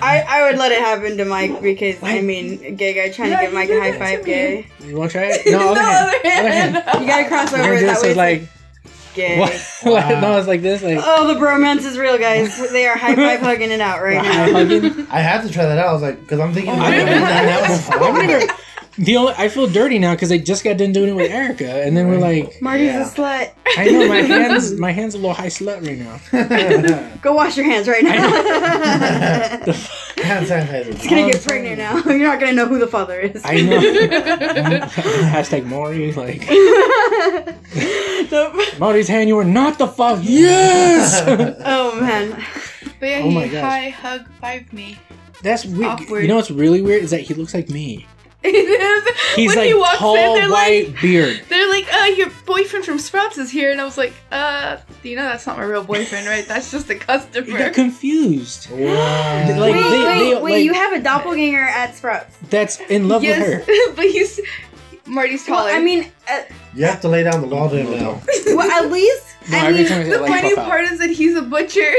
I, 0.02 0.24
I 0.28 0.42
would 0.50 0.58
let 0.58 0.72
it 0.72 0.78
happen 0.80 1.16
to 1.18 1.24
Mike 1.24 1.60
because 1.62 2.02
I 2.02 2.20
mean, 2.20 2.64
a 2.64 2.70
gay 2.72 2.94
guy 2.94 3.10
trying 3.12 3.30
Yeah, 3.30 3.36
to 3.36 3.42
give 3.42 3.52
you 3.52 3.58
Mike 3.58 3.70
a 3.70 3.80
high 3.80 3.98
five, 3.98 4.24
gay. 4.24 4.66
you 4.84 4.96
want 4.96 5.10
to 5.12 5.18
try 5.18 5.28
it? 5.32 5.42
No, 5.50 5.58
no, 5.58 5.80
other 5.80 5.80
hand. 5.80 6.24
Other 6.24 6.48
hand. 6.50 6.76
hand. 6.76 7.00
You 7.02 7.06
gotta 7.06 7.28
cross 7.28 7.52
over 7.52 7.62
gonna 7.62 7.74
that 7.80 7.80
way. 7.80 7.92
is 7.92 8.02
it's 8.04 8.16
like 8.16 8.42
gay. 9.14 9.38
what? 9.38 9.72
Wow. 9.84 10.20
no, 10.20 10.38
it's 10.38 10.48
like 10.48 10.62
this, 10.62 10.82
like 10.82 10.98
Oh, 11.02 11.32
the 11.32 11.38
bromance 11.40 11.84
is 11.84 11.98
real, 11.98 12.18
guys. 12.18 12.70
They 12.72 12.86
are 12.86 12.96
high 12.96 13.14
five 13.16 13.40
hugging 13.40 13.70
it 13.70 13.80
out 13.80 14.02
right 14.02 14.22
now. 14.22 15.06
I 15.10 15.20
had 15.20 15.42
to 15.42 15.52
try 15.52 15.64
that 15.64 15.78
out. 15.78 15.88
I 15.88 15.92
was 15.92 16.02
like, 16.02 16.20
because 16.20 16.40
I'm 16.40 16.52
thinking. 16.52 16.72
Oh, 16.72 16.78
I've 16.80 17.04
never 17.06 18.52
done 18.98 19.06
that 19.06 19.06
before. 19.06 19.06
I've. 19.06 19.06
The 19.06 19.16
only, 19.16 19.32
I 19.36 19.48
feel 19.48 19.66
dirty 19.66 19.98
now 19.98 20.14
because 20.14 20.30
I 20.32 20.38
just 20.38 20.64
got 20.64 20.76
done 20.76 20.92
doing 20.92 21.10
it 21.10 21.14
with 21.14 21.30
Erikka, 21.30 21.86
and 21.86 21.96
then 21.96 22.08
we're 22.08 22.18
like, 22.18 22.60
Marty's 22.60 22.86
Yeah. 22.86 23.06
a 23.06 23.10
slut. 23.10 23.50
I 23.76 23.84
know 23.90 24.08
my 24.08 24.16
hands, 24.22 24.72
my 24.78 24.92
hands 24.92 25.14
are 25.14 25.18
a 25.18 25.20
little 25.20 25.34
high 25.34 25.46
slut 25.48 25.86
right 25.86 25.98
now. 25.98 27.16
Go 27.22 27.34
wash 27.34 27.56
your 27.56 27.66
hands 27.66 27.86
right 27.88 28.02
now. 28.02 28.28
The 29.64 29.70
f- 29.70 30.04
Hand. 30.18 30.46
It's 30.50 31.06
gonna 31.08 31.26
get 31.30 31.42
pregnant 31.42 31.78
now. 31.78 31.96
You're 32.06 32.18
not 32.28 32.40
gonna 32.40 32.52
know 32.52 32.66
who 32.66 32.78
the 32.80 32.88
father 32.88 33.18
is. 33.20 33.40
I 33.44 33.60
know. 33.60 33.78
Hashtag 33.80 35.64
Maury, 35.64 36.12
like 36.12 36.40
Nope. 38.30 38.78
Maury's 38.78 39.08
hand. 39.08 39.28
You 39.28 39.38
are 39.38 39.44
not 39.44 39.78
the 39.78 39.86
fuck. 39.86 40.18
Yes. 40.22 41.22
Oh 41.64 42.00
man. 42.00 42.44
But 43.00 43.06
yeah, 43.08 43.20
Oh 43.22 43.30
my 43.30 43.46
he 43.46 43.56
high 43.56 43.88
hug 43.90 44.28
five 44.40 44.72
me. 44.72 44.98
That's 45.42 45.64
weird. 45.64 45.84
Awkward. 46.02 46.22
You 46.22 46.28
know 46.28 46.36
what's 46.36 46.50
really 46.50 46.82
weird 46.82 47.04
is 47.04 47.10
that 47.12 47.20
he 47.20 47.34
looks 47.34 47.54
like 47.54 47.68
me. 47.70 48.06
It 48.44 48.54
is. 48.54 49.34
He's 49.34 49.48
when 49.48 49.58
like 49.58 49.66
he 49.66 49.74
walks 49.74 49.98
tall, 49.98 50.14
in, 50.16 50.34
they're 50.34 50.48
white 50.50 50.86
like, 50.88 51.00
beard. 51.02 51.42
they're 51.48 51.68
like, 51.68 51.92
uh, 51.92 52.04
your 52.16 52.30
boyfriend 52.46 52.84
from 52.84 52.98
Sprouts 52.98 53.36
is 53.36 53.50
here, 53.50 53.72
and 53.72 53.80
I 53.80 53.84
was 53.84 53.98
like, 53.98 54.12
uh, 54.30 54.76
you 55.02 55.16
know 55.16 55.24
that's 55.24 55.44
not 55.46 55.56
my 55.58 55.64
real 55.64 55.82
boyfriend, 55.82 56.26
right? 56.28 56.46
That's 56.48 56.70
just 56.70 56.88
a 56.88 56.94
customer." 56.94 57.42
customer. 57.44 57.58
got 57.58 57.72
confused. 57.74 58.68
Wow. 58.70 59.48
Like, 59.58 59.74
wait, 59.74 59.82
they- 59.82 59.82
wait, 59.82 60.18
they- 60.34 60.40
wait! 60.40 60.52
like- 60.52 60.64
you 60.64 60.72
have 60.72 60.92
a 60.92 61.00
doppelganger 61.00 61.60
at 61.62 61.96
Sprouts. 61.96 62.36
That's 62.48 62.78
in 62.82 63.08
love 63.08 63.22
with 63.22 63.36
her. 63.36 63.64
yes, 63.66 63.92
but 63.96 64.04
he's 64.06 64.40
Marty's 65.06 65.46
Well, 65.48 65.58
taller. 65.58 65.70
I 65.72 65.80
mean, 65.82 66.10
uh, 66.30 66.42
You 66.74 66.84
have 66.84 67.00
to 67.00 67.08
lay 67.08 67.24
down 67.24 67.40
the 67.40 67.46
law 67.48 67.68
to 67.68 67.76
him 67.76 67.90
now. 67.98 68.20
well, 68.54 68.70
at 68.70 68.90
least 68.92 69.24
No, 69.50 69.58
I 69.58 69.72
mean, 69.72 69.86
time 69.86 70.00
I 70.00 70.04
say 70.04 70.10
the 70.10 70.18
funny 70.20 70.50
puff 70.54 70.58
out. 70.58 70.68
part 70.68 70.84
is 70.84 70.98
that 71.00 71.10
he's 71.10 71.34
a 71.34 71.42
butcher. 71.42 71.90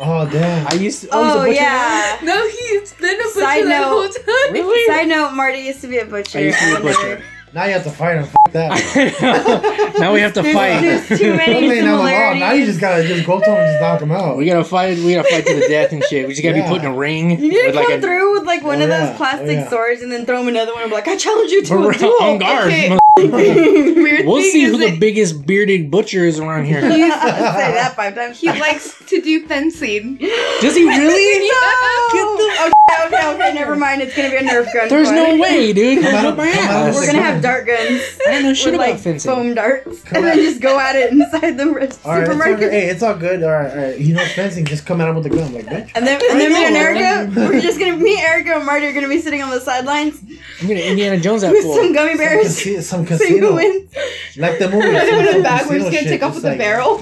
Oh 0.00 0.28
damn. 0.30 0.66
I 0.68 0.74
used 0.74 1.02
to. 1.02 1.08
Oh, 1.10 1.22
he's 1.24 1.32
a 1.34 1.38
oh 1.38 1.42
butcher 1.44 1.54
yeah. 1.54 2.18
no, 2.22 2.48
he's 2.48 2.92
been 2.94 3.14
a 3.20 3.24
butcher 3.24 3.40
Side 3.40 3.64
that 3.66 3.80
note. 3.82 3.88
whole 3.88 4.08
time. 4.08 4.52
Really? 4.52 4.86
Side 4.86 5.08
note: 5.08 5.32
Marty 5.32 5.58
used 5.60 5.80
to 5.80 5.88
be 5.88 5.98
a 5.98 6.04
butcher. 6.06 6.38
I 6.38 6.42
used 6.42 6.58
to 6.58 6.64
be 6.64 6.70
a 6.70 6.76
I 6.76 6.80
wonder- 6.80 6.92
butcher. 7.16 7.22
Now 7.54 7.64
you 7.64 7.72
have 7.72 7.84
to 7.84 7.90
fight 7.90 8.16
him. 8.18 8.24
F- 8.24 8.34
that. 8.52 9.94
now 9.98 10.12
we 10.14 10.20
have 10.20 10.32
to 10.34 10.42
fight. 10.42 10.80
there's 10.80 11.06
too 11.18 11.34
many 11.34 11.52
Don't 11.68 11.84
down 11.84 11.98
the 11.98 12.02
law. 12.02 12.34
Now 12.34 12.52
you 12.52 12.64
just 12.66 12.80
gotta 12.80 13.06
just 13.06 13.26
go 13.26 13.38
to 13.40 13.44
him 13.44 13.56
and 13.56 13.66
just 13.72 13.80
knock 13.80 14.00
him 14.00 14.10
out. 14.12 14.36
we 14.36 14.46
gotta 14.46 14.64
fight. 14.64 14.96
We 14.98 15.14
gotta 15.14 15.28
fight 15.28 15.46
to 15.46 15.54
the 15.54 15.68
death 15.68 15.92
and 15.92 16.02
shit. 16.04 16.26
We 16.26 16.34
just 16.34 16.42
gotta 16.42 16.56
Yeah. 16.58 16.64
be 16.64 16.68
put 16.68 16.80
in 16.82 16.86
a 16.86 16.94
ring 16.94 17.30
You 17.30 17.36
need 17.36 17.50
to 17.50 17.66
with 17.66 17.74
come 17.74 17.84
like 17.84 17.98
a 17.98 18.00
through 18.00 18.32
with 18.38 18.46
like 18.46 18.62
one 18.62 18.80
Oh, 18.80 18.84
of 18.84 18.88
yeah. 18.90 19.06
those 19.06 19.16
plastic 19.16 19.48
Oh, 19.48 19.52
yeah. 19.52 19.68
swords 19.68 20.02
and 20.02 20.10
then 20.12 20.24
throw 20.26 20.40
him 20.40 20.48
another 20.48 20.72
one 20.72 20.82
and 20.82 20.90
be 20.90 20.94
like, 20.96 21.08
I 21.08 21.16
challenge 21.16 21.50
you 21.50 21.62
to 21.64 21.88
a 21.88 21.94
duel." 21.94 22.14
on 22.22 22.38
duel. 22.38 22.38
guard. 22.38 22.66
Okay. 22.68 22.98
We'll 24.24 24.42
see 24.42 24.62
is 24.64 24.70
who 24.72 24.78
the 24.78 24.96
biggest 24.98 25.44
bearded 25.46 25.90
butcher 25.90 26.24
is 26.24 26.38
around 26.38 26.66
here. 26.66 26.80
used 26.80 26.92
to 26.92 26.98
say 27.28 27.72
that 27.72 27.94
five 27.96 28.14
times. 28.14 28.38
he 28.40 28.46
likes 28.48 28.94
to 29.08 29.20
do 29.20 29.46
fencing. 29.46 30.16
Does 30.60 30.76
he 30.76 30.84
really? 30.84 31.48
No! 32.14 32.77
Okay, 32.88 33.06
okay, 33.06 33.34
okay, 33.34 33.54
never 33.54 33.76
mind. 33.76 34.00
It's 34.02 34.16
gonna 34.16 34.30
be 34.30 34.36
a 34.36 34.42
Nerf 34.42 34.72
gun. 34.72 34.88
There's 34.88 35.10
no 35.10 35.36
way, 35.36 35.72
dude. 35.72 36.02
Come 36.02 36.10
Come 36.12 36.26
out- 36.26 36.36
my 36.36 36.50
come 36.50 36.58
ass. 36.70 36.94
We're 36.94 37.06
gonna 37.06 37.22
have 37.22 37.42
dart 37.42 37.66
guns. 37.66 38.02
I 38.26 38.30
don't 38.32 38.42
know 38.44 38.54
shit 38.54 38.66
with 38.66 38.74
about 38.76 38.90
like 38.90 38.98
fencing. 39.00 39.30
foam 39.30 39.54
darts, 39.54 40.02
Come 40.02 40.16
and 40.18 40.26
then 40.26 40.36
just 40.38 40.60
go 40.60 40.78
at 40.78 40.96
it 40.96 41.12
inside 41.12 41.56
the 41.58 41.64
All 41.68 41.74
right, 41.74 41.82
it's 41.84 41.98
all 42.04 42.16
supermarket. 42.20 42.72
Hey, 42.72 42.88
it's 42.88 43.02
all 43.02 43.14
good. 43.16 43.42
All 43.42 43.50
right, 43.50 43.70
all 43.70 43.76
right. 43.76 43.98
You 43.98 44.14
know 44.14 44.24
fencing. 44.34 44.64
Just 44.64 44.86
come 44.86 45.00
at 45.00 45.08
him 45.08 45.14
with 45.16 45.24
the 45.24 45.30
gun, 45.30 45.52
like 45.54 45.66
bitch. 45.66 45.90
And 45.94 46.06
then, 46.06 46.20
and 46.30 46.40
then 46.40 46.52
me 46.52 46.64
and. 46.64 46.76
Erikka, 46.76 47.48
we're 47.48 47.60
just 47.68 47.78
gonna, 47.78 47.96
me, 47.96 48.16
Erikka, 48.18 48.56
and 48.56 48.66
Marty 48.66 48.86
are 48.86 48.92
gonna 48.92 49.08
be 49.08 49.20
sitting 49.20 49.42
on 49.42 49.50
the 49.50 49.60
sidelines 49.60 50.20
I'm 50.60 50.68
gonna 50.68 50.80
Indiana 50.80 51.18
Jones 51.20 51.42
that 51.42 51.52
with 51.52 51.62
fool. 51.64 51.74
some 51.76 51.92
gummy 51.92 52.10
Some, 52.12 52.18
bears. 52.18 52.42
casi- 52.56 52.80
some 52.82 53.06
See 53.06 53.12
who 53.12 53.18
casino, 53.18 53.54
wins. 53.54 53.94
like 54.36 54.58
the 54.58 54.68
movie. 54.70 54.86
Put 54.90 55.08
some 55.30 55.40
a 55.40 55.42
bag. 55.42 55.66
We're 55.68 55.78
just 55.78 55.86
gonna 55.90 55.98
shit, 55.98 56.08
take 56.08 56.22
off 56.22 56.34
with 56.34 56.44
the 56.44 56.56
barrel. 56.56 56.98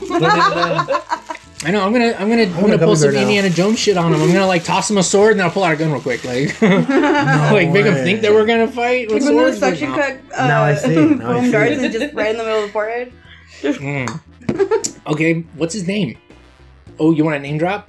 I 1.64 1.70
know. 1.70 1.84
I'm 1.84 1.92
gonna. 1.92 2.14
I'm 2.18 2.28
gonna. 2.28 2.42
I'm 2.42 2.50
gonna 2.52 2.66
gonna 2.76 2.78
pull 2.78 2.96
some 2.96 3.08
bear 3.12 3.14
now. 3.14 3.20
Indiana 3.22 3.50
Jones 3.50 3.78
shit 3.78 3.96
on 3.96 4.12
him. 4.12 4.20
I'm 4.20 4.28
gonna 4.32 4.46
like 4.46 4.62
toss 4.64 4.90
him 4.90 4.98
a 4.98 5.02
sword 5.02 5.32
and 5.32 5.40
then 5.40 5.46
I'll 5.46 5.52
pull 5.52 5.64
out 5.64 5.72
a 5.72 5.76
gun 5.76 5.90
real 5.90 6.00
quick, 6.02 6.22
like, 6.24 6.60
like 6.62 7.70
make 7.70 7.86
him 7.86 7.94
think 7.94 8.20
that 8.20 8.32
we're 8.32 8.44
gonna 8.46 8.68
fight 8.68 9.10
with 9.10 9.22
Like 9.24 9.34
one 9.34 9.44
of 9.44 9.50
those 9.52 9.58
swords. 9.58 9.78
suction 9.80 9.90
but 9.96 10.28
cup 10.30 10.38
uh, 10.38 10.46
Now 10.48 10.62
I 10.64 10.74
see. 10.74 10.94
Now 11.14 11.32
I 11.32 11.44
see. 11.44 11.50
darts 11.52 11.72
and 11.78 11.92
just 11.92 12.14
right 12.14 12.30
in 12.30 12.36
the 12.36 12.44
middle 12.44 12.58
of 12.60 12.66
the 12.66 12.72
forehead. 12.72 13.12
Mm. 13.62 14.96
Okay, 15.06 15.40
what's 15.56 15.72
his 15.72 15.86
name? 15.86 16.18
Oh, 16.98 17.10
you 17.12 17.24
want 17.24 17.36
a 17.36 17.40
name 17.40 17.56
drop? 17.58 17.88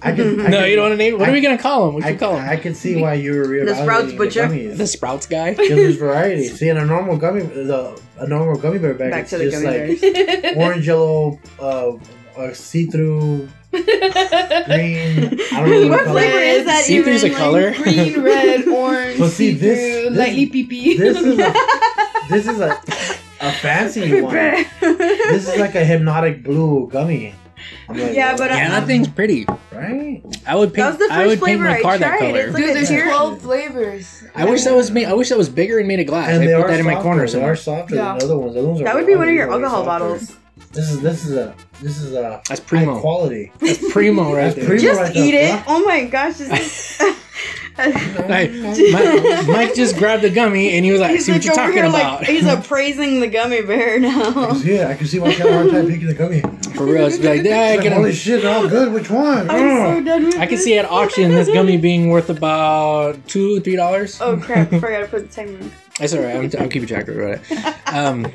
I 0.00 0.12
can, 0.12 0.40
I 0.40 0.44
no, 0.48 0.58
can- 0.60 0.68
you 0.70 0.76
don't 0.76 0.84
want 0.84 0.94
a 0.94 0.96
name. 0.96 1.18
What 1.18 1.28
I- 1.28 1.30
are 1.30 1.34
we 1.34 1.40
gonna 1.40 1.58
call 1.58 1.88
him? 1.88 1.94
What 1.94 2.04
I, 2.04 2.08
should 2.08 2.14
we 2.14 2.18
call 2.20 2.36
him? 2.36 2.48
I 2.48 2.56
can 2.56 2.74
see 2.76 3.00
why 3.02 3.14
you 3.14 3.32
were 3.32 3.64
The 3.64 3.74
Sprouts 3.74 4.12
reevaluating 4.12 4.16
Butcher? 4.18 4.42
gummies. 4.44 4.76
the 4.76 4.86
Sprouts 4.86 5.26
guy. 5.26 5.50
Because 5.50 5.68
there's 5.70 5.96
variety. 5.96 6.46
See, 6.46 6.68
in 6.68 6.76
a 6.76 6.84
normal 6.86 7.16
gummy, 7.16 7.42
the 7.42 8.00
a 8.18 8.26
normal 8.28 8.56
gummy 8.60 8.78
bear 8.78 8.94
bag, 8.94 9.10
Back 9.10 9.22
it's 9.22 9.30
to 9.30 9.38
the 9.38 9.50
just 9.50 9.62
gummy 9.64 9.88
like 9.90 10.00
bears. 10.00 10.56
orange, 10.56 10.86
yellow, 10.86 11.40
uh, 11.58 11.92
uh, 12.38 12.54
see-through, 12.54 13.48
green. 13.70 13.84
I 15.52 15.60
don't 15.60 15.70
know 15.70 15.88
what 15.88 16.04
color. 16.04 16.20
flavor 16.20 16.38
is 16.38 16.64
that 16.66 16.84
See 16.84 17.02
through's 17.02 17.22
a 17.24 17.26
even? 17.26 17.38
color. 17.38 17.74
Green, 17.74 18.20
red, 18.22 18.66
orange, 18.68 19.18
But 19.18 19.30
see, 19.30 19.52
this- 19.54 19.78
see-through, 19.78 20.10
this- 20.14 20.18
lightly 20.18 20.46
pee 20.46 20.96
This 20.96 21.16
is 21.18 21.38
a, 21.38 21.54
this 22.30 22.46
is 22.46 22.60
a 22.60 22.80
a 23.40 23.52
fancy 23.52 24.20
one. 24.20 24.34
This 24.34 25.48
is 25.48 25.56
like 25.60 25.74
a 25.76 25.84
hypnotic 25.84 26.42
blue 26.42 26.88
gummy. 26.90 27.34
I'm 27.88 27.98
like, 27.98 28.14
Yeah, 28.14 28.36
but, 28.36 28.50
yeah, 28.50 28.68
that 28.70 28.86
thing's 28.86 29.08
pretty. 29.08 29.46
right. 29.72 30.22
I 30.46 30.54
would 30.56 30.70
That 30.72 30.74
paint. 30.74 30.98
was 31.00 31.08
the 31.08 31.14
I 31.14 31.26
would 31.26 31.38
first 31.38 31.44
paint 31.46 31.60
flavor 31.60 31.64
my 31.64 31.78
I 31.78 31.82
car 31.82 31.98
that 31.98 32.08
tried. 32.08 32.18
color. 32.18 32.40
It's 32.40 32.54
like 32.54 32.64
Dude, 32.64 32.76
there's 32.76 32.88
tear. 32.88 33.04
12 33.04 33.40
flavors. 33.42 34.24
I 34.34 34.44
wish 34.44 34.64
that 34.64 34.74
was 34.74 34.90
made. 34.90 35.06
I 35.06 35.12
wish 35.14 35.28
that 35.28 35.38
was 35.38 35.48
bigger 35.48 35.78
and 35.78 35.86
made 35.88 36.00
of 36.00 36.06
glass. 36.06 36.28
And 36.30 36.42
I 36.42 36.46
they 36.46 36.54
put 36.54 36.64
are 36.64 36.68
that 36.70 36.80
in 36.80 36.86
my 36.86 36.92
softer. 36.94 37.02
corner 37.04 37.28
They 37.28 37.42
are 37.42 37.56
softer 37.56 37.94
Yeah. 37.96 38.08
than 38.10 38.18
the 38.18 38.24
other 38.26 38.38
ones. 38.38 38.54
The 38.54 38.58
other 38.60 38.68
ones 38.68 38.80
are 38.80 38.84
That 38.84 38.94
would 38.96 39.06
be 39.06 39.14
one 39.16 39.28
of 39.28 39.34
your 39.34 39.50
alcohol 39.52 39.84
softer. 39.84 39.86
bottles. 39.86 40.36
This 40.72 40.90
is 40.90 41.00
this 41.00 41.24
is 41.24 41.36
a 41.36 41.54
this 41.80 42.00
is 42.00 42.12
a 42.14 42.40
That's 42.48 42.60
high 42.60 42.66
primo. 42.66 43.00
quality. 43.00 43.52
That's 43.58 43.92
primo 43.92 44.34
right 44.34 44.44
That's 44.44 44.56
there. 44.56 44.66
primo. 44.66 44.82
Just 44.82 45.00
right 45.00 45.16
eat 45.16 45.32
there, 45.32 45.56
it. 45.58 45.64
Oh 45.66 45.84
my 45.84 46.04
gosh. 46.04 46.36
This 46.38 47.00
is... 47.00 47.16
Hey, 47.78 48.48
Mike, 48.92 49.46
Mike 49.46 49.74
just 49.76 49.96
grabbed 49.96 50.24
the 50.24 50.30
gummy 50.30 50.70
and 50.76 50.84
he 50.84 50.90
was 50.90 51.00
like, 51.00 51.12
He's 51.12 51.26
"See 51.26 51.30
what 51.32 51.44
you're 51.44 51.54
talking 51.54 51.76
here, 51.76 51.84
about." 51.86 52.20
like 52.22 52.28
he's 52.28 52.44
appraising 52.46 53.20
the 53.20 53.28
gummy 53.28 53.62
bear 53.62 54.00
now. 54.00 54.52
Yeah. 54.64 54.88
I 54.88 54.94
can 54.94 55.06
see 55.06 55.20
why 55.20 55.28
you 55.28 55.36
had 55.36 55.46
a 55.46 55.52
hard 55.52 55.70
time 55.70 55.86
picking 55.86 56.08
the 56.08 56.14
gummy. 56.14 56.40
For 56.74 56.84
real, 56.84 57.06
it's 57.06 57.20
like, 57.20 57.44
yeah, 57.44 57.56
I 57.56 57.66
It's 57.74 57.76
like, 57.76 57.82
can. 57.84 57.92
Holy 57.92 58.12
shit, 58.12 58.42
they're 58.42 58.52
all 58.52 58.68
good. 58.68 58.92
Which 58.92 59.08
one? 59.08 59.48
I'm 59.48 59.98
so 60.00 60.04
done 60.04 60.24
with 60.24 60.34
I 60.38 60.46
can 60.46 60.56
this. 60.56 60.64
see 60.64 60.76
at 60.76 60.86
auction 60.86 61.30
this 61.30 61.46
gummy 61.48 61.76
being 61.76 62.08
worth 62.08 62.30
about 62.30 63.24
two, 63.28 63.60
three 63.60 63.76
dollars. 63.76 64.20
Oh 64.20 64.36
crap! 64.36 64.72
I 64.72 64.80
forgot 64.80 64.98
to 64.98 65.06
put 65.06 65.30
the 65.30 65.34
timer. 65.44 65.58
on. 65.58 65.72
That's 66.00 66.14
all 66.14 66.22
right. 66.22 66.34
I'm, 66.34 66.60
I'm 66.60 66.68
keeping 66.68 66.88
track 66.88 67.06
of 67.06 67.16
it. 67.16 67.40
Um, 67.94 68.26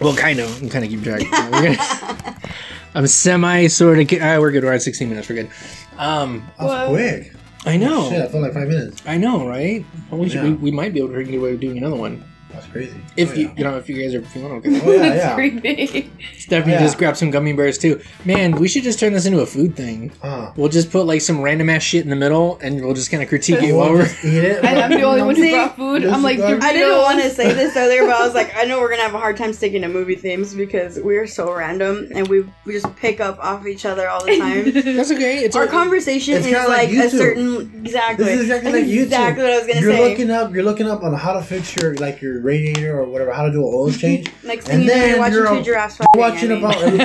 Well, 0.00 0.16
kind 0.16 0.40
of. 0.40 0.62
I'm 0.62 0.68
kind 0.70 0.84
of 0.84 0.90
keep 0.90 1.02
track. 1.02 1.22
Yeah, 1.22 1.50
we're 1.50 1.76
gonna- 1.76 2.36
I'm 2.94 3.06
semi 3.06 3.66
sort 3.68 3.98
of. 3.98 4.18
Ah, 4.20 4.38
we're 4.40 4.50
good. 4.50 4.64
We're 4.64 4.72
at 4.72 4.82
16 4.82 5.08
minutes. 5.08 5.28
We're 5.28 5.36
good. 5.36 5.50
Um, 5.98 6.50
That 6.58 6.64
was 6.64 6.72
Well- 6.72 6.88
quick. 6.90 7.32
I 7.66 7.76
know. 7.76 8.08
Shit, 8.08 8.22
I 8.22 8.28
felt 8.28 8.42
like 8.42 8.54
five 8.54 8.68
minutes. 8.68 9.02
I 9.06 9.18
know, 9.18 9.46
right? 9.46 9.84
Well, 10.10 10.18
we, 10.18 10.30
should, 10.30 10.42
we, 10.42 10.52
we 10.54 10.70
might 10.70 10.94
be 10.94 11.00
able 11.00 11.12
to 11.12 11.22
get 11.22 11.34
away 11.34 11.50
with 11.52 11.60
doing 11.60 11.76
another 11.76 11.96
one 11.96 12.24
That's 12.52 12.66
crazy. 12.66 13.00
if 13.16 13.30
Oh, 13.30 13.34
you 13.34 13.46
yeah. 13.48 13.54
you 13.56 13.64
know 13.64 13.76
if 13.78 13.88
you 13.88 14.00
guys 14.02 14.14
are 14.14 14.22
feeling 14.22 14.52
okay. 14.52 14.80
Oh, 14.84 14.90
yeah, 14.92 14.98
That's 15.08 15.16
yeah. 15.24 15.34
creepy. 15.34 16.10
Stephanie 16.38 16.72
Yeah. 16.74 16.80
just 16.80 16.98
grabbed 16.98 17.16
some 17.16 17.30
gummy 17.30 17.52
bears 17.52 17.78
too. 17.78 18.00
Man, 18.24 18.52
we 18.52 18.68
should 18.68 18.82
just 18.82 18.98
turn 18.98 19.12
this 19.12 19.26
into 19.26 19.40
a 19.40 19.46
food 19.46 19.76
thing. 19.76 20.12
Huh. 20.22 20.52
We'll 20.56 20.68
just 20.68 20.90
put 20.90 21.06
like 21.06 21.20
some 21.20 21.40
random 21.40 21.70
ass 21.70 21.82
shit 21.82 22.04
in 22.04 22.10
the 22.10 22.16
middle, 22.16 22.58
and 22.62 22.84
we'll 22.84 22.94
just 22.94 23.10
kind 23.10 23.22
of 23.22 23.28
critique 23.28 23.56
it 23.62 23.66
We'll 23.72 23.78
while 23.78 23.92
we're. 23.92 24.02
just 24.02 24.24
eat 24.24 24.44
it. 24.44 24.64
And 24.70 24.78
I'm 24.78 24.90
the 24.90 25.02
only 25.02 25.22
one 25.22 25.34
who 25.36 25.42
See, 25.42 25.52
brought 25.52 25.76
food. 25.76 26.02
this 26.02 26.12
I'm 26.12 26.18
is 26.18 26.24
like. 26.24 26.38
I 26.40 26.72
didn't 26.72 26.98
want 26.98 27.20
to 27.22 27.30
say 27.30 27.52
this 27.52 27.76
earlier, 27.76 28.02
but 28.06 28.14
I 28.16 28.24
was 28.24 28.34
like, 28.40 28.54
I 28.56 28.64
know 28.64 28.80
we're 28.80 28.90
gonna 28.90 29.02
have 29.02 29.14
a 29.14 29.18
hard 29.18 29.36
time 29.36 29.52
sticking 29.52 29.82
to 29.82 29.88
movie 29.88 30.14
themes 30.16 30.54
because 30.54 30.98
we're 31.00 31.26
so 31.26 31.52
random 31.52 32.08
and 32.14 32.26
we, 32.28 32.42
we 32.64 32.72
just 32.72 32.94
pick 32.96 33.20
up 33.20 33.38
off 33.38 33.66
each 33.66 33.84
other 33.86 34.08
all 34.08 34.24
the 34.24 34.36
time. 34.38 34.70
That's 34.96 35.10
okay. 35.12 35.38
It's 35.44 35.56
Our 35.56 35.62
our 35.62 35.68
conversation 35.68 36.34
It's 36.34 36.46
is 36.46 36.52
kinda 36.52 36.68
like 36.68 36.88
like, 36.88 36.90
a 36.90 36.92
YouTube. 36.92 37.10
certain 37.18 37.80
exactly. 37.84 38.24
This 38.24 38.34
is 38.40 38.50
exactly 38.50 38.72
like 38.72 38.84
YouTube. 38.84 39.02
Exactly 39.04 39.42
what 39.44 39.52
I 39.52 39.58
was 39.58 39.66
gonna 39.66 39.80
you're 39.80 39.92
say. 39.92 40.08
looking 40.10 40.30
up. 40.30 40.52
You're 40.54 40.62
looking 40.64 40.88
up 40.88 41.02
on 41.02 41.12
how 41.14 41.32
to 41.34 41.42
fix 41.42 41.74
your 41.76 41.94
like 41.96 42.20
your 42.22 42.40
radiator 42.50 42.98
or 43.00 43.04
whatever, 43.06 43.32
how 43.32 43.46
to 43.46 43.52
do 43.52 43.60
an 43.66 43.72
oil 43.74 43.90
change. 44.04 44.30
Next 44.42 44.66
thing 44.66 44.74
and 44.74 44.82
you 44.84 44.88
know, 44.88 44.94
then 44.94 45.08
you're 45.10 45.18
watching 45.46 45.58
two 45.58 45.64
giraffes 45.64 46.00
watching 46.16 46.52
about, 46.52 46.82
and 46.82 47.00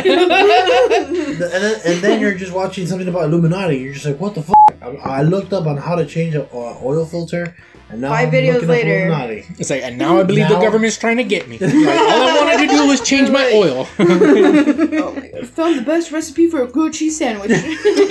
then, 1.54 1.82
and 1.86 1.98
then 2.04 2.22
you're 2.22 2.36
just 2.36 2.54
watching 2.54 2.88
something 2.88 3.08
about 3.08 3.26
Illuminati. 3.26 3.78
You're 3.78 3.94
just 3.94 4.06
like, 4.06 4.20
what 4.20 4.34
the 4.36 4.44
fuck? 4.44 4.56
I, 4.82 5.20
I 5.20 5.22
looked 5.22 5.54
up 5.54 5.66
on 5.66 5.78
how 5.78 5.96
to 5.96 6.06
change 6.06 6.36
an 6.36 6.48
oil 6.54 7.06
filter, 7.06 7.56
and 7.90 8.02
now 8.02 8.10
Five 8.10 8.28
I'm 8.30 8.34
videos 8.34 8.54
looking 8.56 8.68
later. 8.70 8.98
Illuminati. 9.08 9.46
It's 9.60 9.70
like, 9.70 9.84
and 9.84 9.98
now 9.98 10.18
I 10.20 10.24
believe 10.24 10.48
the 10.48 10.56
Now- 10.56 10.62
government's 10.62 10.98
trying 10.98 11.18
to 11.18 11.24
get 11.24 11.48
me. 11.48 11.58
Like, 11.62 11.74
all 11.74 12.28
I 12.30 12.42
wanted 12.44 12.68
to 12.70 12.76
do 12.76 12.88
was 12.88 13.02
change 13.02 13.30
my 13.30 13.52
oil. 13.54 13.88
Oh 14.00 15.14
my 15.14 15.28
god. 15.28 15.48
Found 15.50 15.78
the 15.80 15.84
best 15.84 16.12
recipe 16.12 16.50
for 16.50 16.64
a 16.64 16.68
grilled 16.68 16.94
cheese 16.94 17.18
sandwich. 17.18 17.52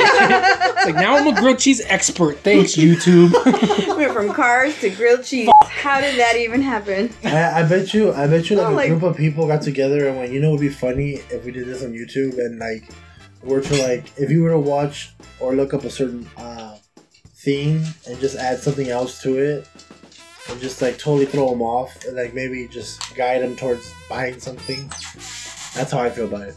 It's 0.07 0.87
like 0.87 0.95
now 0.97 1.17
I'm 1.17 1.27
a 1.27 1.41
grilled 1.41 1.59
cheese 1.59 1.81
expert. 1.87 2.39
Thanks, 2.41 2.77
YouTube. 2.77 3.33
Went 3.97 4.13
from 4.13 4.33
cars 4.33 4.79
to 4.81 4.91
grilled 4.91 5.25
cheese. 5.25 5.49
How 5.65 6.01
did 6.01 6.19
that 6.19 6.37
even 6.37 6.61
happen? 6.63 7.11
I, 7.25 7.61
I 7.61 7.63
bet 7.65 7.95
you, 7.95 8.13
I 8.13 8.27
bet 8.27 8.51
you, 8.51 8.57
like 8.57 8.67
Oh, 8.67 8.73
a 8.73 8.75
like- 8.75 8.89
group 8.91 9.03
of 9.03 9.17
people 9.17 9.47
got 9.47 9.63
together 9.63 10.09
and 10.09 10.17
went, 10.19 10.33
you 10.33 10.41
know, 10.41 10.49
it'd 10.51 10.61
be 10.61 10.69
funny 10.69 11.15
if 11.31 11.45
we 11.45 11.53
did 11.53 11.67
this 11.67 11.83
on 11.83 11.93
YouTube 11.93 12.39
and 12.39 12.59
like 12.59 12.85
were 13.43 13.61
to 13.61 13.83
like, 13.83 14.05
if 14.19 14.31
you 14.31 14.43
were 14.43 14.51
to 14.51 14.59
watch 14.59 15.13
or 15.41 15.55
look 15.55 15.75
up 15.75 15.85
a 15.85 15.91
certain 15.91 16.29
uh, 16.37 16.77
theme 17.45 17.85
and 18.09 18.19
just 18.19 18.37
add 18.37 18.59
something 18.59 18.89
else 18.89 19.21
to 19.23 19.39
it, 19.39 19.69
and 20.49 20.61
just 20.61 20.81
like 20.83 20.99
totally 20.99 21.27
throw 21.27 21.51
them 21.51 21.63
off 21.63 22.05
and 22.05 22.17
like 22.17 22.35
maybe 22.35 22.67
just 22.69 23.15
guide 23.15 23.43
them 23.43 23.57
towards 23.57 23.93
buying 24.09 24.41
something. 24.41 24.89
That's 25.75 25.91
how 25.93 26.01
I 26.01 26.11
feel 26.11 26.27
about 26.27 26.49
it. 26.49 26.57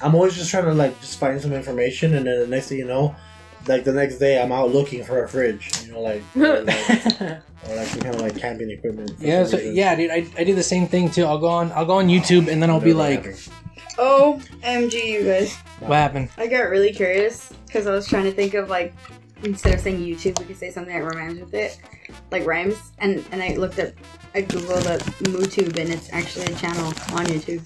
I'm 0.00 0.14
always 0.14 0.34
just 0.34 0.50
trying 0.50 0.64
to 0.64 0.74
like 0.74 0.98
just 1.00 1.18
find 1.18 1.40
some 1.40 1.52
information 1.52 2.14
and 2.14 2.26
then 2.26 2.40
the 2.40 2.46
next 2.46 2.68
thing 2.68 2.78
you 2.78 2.86
know, 2.86 3.14
like 3.66 3.84
the 3.84 3.92
next 3.92 4.18
day 4.18 4.40
I'm 4.40 4.52
out 4.52 4.72
looking 4.72 5.04
for 5.04 5.24
a 5.24 5.28
fridge, 5.28 5.70
you 5.84 5.92
know, 5.92 6.00
like. 6.00 6.22
or, 6.36 6.62
like 6.62 7.42
or 7.68 7.74
like 7.74 7.88
some 7.88 8.00
kind 8.00 8.14
of 8.14 8.20
like 8.20 8.36
camping 8.38 8.70
equipment. 8.70 9.12
yeah, 9.18 9.44
so, 9.44 9.58
reason. 9.58 9.74
yeah, 9.74 9.94
dude. 9.96 10.10
I, 10.10 10.26
I 10.38 10.44
do 10.44 10.54
the 10.54 10.62
same 10.62 10.86
thing 10.86 11.10
too. 11.10 11.24
I'll 11.24 11.38
go 11.38 11.48
on 11.48 11.72
I'll 11.72 11.86
go 11.86 11.94
on 11.94 12.06
YouTube 12.08 12.48
and 12.48 12.62
then 12.62 12.70
I'll 12.70 12.80
be 12.80 12.94
like, 12.94 13.24
happened. 13.24 14.48
M 14.62 14.88
G, 14.88 15.12
you 15.12 15.24
guys. 15.24 15.56
what 15.80 15.96
happened? 15.96 16.30
I 16.36 16.46
got 16.46 16.70
really 16.70 16.92
curious 16.92 17.52
because 17.66 17.86
I 17.86 17.92
was 17.92 18.06
trying 18.06 18.24
to 18.24 18.32
think 18.32 18.54
of 18.54 18.68
like 18.68 18.94
instead 19.42 19.74
of 19.74 19.80
saying 19.80 20.00
YouTube, 20.00 20.38
we 20.38 20.44
could 20.46 20.56
say 20.56 20.70
something 20.70 20.92
that 20.94 21.14
rhymes 21.14 21.40
with 21.40 21.54
it, 21.54 21.78
like 22.30 22.46
rhymes. 22.46 22.76
And 22.98 23.24
and 23.32 23.42
I 23.42 23.54
looked 23.54 23.78
up, 23.78 23.92
I 24.34 24.42
googled 24.42 24.86
up 24.86 25.00
MooTube, 25.22 25.78
and 25.78 25.90
it's 25.90 26.12
actually 26.12 26.46
a 26.46 26.54
channel 26.56 26.86
on 26.86 27.26
YouTube. 27.26 27.62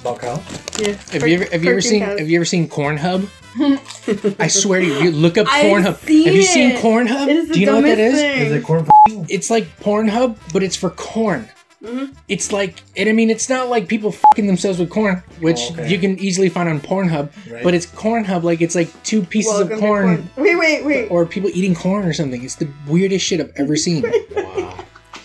About 0.00 0.20
cow? 0.20 0.42
Yeah. 0.78 0.92
Have 1.12 1.26
you 1.26 1.34
ever 1.36 1.44
have 1.50 1.64
you 1.64 1.70
ever 1.70 1.80
seen 1.80 2.02
have 2.02 2.28
you 2.28 2.36
ever 2.38 2.44
seen 2.44 2.68
Cornhub? 2.68 3.28
I 4.40 4.48
swear 4.48 4.80
to 4.80 4.86
you, 4.86 4.94
you 4.94 5.10
look 5.12 5.38
up 5.38 5.46
I've 5.48 5.64
Cornhub. 5.66 6.00
have 6.00 6.08
you 6.34 6.42
seen 6.42 6.72
it. 6.72 6.82
Cornhub? 6.82 7.28
It 7.28 7.36
is 7.36 7.48
the 7.48 7.54
Do 7.54 7.60
you 7.60 7.66
know 7.66 7.76
what 7.76 7.82
that 7.84 7.98
is? 7.98 8.14
is? 8.14 8.20
thing. 8.20 8.42
Is 8.46 8.52
it 8.52 8.64
corn? 8.64 8.86
It's 9.28 9.48
like 9.48 9.64
Pornhub, 9.80 10.36
but 10.52 10.62
it's 10.62 10.76
for 10.76 10.90
corn. 10.90 11.48
Mhm. 11.84 12.14
It's 12.28 12.50
like, 12.52 12.82
and 12.96 13.08
I 13.08 13.12
mean, 13.12 13.28
it's 13.30 13.48
not 13.48 13.68
like 13.68 13.88
people 13.88 14.10
fucking 14.12 14.46
themselves 14.46 14.78
with 14.78 14.88
corn, 14.90 15.22
which 15.40 15.58
Oh, 15.70 15.72
okay. 15.74 15.88
you 15.90 15.98
can 15.98 16.18
easily 16.18 16.48
find 16.48 16.68
on 16.68 16.80
Pornhub. 16.80 17.28
Right. 17.50 17.62
But 17.62 17.74
it's 17.74 17.86
Cornhub, 17.86 18.42
like 18.42 18.60
it's 18.62 18.74
like 18.74 18.88
two 19.02 19.22
pieces 19.22 19.52
Welcome 19.52 19.72
of 19.72 19.78
to 19.80 19.84
corn, 19.86 20.30
Wait, 20.36 20.56
wait, 20.56 20.84
wait. 20.84 21.08
or 21.10 21.26
people 21.26 21.50
eating 21.52 21.74
corn 21.74 22.04
or 22.06 22.12
something. 22.14 22.42
It's 22.42 22.54
the 22.56 22.68
weirdest 22.88 23.24
shit 23.26 23.40
I've 23.40 23.52
ever 23.56 23.76
seen. 23.76 24.02
wow. 24.34 24.78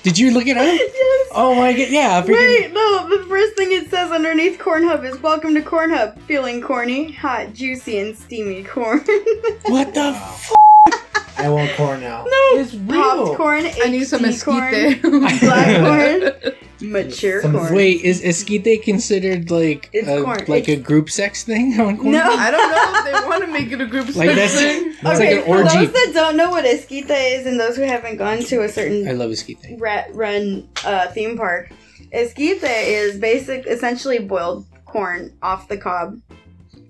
Did 0.04 0.18
you 0.18 0.32
look 0.32 0.48
it 0.48 0.58
up? 0.58 0.64
yes. 0.94 1.28
Oh 1.34 1.54
my 1.56 1.72
god, 1.74 1.88
yeah. 1.90 2.18
I 2.24 2.28
freaking- 2.28 2.32
Wait, 2.62 2.74
no, 2.74 3.10
the 3.10 3.26
first 3.28 3.56
thing 3.58 3.72
it 3.72 3.90
says 3.90 4.12
underneath 4.12 4.58
Cornhub 4.60 5.04
is 5.06 5.22
Welcome 5.22 5.54
to 5.56 5.62
Cornhub. 5.62 6.20
Feeling 6.22 6.62
corny, 6.62 7.12
hot, 7.14 7.54
juicy, 7.54 8.00
and 8.00 8.18
steamy 8.18 8.64
corn. 8.64 9.00
What 9.68 9.94
the 9.94 10.02
f? 10.16 10.52
I 11.40 11.50
want 11.50 11.72
corn 11.76 12.02
now. 12.02 12.24
no, 12.26 12.60
It's 12.60 12.74
real. 12.76 13.02
popped 13.26 13.38
corn, 13.38 13.66
I 13.84 13.90
need 13.90 14.06
some 14.06 14.22
HD 14.22 14.44
corn, 14.46 14.74
esquite. 14.74 15.02
black 15.42 16.42
corn, 16.42 16.54
mature 16.82 17.42
Some- 17.42 17.54
corn. 17.54 17.74
Wait, 17.74 18.02
is 18.02 18.22
esquite 18.24 18.84
considered 18.84 19.50
like 19.52 19.90
It's 19.94 20.08
a, 20.08 20.22
corn. 20.24 20.46
like 20.48 20.68
a 20.68 20.76
group 20.76 21.10
sex 21.10 21.44
thing 21.44 21.80
on 21.80 21.98
corn? 21.98 22.12
No. 22.12 22.24
I 22.24 22.52
don't 22.52 22.72
know 22.72 22.94
if 23.00 23.06
they 23.22 23.28
want 23.28 23.44
to 23.46 23.52
make 23.52 23.72
it 23.72 23.82
a 23.82 23.86
group 23.86 24.08
Like 24.16 24.30
sex 24.32 24.36
that's, 24.36 24.54
thing. 24.54 24.96
that's 25.02 25.20
okay, 25.20 25.36
like 25.38 25.48
an 25.48 25.52
for 25.52 25.64
those 25.64 25.92
that 25.94 26.12
don't 26.14 26.38
know 26.38 26.50
what 26.50 26.66
esquite 26.66 27.10
is, 27.10 27.46
and 27.46 27.60
those 27.60 27.76
who 27.76 27.84
haven't 27.84 28.18
gone 28.18 28.40
to 28.40 28.64
a 28.64 28.70
certain 28.70 29.08
I 29.08 29.12
love 29.14 29.32
esquite. 29.32 29.58
rat 29.80 30.14
run 30.14 30.68
uh, 30.86 31.08
theme 31.10 31.38
park, 31.38 31.72
esquite 32.12 32.64
is 32.64 33.18
basic, 33.20 33.66
essentially 33.68 34.20
boiled 34.20 34.66
corn 34.86 35.32
off 35.42 35.68
the 35.68 35.78
cob, 35.78 36.20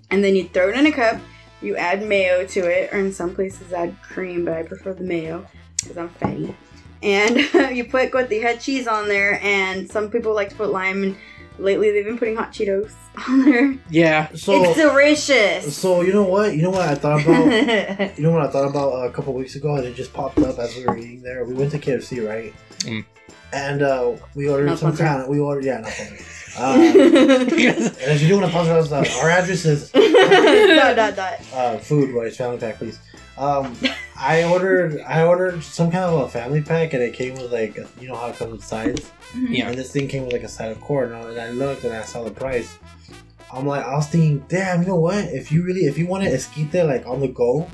and 0.09 0.23
then 0.23 0.35
you 0.35 0.47
throw 0.47 0.69
it 0.69 0.75
in 0.77 0.85
a 0.87 0.91
cup. 0.91 1.19
You 1.61 1.75
add 1.75 2.03
mayo 2.07 2.45
to 2.47 2.59
it, 2.61 2.93
or 2.93 2.99
in 2.99 3.11
some 3.11 3.35
places 3.35 3.73
add 3.73 3.95
cream, 4.01 4.45
but 4.45 4.53
I 4.53 4.63
prefer 4.63 4.93
the 4.93 5.03
mayo 5.03 5.45
because 5.81 5.97
I'm 5.97 6.09
fatty. 6.09 6.55
And 7.01 7.37
you 7.75 7.85
put 7.85 8.11
Cotija 8.11 8.59
cheese 8.61 8.87
on 8.87 9.07
there, 9.07 9.39
and 9.43 9.89
some 9.89 10.09
people 10.09 10.33
like 10.33 10.49
to 10.49 10.55
put 10.55 10.69
lime. 10.71 11.03
And 11.03 11.15
lately, 11.57 11.91
they've 11.91 12.05
been 12.05 12.17
putting 12.17 12.35
hot 12.35 12.51
Cheetos 12.51 12.93
on 13.27 13.43
there. 13.45 13.77
Yeah. 13.89 14.29
So, 14.35 14.63
it's 14.63 14.77
delicious. 14.77 15.75
so 15.75 16.01
you 16.01 16.13
know 16.13 16.23
what? 16.23 16.55
You 16.55 16.63
know 16.63 16.71
what 16.71 16.87
I 16.87 16.95
thought 16.95 17.21
about? 17.23 18.17
you 18.17 18.23
know 18.23 18.31
what 18.31 18.41
I 18.41 18.47
thought 18.49 18.67
about 18.69 18.93
uh, 18.93 19.07
a 19.07 19.11
couple 19.11 19.33
weeks 19.33 19.55
ago, 19.55 19.75
and 19.75 19.85
it 19.85 19.95
just 19.95 20.13
popped 20.13 20.39
up 20.39 20.57
as 20.59 20.75
we 20.75 20.85
were 20.85 20.97
eating 20.97 21.21
there. 21.21 21.43
We 21.45 21.53
went 21.53 21.71
to 21.71 21.79
KFC, 21.79 22.27
right? 22.27 22.53
Mm. 22.79 23.05
And 23.51 23.81
uh, 23.81 24.15
we 24.35 24.47
ordered 24.47 24.67
Not 24.67 24.79
some 24.79 24.89
sponsored. 24.89 25.05
kind 25.07 25.21
of. 25.23 25.27
We 25.27 25.39
ordered, 25.39 25.65
yeah, 25.65 25.79
not 25.79 25.91
sponsored. 25.91 26.25
Uh, 26.57 26.75
and 26.79 26.95
if 26.95 28.21
you 28.21 28.27
do 28.27 28.35
want 28.35 28.45
to 28.45 28.51
sponsor 28.51 28.73
us, 28.73 28.91
uh, 28.91 29.19
our 29.21 29.29
address 29.29 29.65
is 29.65 29.91
dot 29.91 30.95
dot 30.95 31.15
dot. 31.15 31.39
uh, 31.53 31.77
food 31.77 32.13
wise 32.13 32.37
family 32.37 32.57
pack, 32.57 32.77
please. 32.77 32.99
Um, 33.37 33.77
I 34.17 34.43
ordered 34.43 34.99
I 35.01 35.23
ordered 35.23 35.63
some 35.63 35.89
kind 35.91 36.03
of 36.03 36.21
a 36.21 36.29
family 36.29 36.61
pack, 36.61 36.93
and 36.93 37.01
it 37.01 37.13
came 37.13 37.35
with 37.35 37.51
like 37.51 37.77
you 37.99 38.07
know 38.07 38.15
how 38.15 38.27
it 38.27 38.35
comes 38.35 38.51
with 38.51 38.63
sides. 38.63 39.11
Yeah. 39.35 39.69
And 39.69 39.77
this 39.77 39.91
thing 39.91 40.07
came 40.07 40.23
with 40.23 40.33
like 40.33 40.43
a 40.43 40.49
side 40.49 40.71
of 40.71 40.81
corn, 40.81 41.13
and 41.13 41.39
I 41.39 41.51
looked 41.51 41.83
and 41.83 41.93
I 41.93 42.01
saw 42.03 42.23
the 42.23 42.31
price. 42.31 42.77
I'm 43.51 43.65
like, 43.65 43.85
I 43.85 43.95
was 43.95 44.07
thinking, 44.07 44.45
damn, 44.47 44.81
you 44.81 44.87
know 44.89 44.95
what? 44.95 45.23
If 45.25 45.51
you 45.51 45.63
really, 45.63 45.85
if 45.85 45.97
you 45.97 46.05
want 46.05 46.23
to 46.23 46.29
esquite 46.29 46.73
like 46.85 47.07
on 47.07 47.19
the 47.19 47.27
go, 47.27 47.67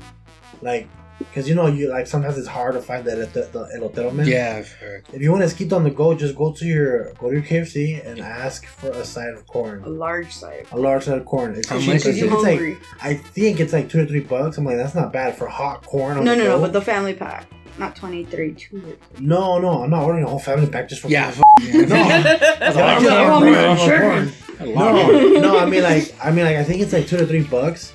like, 0.62 0.88
because 1.18 1.48
you 1.48 1.54
know, 1.54 1.66
you 1.66 1.88
like 1.88 2.06
sometimes 2.06 2.36
it's 2.38 2.48
hard 2.48 2.74
to 2.74 2.82
find 2.82 3.04
that 3.06 3.18
at 3.18 3.32
the, 3.32 3.42
the, 3.52 3.64
the 3.72 3.78
elotero 3.88 4.12
man. 4.12 4.26
Yeah. 4.26 4.56
I've 4.58 4.72
heard. 4.72 5.04
If 5.12 5.22
you 5.22 5.30
want 5.30 5.42
to 5.42 5.46
esquite 5.46 5.72
on 5.72 5.84
the 5.84 5.90
go, 5.90 6.14
just 6.14 6.34
go 6.36 6.52
to 6.52 6.64
your 6.66 7.12
go 7.14 7.30
to 7.30 7.36
your 7.36 7.42
KFC 7.44 8.04
and 8.06 8.20
ask 8.20 8.66
for 8.66 8.90
a 8.90 9.04
side 9.04 9.34
of 9.34 9.46
corn. 9.46 9.82
A 9.84 9.88
large 9.88 10.32
side. 10.32 10.66
a 10.72 10.78
large 10.78 11.04
side 11.04 11.18
of 11.18 11.24
corn. 11.24 11.54
It's, 11.54 11.68
How 11.68 11.76
much 11.76 12.04
is 12.04 12.06
it? 12.06 12.24
it's 12.24 12.32
like 12.32 12.42
hungry? 12.58 12.78
I 13.02 13.14
think 13.14 13.60
it's 13.60 13.72
like 13.72 13.88
two 13.88 14.00
or 14.02 14.06
three 14.06 14.20
bucks. 14.20 14.58
I'm 14.58 14.64
like, 14.64 14.76
that's 14.76 14.94
not 14.94 15.12
bad 15.12 15.36
for 15.36 15.46
hot 15.46 15.82
corn. 15.84 16.18
On 16.18 16.24
no, 16.24 16.32
the 16.32 16.36
no, 16.38 16.44
no, 16.44 16.56
go. 16.56 16.60
but 16.62 16.72
the 16.72 16.82
family 16.82 17.14
pack, 17.14 17.46
not 17.78 17.96
twenty 17.96 18.24
three 18.24 18.52
two. 18.54 18.96
no, 19.18 19.58
no, 19.58 19.82
I'm 19.84 19.90
not 19.90 20.02
ordering 20.04 20.24
a 20.24 20.28
whole 20.28 20.38
family 20.38 20.66
pack 20.68 20.88
just 20.88 21.00
for 21.02 21.08
Yeah. 21.08 21.28
f- 21.28 21.40
yeah. 21.62 21.72
No. 21.82 21.86
That's 22.58 22.76
a 22.76 22.80
lot 22.80 22.96
of 22.98 23.02
Yeah, 23.02 23.30
corn, 23.30 23.48
I'm 23.48 23.52
bro. 23.52 23.84
ordering 23.84 24.00
corn. 24.00 24.32
A 24.58 24.66
lot 24.66 24.88
of 24.98 25.06
No, 25.32 25.40
no, 25.40 25.58
I 25.58 25.66
mean 25.66 25.82
like, 25.82 26.14
I 26.22 26.30
mean 26.30 26.44
like, 26.44 26.56
I 26.56 26.64
think 26.64 26.80
it's 26.82 26.92
like 26.92 27.06
two 27.06 27.16
to 27.18 27.26
three 27.26 27.42
bucks, 27.42 27.92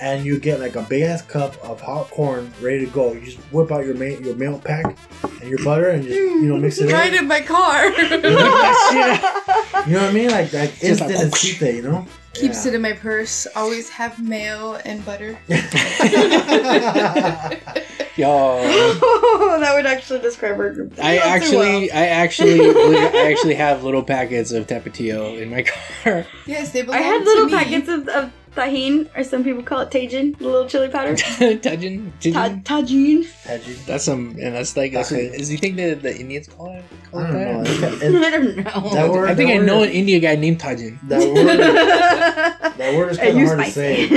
and 0.00 0.24
you 0.24 0.38
get 0.38 0.60
like 0.60 0.76
a 0.76 0.82
big 0.82 1.02
ass 1.02 1.22
cup 1.22 1.56
of 1.64 1.80
hot 1.80 2.08
corn 2.10 2.52
ready 2.60 2.86
to 2.86 2.92
go. 2.92 3.12
You 3.12 3.20
just 3.22 3.38
whip 3.52 3.70
out 3.72 3.84
your 3.84 3.94
ma- 3.94 4.18
your 4.24 4.34
milk 4.36 4.62
pack 4.64 4.96
and 5.40 5.48
your 5.48 5.62
butter 5.64 5.88
and 5.90 6.04
just 6.04 6.14
you 6.16 6.42
know 6.46 6.56
mix 6.56 6.78
it 6.78 6.92
Right 6.92 7.12
in. 7.12 7.20
in 7.20 7.28
my 7.28 7.40
car. 7.40 7.90
that 8.10 9.84
You 9.86 9.94
know 9.94 10.00
what 10.02 10.10
I 10.10 10.12
mean? 10.12 10.30
Like 10.30 10.52
like 10.52 10.70
Just 10.78 11.02
instant 11.02 11.32
like, 11.32 11.62
and 11.62 11.76
you 11.76 11.82
know? 11.82 12.06
Keeps 12.34 12.64
it 12.64 12.74
in 12.74 12.82
my 12.82 12.92
purse. 12.92 13.46
Always 13.56 13.88
have 13.90 14.22
mayo 14.22 14.74
and 14.84 15.04
butter. 15.04 15.36
it. 15.48 17.60
Yo. 18.16 18.60
that 19.60 19.72
would 19.74 19.86
actually 19.86 20.20
describe 20.20 20.56
her 20.56 20.72
group. 20.72 20.92
I 21.02 21.16
not 21.16 21.22
too 21.22 21.28
actually, 21.28 21.90
I 21.90 22.06
actually, 22.06 22.60
I 22.70 23.30
actually 23.30 23.54
have 23.54 23.82
little 23.82 24.02
packets 24.02 24.52
of 24.52 24.66
Tapatio 24.66 25.40
in 25.40 25.50
my 25.50 25.62
car. 25.62 26.26
Yes, 26.46 26.72
they 26.72 26.82
well. 26.82 26.94
I 26.94 26.98
belong 27.00 27.12
had 27.12 27.18
to 27.18 27.24
little 27.24 27.46
me. 27.46 27.52
packets 27.52 27.88
of, 27.88 28.08
of 28.08 28.32
Tajin, 28.54 29.08
or 29.16 29.22
some 29.24 29.44
people 29.44 29.62
call 29.62 29.80
it 29.80 29.90
Tajin, 29.90 30.36
the 30.38 30.44
little 30.44 30.66
chili 30.68 30.88
powder. 30.88 31.12
Tajin, 31.14 32.10
Ta- 32.32 32.48
Tajin. 32.48 32.64
Tajin. 32.64 33.24
Had? 33.44 33.62
That's 33.86 34.04
some, 34.04 34.30
and 34.40 34.54
that's 34.54 34.76
like, 34.76 34.92
that's 34.92 35.10
what, 35.10 35.20
Tajin. 35.20 35.34
is 35.34 35.50
you 35.52 35.58
think 35.58 35.76
that 35.76 36.02
the 36.02 36.18
Indians 36.18 36.48
call 36.48 36.72
it? 36.76 36.84
Call 37.10 37.20
I 37.20 37.28
it 37.28 37.32
don't 37.32 37.62
know. 37.62 37.62
that? 37.64 37.92
It's- 37.92 38.02
it's- 38.02 38.24
I 38.24 38.30
don't 38.30 38.56
know. 38.56 38.90
That 38.94 39.10
word- 39.10 39.30
I 39.30 39.34
think 39.34 39.50
that 39.50 39.62
I 39.62 39.64
know 39.66 39.78
word- 39.80 39.88
an 39.90 39.94
India 39.94 40.18
guy 40.20 40.34
named 40.36 40.60
Tajin. 40.60 40.98
That 41.08 41.20
word, 41.34 42.74
that 42.76 42.94
word 42.96 43.12
is 43.12 43.18
Hey, 43.18 43.26
kind 43.32 43.38
you 43.38 43.44
of 43.44 43.50
hard 43.54 43.64
to 43.66 43.70
say. 43.72 44.08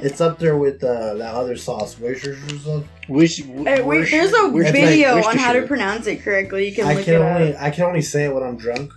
It's 0.00 0.20
up 0.20 0.38
there 0.38 0.56
with 0.56 0.82
uh, 0.84 1.14
that 1.14 1.34
other 1.34 1.56
sauce, 1.56 1.98
Worcestershire 1.98 2.58
sauce. 2.60 2.84
Wish, 3.08 3.42
Hey, 3.42 3.82
wait, 3.82 4.10
there's 4.10 4.32
a 4.34 4.48
Wish- 4.50 4.70
video 4.70 5.14
like 5.16 5.26
on 5.26 5.36
how 5.38 5.52
to 5.52 5.60
Worcestershire. 5.60 5.66
pronounce 5.66 6.06
it 6.06 6.22
correctly. 6.22 6.68
You 6.68 6.74
can 6.74 6.86
I 6.86 6.94
look 6.94 7.04
can 7.04 7.14
it 7.14 7.18
only 7.18 7.54
up. 7.56 7.62
I 7.62 7.70
can 7.70 7.84
only 7.84 8.02
say 8.02 8.24
it 8.26 8.34
when 8.34 8.42
I'm 8.42 8.56
drunk. 8.56 8.92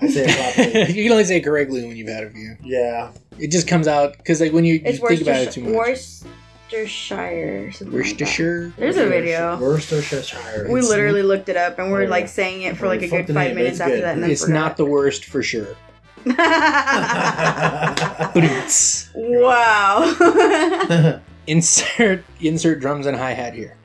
I 0.00 0.06
say 0.08 0.24
it 0.28 0.54
properly. 0.56 0.92
you 0.94 1.02
can 1.04 1.12
only 1.12 1.24
say 1.24 1.36
it 1.38 1.44
correctly 1.44 1.84
when 1.86 1.96
you've 1.96 2.08
had 2.08 2.24
a 2.24 2.30
few. 2.30 2.56
yeah, 2.62 3.10
It 3.38 3.50
just 3.50 3.66
comes 3.68 3.86
out 3.88 4.16
because, 4.16 4.40
like, 4.40 4.52
when 4.52 4.64
you, 4.64 4.74
you 4.74 4.82
It's 4.84 4.98
think 5.00 5.22
about 5.22 5.40
it 5.42 5.50
too 5.52 5.64
Worcestershire. 5.64 5.70
much. 5.70 6.32
Worcestershire. 6.70 7.66
or 7.68 7.70
something 7.70 7.70
like 7.70 7.78
that. 7.92 7.96
Worcestershire. 7.96 8.72
There's 8.76 8.96
a 8.96 9.06
video. 9.08 9.56
Worcestershire. 9.58 10.64
We 10.68 10.78
It's- 10.78 10.88
literally 10.90 11.22
looked 11.22 11.48
it 11.48 11.56
up 11.56 11.78
and 11.78 11.90
we're 11.90 12.00
oh, 12.00 12.04
Yeah. 12.04 12.10
like 12.10 12.28
saying 12.28 12.62
it 12.62 12.76
for 12.76 12.86
like 12.86 13.02
a 13.02 13.08
Fuck 13.08 13.26
good 13.26 13.34
five 13.34 13.48
name, 13.48 13.56
minutes 13.56 13.74
it's 13.76 13.80
after 13.80 13.94
good. 13.96 14.04
that. 14.04 14.14
And 14.14 14.22
then 14.22 14.30
It's 14.30 14.46
not 14.48 14.76
the 14.76 14.84
worst 14.84 15.24
for 15.24 15.42
sure. 15.42 15.68
wow. 19.14 21.20
insert 21.46 22.24
insert 22.40 22.80
drums 22.80 23.06
and 23.06 23.16
hi 23.16 23.32
hat 23.32 23.54
here. 23.54 23.76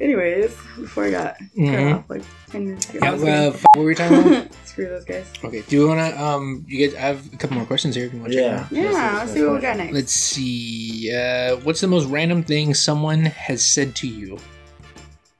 Anyways, 0.00 0.50
before 0.76 1.04
I 1.04 1.10
got 1.10 1.36
cut 1.38 1.46
Mhm. 1.56 1.94
off 1.98 2.10
like 2.10 2.22
ten 2.50 2.66
minutes 2.66 2.90
ago. 2.90 2.98
Yeah, 3.02 3.08
I 3.08 3.12
was 3.12 3.22
uh, 3.22 3.26
f- 3.54 3.64
what 3.74 3.78
were 3.80 3.86
we 3.86 3.94
talking 3.94 4.18
about? 4.26 4.48
Screw 4.64 4.88
those 4.88 5.04
guys. 5.04 5.26
okay, 5.44 5.62
do 5.68 5.76
you 5.76 5.86
wanna 5.88 6.10
um? 6.20 6.64
You 6.68 6.78
get 6.88 6.96
I 6.98 7.00
have 7.02 7.32
a 7.32 7.36
couple 7.36 7.56
more 7.56 7.66
questions 7.66 7.94
here. 7.94 8.06
If 8.06 8.14
you 8.14 8.20
want 8.20 8.32
to 8.32 8.38
yeah. 8.40 8.66
Yeah, 8.70 9.16
let's 9.18 9.32
see 9.32 9.42
what 9.44 9.54
we 9.54 9.60
got 9.60 9.76
next. 9.76 9.94
Let's 9.94 10.12
see. 10.12 11.12
Uh, 11.14 11.56
what's 11.62 11.80
the 11.80 11.86
most 11.86 12.06
random 12.06 12.42
thing 12.42 12.74
someone 12.74 13.24
has 13.26 13.64
said 13.64 13.94
to 13.96 14.08
you? 14.08 14.38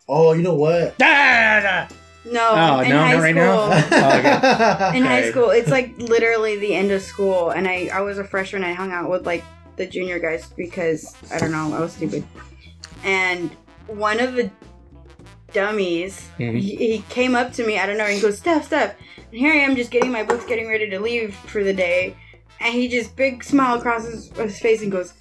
Oh, 0.09 0.33
you 0.35 0.43
know 0.43 0.55
what? 0.55 0.95
Ah, 1.03 1.89
No, 2.31 2.41
Oh, 2.53 2.81
in 2.81 2.91
no, 2.91 2.99
high 2.99 3.13
not 3.15 3.23
right 3.23 3.35
now? 3.35 3.81
school. 3.81 3.99
Oh, 4.03 4.19
okay. 4.19 4.97
in 4.99 5.03
high 5.05 5.31
school 5.31 5.51
it's 5.51 5.71
like 5.71 5.95
literally 5.99 6.59
the 6.59 6.75
end 6.75 6.91
of 6.91 7.03
school 7.03 7.51
and 7.51 7.67
i 7.69 7.89
i 7.93 8.01
was 8.01 8.17
a 8.19 8.25
freshman 8.25 8.65
i 8.65 8.73
hung 8.73 8.93
out 8.93 9.11
with 9.11 9.27
like 9.27 9.45
the 9.77 9.85
junior 9.87 10.19
guys 10.19 10.47
because 10.57 11.15
i 11.33 11.39
don't 11.39 11.53
know 11.53 11.75
i 11.75 11.81
was 11.81 11.93
stupid 11.93 12.25
and 13.05 13.51
one 13.87 14.21
of 14.21 14.35
the 14.35 14.51
dummies 15.53 16.29
Mhm. 16.39 16.59
he, 16.59 16.75
he 16.77 16.99
came 17.09 17.35
up 17.37 17.53
to 17.53 17.67
me 17.67 17.79
i 17.79 17.87
don't 17.87 17.97
know 17.97 18.05
and 18.05 18.15
he 18.15 18.21
goes 18.21 18.39
steph 18.39 18.67
steph 18.67 18.97
and 19.17 19.39
here 19.39 19.53
i 19.53 19.57
am 19.57 19.77
just 19.77 19.91
getting 19.91 20.11
my 20.11 20.23
books 20.25 20.45
getting 20.47 20.67
ready 20.69 20.91
to 20.91 20.99
leave 20.99 21.35
for 21.35 21.63
the 21.63 21.73
day 21.73 22.17
and 22.61 22.75
he 22.75 22.89
just 22.89 23.15
big 23.15 23.45
smile 23.45 23.79
across 23.79 24.05
his, 24.05 24.31
his 24.31 24.59
face 24.59 24.83
and 24.83 24.91
goes 24.91 25.15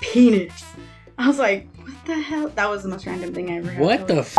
penis 0.00 0.64
i 1.18 1.26
was 1.26 1.38
like 1.38 1.66
what 1.78 2.04
the 2.06 2.14
hell 2.14 2.48
that 2.50 2.68
was 2.70 2.84
the 2.84 2.88
most 2.88 3.06
random 3.06 3.34
thing 3.34 3.50
i 3.50 3.56
ever 3.56 3.68
heard 3.70 3.80
What 3.84 4.06
the? 4.06 4.18
F- 4.18 4.36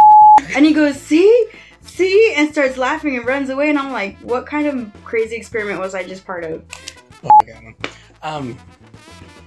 and 0.55 0.65
he 0.65 0.71
goes, 0.73 0.95
see? 1.01 1.47
See? 1.81 2.33
And 2.37 2.49
starts 2.51 2.77
laughing 2.77 3.17
and 3.17 3.25
runs 3.25 3.49
away. 3.49 3.69
And 3.69 3.77
I'm 3.77 3.91
like, 3.91 4.17
what 4.19 4.45
kind 4.45 4.67
of 4.67 5.03
crazy 5.03 5.35
experiment 5.35 5.79
was 5.79 5.93
I 5.95 6.03
just 6.03 6.25
part 6.25 6.45
of? 6.45 6.63
oh 7.23 7.29
my 7.45 7.51
god. 7.53 7.89
Um, 8.21 8.57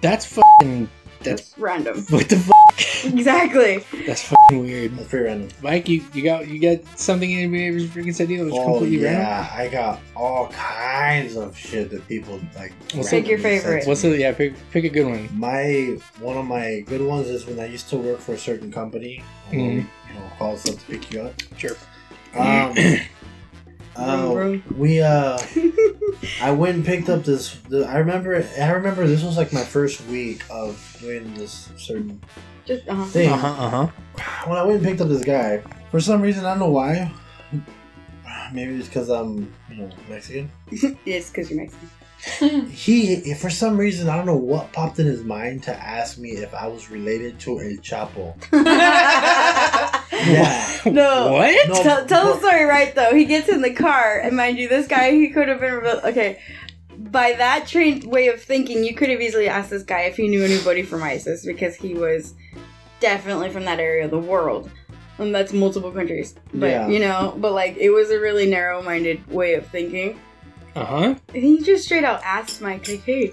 that's 0.02 0.26
fucking. 0.26 0.90
That's 1.22 1.42
That's 1.50 1.58
random. 1.58 2.04
what 2.10 2.28
the 2.28 2.36
fuck. 2.36 3.04
exactly. 3.12 3.84
That's 4.06 4.22
fucking 4.22 4.58
weird. 4.60 4.96
That's 4.96 5.08
pretty 5.08 5.24
random. 5.26 5.48
Mike, 5.62 5.88
you, 5.88 6.02
you 6.14 6.22
got 6.22 6.48
you 6.48 6.58
got 6.60 6.98
something 6.98 7.32
anybody 7.32 7.66
ever 7.68 7.78
freaking 7.78 8.14
said 8.14 8.28
to 8.28 8.32
you 8.34 8.38
that 8.44 8.44
was 8.50 8.54
Oh 8.54 8.64
completely 8.72 9.04
random? 9.04 9.22
yeah, 9.22 9.50
I 9.54 9.68
got 9.68 10.00
all 10.16 10.48
kinds 10.48 11.36
of 11.36 11.56
shit 11.56 11.90
that 11.90 12.06
people 12.08 12.40
like. 12.56 12.72
What's 12.94 13.10
Pick 13.10 13.26
your 13.28 13.38
favorite. 13.38 13.86
What's 13.86 14.02
me. 14.04 14.10
the 14.10 14.18
yeah? 14.18 14.32
Pick, 14.32 14.54
pick 14.70 14.84
a 14.84 14.88
good 14.88 15.06
one. 15.06 15.28
My 15.38 15.98
one 16.20 16.36
of 16.38 16.46
my 16.46 16.80
good 16.86 17.02
ones 17.02 17.28
is 17.28 17.46
when 17.46 17.60
I 17.60 17.66
used 17.66 17.88
to 17.90 17.96
work 17.98 18.18
for 18.20 18.32
a 18.32 18.38
certain 18.38 18.72
company. 18.72 19.22
um, 19.50 19.56
Mhm. 19.56 19.74
You 20.08 20.14
know, 20.14 20.30
calls 20.38 20.66
up 20.68 20.76
to 20.78 20.84
pick 20.86 21.12
you 21.12 21.22
up. 21.22 21.34
Sure. 21.56 21.76
Um, 22.34 22.72
Vroom, 22.74 22.96
uh, 23.96 24.58
we 24.76 25.00
uh, 25.00 25.38
I 26.42 26.50
went 26.52 26.76
and 26.76 26.84
picked 26.84 27.08
up 27.08 27.24
this. 27.24 27.54
The, 27.68 27.84
I 27.86 27.98
remember. 27.98 28.46
I 28.60 28.70
remember 28.70 29.06
this 29.06 29.22
was 29.22 29.36
like 29.36 29.52
my 29.52 29.62
first 29.64 30.04
week 30.06 30.42
of 30.50 30.96
doing 31.00 31.34
this 31.34 31.70
certain 31.76 32.20
Just, 32.64 32.88
uh-huh. 32.88 33.04
thing. 33.06 33.30
Uh 33.30 33.36
huh. 33.36 33.48
Uh 33.48 33.70
huh. 33.70 33.86
When 34.48 34.58
I 34.58 34.62
went 34.62 34.78
and 34.78 34.86
picked 34.86 35.00
up 35.00 35.08
this 35.08 35.24
guy, 35.24 35.62
for 35.90 36.00
some 36.00 36.22
reason 36.22 36.44
I 36.44 36.50
don't 36.50 36.60
know 36.60 36.70
why. 36.70 37.12
Maybe 38.52 38.74
it's 38.74 38.88
because 38.88 39.08
I'm, 39.10 39.52
you 39.70 39.76
know, 39.76 39.90
Mexican. 40.08 40.50
It's 41.06 41.30
because 41.30 41.50
you're 41.50 41.60
Mexican. 41.60 41.90
He, 42.70 43.34
for 43.34 43.48
some 43.50 43.78
reason, 43.78 44.08
I 44.08 44.16
don't 44.16 44.26
know 44.26 44.36
what 44.36 44.72
popped 44.72 44.98
in 44.98 45.06
his 45.06 45.24
mind 45.24 45.62
to 45.64 45.74
ask 45.74 46.18
me 46.18 46.30
if 46.32 46.52
I 46.54 46.66
was 46.66 46.90
related 46.90 47.38
to 47.40 47.60
El 47.60 47.76
Chapo. 47.78 48.34
Yeah. 50.12 50.80
No. 50.84 51.32
What? 51.32 51.68
No, 51.68 51.82
tell, 51.82 52.04
tell 52.06 52.34
the 52.34 52.38
story 52.40 52.64
right 52.64 52.94
though. 52.94 53.14
He 53.14 53.24
gets 53.24 53.48
in 53.48 53.62
the 53.62 53.72
car, 53.72 54.18
and 54.20 54.36
mind 54.36 54.58
you, 54.58 54.68
this 54.68 54.86
guy 54.86 55.12
he 55.12 55.30
could 55.30 55.48
have 55.48 55.60
been 55.60 55.72
okay. 56.04 56.40
By 56.98 57.32
that 57.38 57.66
trained 57.66 58.04
way 58.04 58.28
of 58.28 58.42
thinking, 58.42 58.84
you 58.84 58.94
could 58.94 59.08
have 59.08 59.20
easily 59.22 59.48
asked 59.48 59.70
this 59.70 59.82
guy 59.82 60.02
if 60.02 60.16
he 60.16 60.28
knew 60.28 60.44
anybody 60.44 60.82
from 60.82 61.02
ISIS 61.02 61.46
because 61.46 61.74
he 61.74 61.94
was 61.94 62.34
definitely 63.00 63.48
from 63.48 63.64
that 63.64 63.80
area 63.80 64.04
of 64.04 64.10
the 64.10 64.18
world, 64.18 64.70
and 65.18 65.34
that's 65.34 65.54
multiple 65.54 65.90
countries. 65.90 66.34
But 66.52 66.68
Yeah. 66.70 66.88
you 66.88 66.98
know, 66.98 67.34
but 67.38 67.52
like 67.52 67.78
it 67.78 67.88
was 67.90 68.10
a 68.10 68.20
really 68.20 68.46
narrow-minded 68.50 69.26
way 69.28 69.54
of 69.54 69.66
thinking. 69.68 70.20
Uh 70.74 70.84
huh. 70.84 71.14
And 71.34 71.42
he 71.42 71.60
just 71.62 71.84
straight 71.84 72.04
out 72.04 72.20
asked 72.24 72.60
Mike, 72.60 72.86
like, 72.88 73.02
"Hey, 73.04 73.32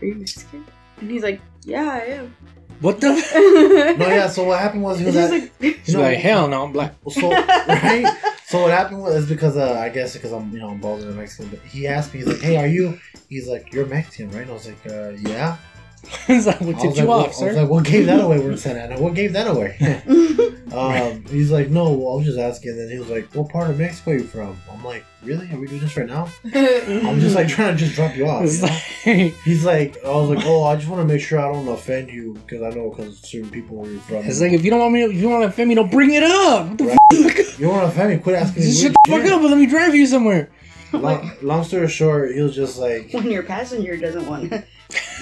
are 0.00 0.06
you 0.06 0.14
Mexican?" 0.16 0.64
And 1.00 1.10
he's 1.10 1.22
like, 1.22 1.40
"Yeah, 1.64 1.90
I 1.90 1.98
am." 2.12 2.36
What 2.80 3.00
the? 3.00 3.08
F- 3.08 3.32
No, 3.98 4.06
yeah. 4.08 4.26
So 4.28 4.44
what 4.44 4.58
happened 4.60 4.82
was 4.82 4.98
he 4.98 5.06
was 5.06 5.14
He's 5.14 5.24
at, 5.24 5.30
like, 5.30 5.52
He's 5.84 5.94
No. 5.94 6.02
like, 6.02 6.18
hell 6.18 6.48
no, 6.48 6.64
I'm 6.64 6.72
black. 6.72 6.94
so 7.10 7.30
right. 7.30 8.06
So 8.46 8.62
what 8.62 8.70
happened 8.72 9.00
was 9.00 9.14
is 9.16 9.28
because 9.28 9.56
uh, 9.56 9.74
I 9.80 9.88
guess 9.88 10.12
because 10.14 10.32
I'm 10.32 10.50
you 10.52 10.58
know 10.58 10.68
I'm 10.68 10.80
bald 10.80 11.02
and 11.02 11.16
Mexican. 11.16 11.48
But 11.50 11.60
he 11.60 11.86
asked 11.86 12.12
me, 12.12 12.20
he's 12.20 12.28
like, 12.28 12.40
"Hey, 12.40 12.56
are 12.56 12.66
you?" 12.66 12.98
He's 13.28 13.48
like, 13.48 13.72
"You're 13.72 13.86
Mexican, 13.86 14.30
right?" 14.30 14.42
And 14.42 14.50
I 14.50 14.54
was 14.54 14.66
like, 14.66 14.86
uh, 14.92 15.10
"Yeah." 15.28 15.56
He's 16.26 16.46
like, 16.46 16.60
what 16.60 16.68
I 16.68 16.72
was 16.72 16.82
tipped 16.82 16.96
like, 16.96 16.96
you 17.02 17.06
what, 17.06 17.28
off, 17.28 17.42
I 17.42 17.46
was 17.46 17.56
like, 17.56 17.68
"What 17.68 17.84
gave 17.84 18.06
that 18.06 18.20
away?" 18.20 18.38
We're 18.38 18.52
in 18.52 18.58
Santa 18.58 18.80
Ana. 18.80 19.00
What 19.00 19.14
gave 19.14 19.32
that 19.34 19.46
away? 19.46 19.76
um, 20.74 21.24
he's 21.26 21.50
like, 21.50 21.68
"No, 21.70 21.92
well, 21.92 22.14
I 22.14 22.16
was 22.16 22.26
just 22.26 22.38
asking." 22.38 22.70
And 22.72 22.80
then 22.80 22.90
he 22.90 22.98
was 22.98 23.08
like, 23.08 23.32
"What 23.34 23.48
part 23.48 23.70
of 23.70 23.78
Mexico 23.78 24.12
are 24.12 24.14
you 24.14 24.24
from?" 24.24 24.56
I'm 24.72 24.82
like, 24.84 25.04
"Really? 25.22 25.50
Are 25.52 25.58
we 25.58 25.66
doing 25.66 25.80
this 25.80 25.96
right 25.96 26.06
now?" 26.06 26.28
I'm 26.54 27.20
just 27.20 27.34
like 27.36 27.48
trying 27.48 27.76
to 27.76 27.78
just 27.78 27.94
drop 27.94 28.16
you 28.16 28.26
off. 28.26 28.44
You 28.52 28.62
like, 28.62 29.34
He's 29.44 29.64
like, 29.64 30.04
I 30.04 30.08
was 30.10 30.30
like, 30.30 30.44
oh, 30.46 30.64
I 30.64 30.76
just 30.76 30.88
want 30.88 31.06
to 31.06 31.12
make 31.12 31.22
sure 31.22 31.38
I 31.38 31.52
don't 31.52 31.68
offend 31.68 32.08
you 32.10 32.34
because 32.34 32.62
I 32.62 32.70
know 32.76 32.90
because 32.90 33.18
certain 33.20 33.50
people 33.50 33.76
where 33.76 33.90
you're 33.90 34.00
from. 34.00 34.16
it's 34.24 34.40
like 34.40 34.52
if 34.52 34.64
you 34.64 34.70
don't 34.70 34.80
want 34.80 34.92
me, 34.94 35.02
if 35.04 35.14
you 35.14 35.28
want 35.28 35.42
to 35.42 35.48
offend 35.48 35.68
me, 35.68 35.74
don't 35.74 35.90
bring 35.90 36.12
it 36.14 36.22
up. 36.22 36.68
What 36.68 36.78
the 36.78 36.84
Right. 36.86 36.96
fuck? 37.46 37.58
you 37.58 37.66
don't 37.66 37.76
want 37.76 37.82
to 37.82 37.88
offend 37.88 38.10
me. 38.10 38.18
Quit 38.18 38.36
asking 38.36 38.62
me. 38.62 38.68
Just 38.68 38.82
shut 38.82 38.92
weird 38.92 38.94
the 39.04 39.10
fuck 39.10 39.22
shit. 39.24 39.32
up 39.32 39.40
and 39.42 39.50
let 39.50 39.58
me 39.58 39.66
drive 39.66 39.94
you 39.94 40.06
somewhere. 40.06 40.50
Long, 40.92 41.32
long 41.42 41.64
story 41.64 41.88
short, 41.88 42.32
he 42.34 42.40
was 42.40 42.54
just 42.54 42.78
like, 42.78 43.10
when 43.12 43.28
your 43.28 43.42
passenger 43.42 43.96
doesn't 43.96 44.26
want. 44.26 44.50
to. 44.50 44.64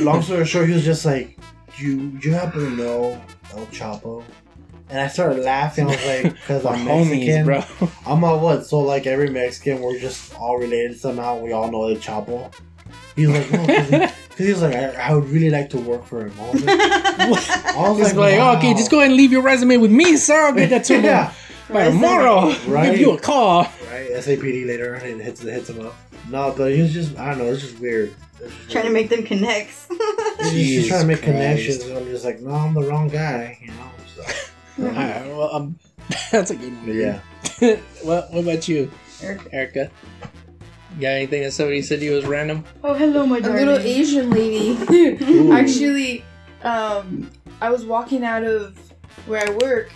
Long 0.00 0.22
story 0.22 0.44
short, 0.46 0.68
he 0.68 0.74
was 0.74 0.84
just 0.84 1.04
like, 1.04 1.38
do 1.76 1.84
you, 1.84 2.10
do 2.18 2.28
you 2.28 2.34
happen 2.34 2.60
to 2.60 2.70
know 2.70 3.22
El 3.54 3.66
Chapo? 3.66 4.22
And 4.90 5.00
I 5.00 5.08
started 5.08 5.42
laughing. 5.42 5.86
I 5.86 5.90
was 5.96 6.06
like, 6.06 6.32
because 6.34 6.66
I'm 6.66 6.86
homies, 6.86 7.44
Mexican. 7.44 7.44
bro. 7.46 7.88
I'm 8.06 8.22
a 8.24 8.36
what? 8.36 8.66
So 8.66 8.80
like 8.80 9.06
every 9.06 9.30
Mexican, 9.30 9.80
we're 9.80 9.98
just 9.98 10.34
all 10.38 10.58
related 10.58 10.98
somehow. 11.00 11.38
We 11.38 11.52
all 11.52 11.70
know 11.70 11.84
El 11.88 11.96
Chapo. 11.96 12.52
He's 13.16 13.28
like, 13.28 13.50
no, 13.52 13.66
because 13.66 14.10
he, 14.38 14.44
he 14.44 14.50
was 14.50 14.62
like, 14.62 14.74
I, 14.74 14.88
I 15.08 15.14
would 15.14 15.28
really 15.28 15.50
like 15.50 15.70
to 15.70 15.78
work 15.78 16.04
for 16.04 16.26
him. 16.26 16.32
I 16.40 16.50
was 16.50 16.64
like, 16.64 16.80
I 16.80 17.90
was 17.90 18.00
It's 18.08 18.14
like, 18.16 18.38
wow. 18.38 18.56
okay, 18.58 18.72
just 18.74 18.90
go 18.90 18.98
ahead 18.98 19.10
and 19.10 19.16
leave 19.16 19.32
your 19.32 19.42
resume 19.42 19.76
with 19.78 19.90
me, 19.90 20.16
sir. 20.16 20.46
I'll 20.46 20.52
get 20.54 20.70
that 20.70 20.84
to 20.84 21.00
yeah. 21.02 21.32
by 21.70 21.84
tomorrow. 21.84 22.54
Right. 22.66 22.90
Give 22.92 23.00
you 23.00 23.10
a 23.12 23.18
call. 23.18 23.62
right? 23.90 24.10
SAPD 24.12 24.66
later, 24.66 24.94
and 24.94 25.20
hits 25.20 25.42
hits 25.42 25.68
him 25.70 25.86
up. 25.86 25.94
No, 26.30 26.54
but 26.56 26.72
he 26.72 26.80
was 26.82 26.92
just 26.92 27.18
I 27.18 27.30
don't 27.30 27.38
know, 27.38 27.52
it's 27.52 27.62
just 27.62 27.78
weird. 27.80 28.14
It's 28.42 28.54
just 28.56 28.70
Trying 28.70 28.84
to 28.86 28.90
make 28.90 29.08
them 29.08 29.22
connects. 29.24 29.86
She's 30.50 30.88
trying 30.88 31.02
to 31.02 31.06
make 31.06 31.18
Christ. 31.18 31.24
connections, 31.32 31.82
and 31.84 31.98
I'm 31.98 32.06
just 32.06 32.24
like, 32.24 32.40
no, 32.40 32.50
I'm 32.50 32.74
the 32.74 32.82
wrong 32.82 33.08
guy, 33.08 33.58
you 33.62 33.68
know. 33.68 33.90
So, 34.16 34.22
Alright, 34.84 35.26
well, 35.28 35.54
um, 35.54 35.78
that's 36.32 36.50
a 36.50 36.56
good 36.56 36.72
one. 36.86 36.96
yeah, 36.96 37.20
what, 38.02 38.30
what 38.32 38.40
about 38.42 38.66
you, 38.68 38.90
Erikka. 39.20 39.52
Erikka? 39.52 39.90
You 40.96 41.00
got 41.00 41.08
anything 41.08 41.42
that 41.42 41.52
somebody 41.52 41.80
said 41.82 42.00
to 42.00 42.04
you 42.04 42.12
was 42.12 42.26
random? 42.26 42.64
Oh, 42.84 42.92
hello, 42.94 43.24
my 43.24 43.40
darling. 43.40 43.62
a 43.62 43.66
little 43.72 43.86
Asian 43.86 44.30
lady. 44.30 44.76
Actually, 45.52 46.24
um, 46.62 47.30
I 47.60 47.70
was 47.70 47.84
walking 47.86 48.24
out 48.24 48.44
of 48.44 48.76
where 49.26 49.46
I 49.46 49.50
work, 49.52 49.90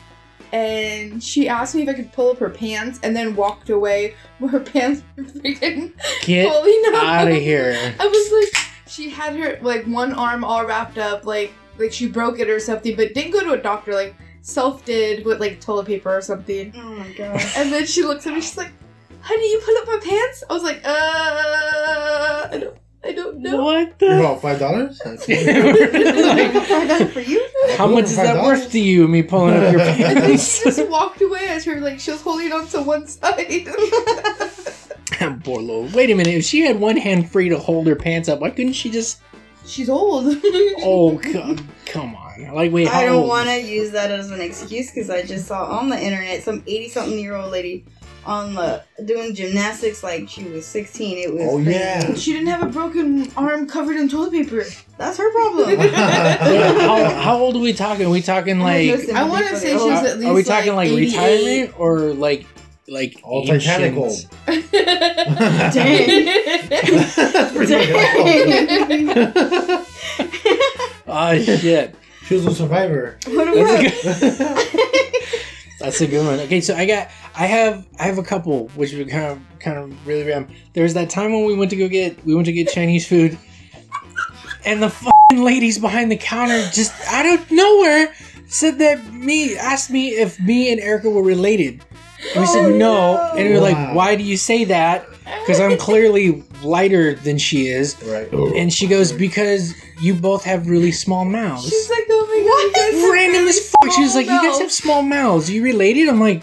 and 0.53 1.23
she 1.23 1.49
asked 1.49 1.75
me 1.75 1.83
if 1.83 1.89
I 1.89 1.95
could 1.95 2.13
pull 2.13 2.31
up 2.31 2.39
her 2.39 2.51
pants, 2.51 3.01
and 3.03 3.15
then 3.17 3.35
walked 3.37 3.71
away 3.71 4.15
where 4.39 4.51
her 4.53 4.61
pants 4.61 5.03
were 5.17 5.25
freaking 5.25 5.93
Get 6.23 6.49
pulling 6.51 6.83
up. 6.95 7.03
out 7.05 7.29
of 7.29 7.37
here. 7.37 7.77
I 8.01 8.07
was 8.07 8.33
like, 8.55 8.65
she 8.87 9.11
had 9.11 9.35
her 9.37 9.59
like 9.63 9.85
one 9.87 10.13
arm 10.13 10.45
all 10.45 10.65
wrapped 10.67 10.99
up, 10.99 11.25
like 11.27 11.53
like 11.79 11.93
she 11.93 12.09
broke 12.09 12.39
it 12.39 12.49
or 12.49 12.61
something, 12.61 12.97
but 12.97 13.13
didn't 13.15 13.33
go 13.33 13.41
to 13.43 13.53
a 13.53 13.59
doctor. 13.59 13.93
Like 13.95 14.15
self 14.43 14.85
did 14.85 15.25
with 15.27 15.41
like 15.41 15.61
toilet 15.61 15.87
paper 15.87 16.17
or 16.17 16.21
something. 16.21 16.73
Oh 16.77 16.95
my 16.95 17.13
god. 17.13 17.43
And 17.57 17.73
then 17.73 17.85
she 17.87 18.03
looks 18.03 18.27
at 18.27 18.33
me, 18.35 18.41
she's 18.41 18.57
like, 18.57 18.73
"Honey, 19.21 19.51
you 19.51 19.61
pull 19.65 19.77
up 19.79 19.87
my 19.89 20.01
pants?" 20.09 20.45
I 20.49 20.53
was 20.55 20.63
like, 20.63 20.81
"Uh, 20.85 22.49
I 22.53 22.59
don't, 22.61 22.77
I 23.07 23.13
don't 23.13 23.39
know. 23.39 23.63
What 23.65 23.95
You 24.01 24.09
the? 24.17 24.23
bought 24.23 24.43
five 24.43 24.59
dollars? 24.59 24.99
Find 25.05 26.91
out 26.91 27.11
for 27.11 27.21
you. 27.21 27.47
How 27.77 27.87
much 27.87 28.05
is 28.05 28.17
that 28.17 28.37
$5? 28.37 28.43
worth 28.43 28.71
to 28.73 28.81
you? 28.81 29.07
Me 29.07 29.23
pulling 29.23 29.55
up 29.57 29.71
your 29.73 29.81
And 29.83 30.01
then 30.01 30.23
pants. 30.23 30.59
she 30.59 30.65
just 30.65 30.89
walked 30.89 31.21
away 31.23 31.47
as 31.49 31.65
her 31.65 31.81
like 31.81 32.01
she 32.01 32.11
was 32.11 32.21
holding 32.23 32.53
on 32.53 32.67
to 32.69 32.83
one 32.83 33.07
side. 33.07 33.69
Poor 35.45 35.61
Lord. 35.63 35.93
Wait 35.93 36.11
a 36.11 36.15
minute. 36.15 36.35
If 36.35 36.45
she 36.45 36.61
had 36.61 36.79
one 36.81 36.97
hand 36.97 37.31
free 37.31 37.49
to 37.49 37.59
hold 37.59 37.87
her 37.87 37.97
pants 37.97 38.29
up, 38.29 38.41
why 38.41 38.51
couldn't 38.51 38.73
she 38.75 38.91
just? 38.91 39.21
She's 39.67 39.89
old. 39.89 40.37
Oh, 40.83 41.19
come, 41.33 41.69
come 41.87 42.15
on. 42.15 42.55
Like, 42.55 42.71
wait. 42.73 42.87
How 42.89 43.01
I 43.01 43.05
don't 43.07 43.27
want 43.27 43.49
to 43.49 43.61
use 43.61 43.91
that 43.93 44.11
as 44.11 44.31
an 44.31 44.41
excuse 44.41 44.91
because 44.93 45.11
I 45.11 45.23
just 45.23 45.47
saw 45.49 45.65
on 45.79 45.89
the 45.89 45.99
internet 46.01 46.43
some 46.43 46.63
80 46.67 46.89
something 46.91 47.19
year 47.19 47.35
old 47.35 47.51
lady 47.51 47.85
on 48.27 48.55
the 48.55 48.83
doing 49.05 49.35
gymnastics 49.35 50.03
like 50.03 50.29
she 50.29 50.45
was 50.45 50.67
16. 50.67 51.17
It 51.19 51.33
was 51.33 51.43
Oh, 51.45 51.57
crazy. 51.57 51.71
yeah. 51.71 52.15
she 52.15 52.33
didn't 52.33 52.49
have 52.49 52.63
a 52.63 52.67
broken 52.67 53.31
arm 53.37 53.67
covered 53.69 53.97
in 53.97 54.09
toilet 54.09 54.33
paper. 54.33 54.65
That's 54.99 55.17
her 55.19 55.31
problem. 55.33 55.79
Wait, 55.79 55.91
how, 55.95 57.05
how 57.15 57.39
old 57.39 57.57
are 57.57 57.61
we 57.61 57.73
talking? 57.73 58.07
Are 58.07 58.11
we 58.11 58.23
talking 58.23 58.59
like? 58.61 58.91
I 59.11 59.25
wanna 59.25 59.57
say 59.57 59.73
she's 59.73 59.81
old. 59.81 59.93
at 59.93 60.23
are 60.23 60.35
we 60.35 60.43
talking 60.43 60.75
like, 60.75 60.91
like, 60.91 60.99
retirement 60.99 61.75
or 61.79 61.99
like 62.15 62.47
like 62.89 63.21
All 63.23 63.43
ancient? 63.51 63.63
Titanic 63.65 63.97
old. 63.97 64.27
Dang. 64.47 66.25
That's 67.17 67.53
pretty 67.53 67.75
old. 67.93 69.87
Oh 71.09 71.39
shit. 71.39 71.95
She 72.27 72.35
was 72.35 72.47
a 72.47 72.55
survivor. 72.55 73.19
What 73.29 73.55
That's 73.55 74.23
a 74.23 74.31
good. 74.31 74.67
That's 75.79 76.01
a 76.01 76.07
good 76.09 76.27
one. 76.27 76.41
Okay, 76.41 76.61
so 76.61 76.75
I 76.75 76.87
got, 76.87 77.09
I 77.39 77.47
have, 77.47 77.87
I 77.99 78.05
have 78.05 78.19
a 78.19 78.23
couple, 78.23 78.69
which 78.69 78.95
were 78.95 79.05
kind 79.05 79.27
of, 79.27 79.41
kind 79.61 79.77
of 79.79 80.07
really 80.07 80.25
random. 80.25 80.55
There 80.73 80.83
was 80.85 80.95
that 80.95 81.11
time 81.11 81.33
when 81.33 81.45
we 81.45 81.55
went 81.55 81.71
to 81.71 81.77
go 81.77 81.89
get, 81.89 82.25
we 82.25 82.35
went 82.35 82.47
to 82.47 82.53
get 82.53 82.69
Chinese 82.69 83.07
food, 83.07 83.39
and 84.65 84.83
the 84.83 84.91
fucking 84.91 85.43
ladies 85.45 85.79
behind 85.79 86.11
the 86.11 86.17
counter 86.17 86.59
just 86.73 86.93
out 87.09 87.27
of 87.27 87.51
nowhere 87.51 88.13
said 88.49 88.79
that 88.79 89.13
me 89.13 89.57
asked 89.57 89.91
me 89.91 90.11
if 90.11 90.41
me 90.41 90.73
and 90.73 90.81
Erikka 90.81 91.13
were 91.13 91.23
related. 91.23 91.85
And 92.35 92.41
we 92.41 92.47
said 92.47 92.65
Oh, 92.65 92.71
no, 92.71 92.77
no. 93.15 93.33
and 93.37 93.49
we 93.49 93.53
were 93.55 93.61
like, 93.61 93.95
"Why 93.95 94.17
do 94.17 94.23
you 94.25 94.37
say 94.37 94.65
that?" 94.65 95.07
Because 95.41 95.61
I'm 95.61 95.77
clearly 95.77 96.43
lighter 96.63 97.15
than 97.15 97.37
she 97.39 97.67
is. 97.69 98.01
Right. 98.05 98.29
Oh. 98.33 98.53
And 98.57 98.73
she 98.73 98.87
goes, 98.87 99.13
"Because 99.13 99.75
you 100.01 100.15
both 100.15 100.43
have 100.45 100.69
really 100.69 100.93
small 100.93 101.25
mouths." 101.25 101.69
She's 101.69 101.91
like, 101.91 102.05
oh 102.09 102.27
my 102.27 102.49
god, 102.49 102.63
you 102.63 102.93
guys 102.93 103.03
have 103.03 103.13
random 103.13 103.37
really 103.43 103.49
as 103.51 103.71
fuck. 103.71 103.93
She 103.93 104.01
was 104.03 104.13
small 104.13 104.23
like, 104.23 104.27
"You 104.43 104.51
guys 104.51 104.61
have 104.61 104.73
small 104.73 105.03
mouths. 105.03 105.51
Are 105.51 105.53
you 105.53 105.63
related?" 105.63 106.09
I'm 106.09 106.21
like, 106.21 106.43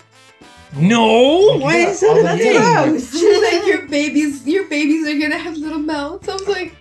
"No." 0.75 1.57
Why 1.57 1.77
is 1.77 1.99
that 2.01 2.09
all 2.09 2.25
a 2.25 2.37
thing? 2.37 2.57
Gross. 2.91 3.11
She's 3.11 3.41
like, 3.53 3.65
your 3.65 3.87
babies, 3.87 4.45
your 4.47 4.67
babies 4.67 5.07
are 5.07 5.19
gonna 5.19 5.37
have 5.37 5.57
little 5.57 5.79
mouths. 5.79 6.27
I 6.29 6.33
was 6.33 6.47
like, 6.47 6.75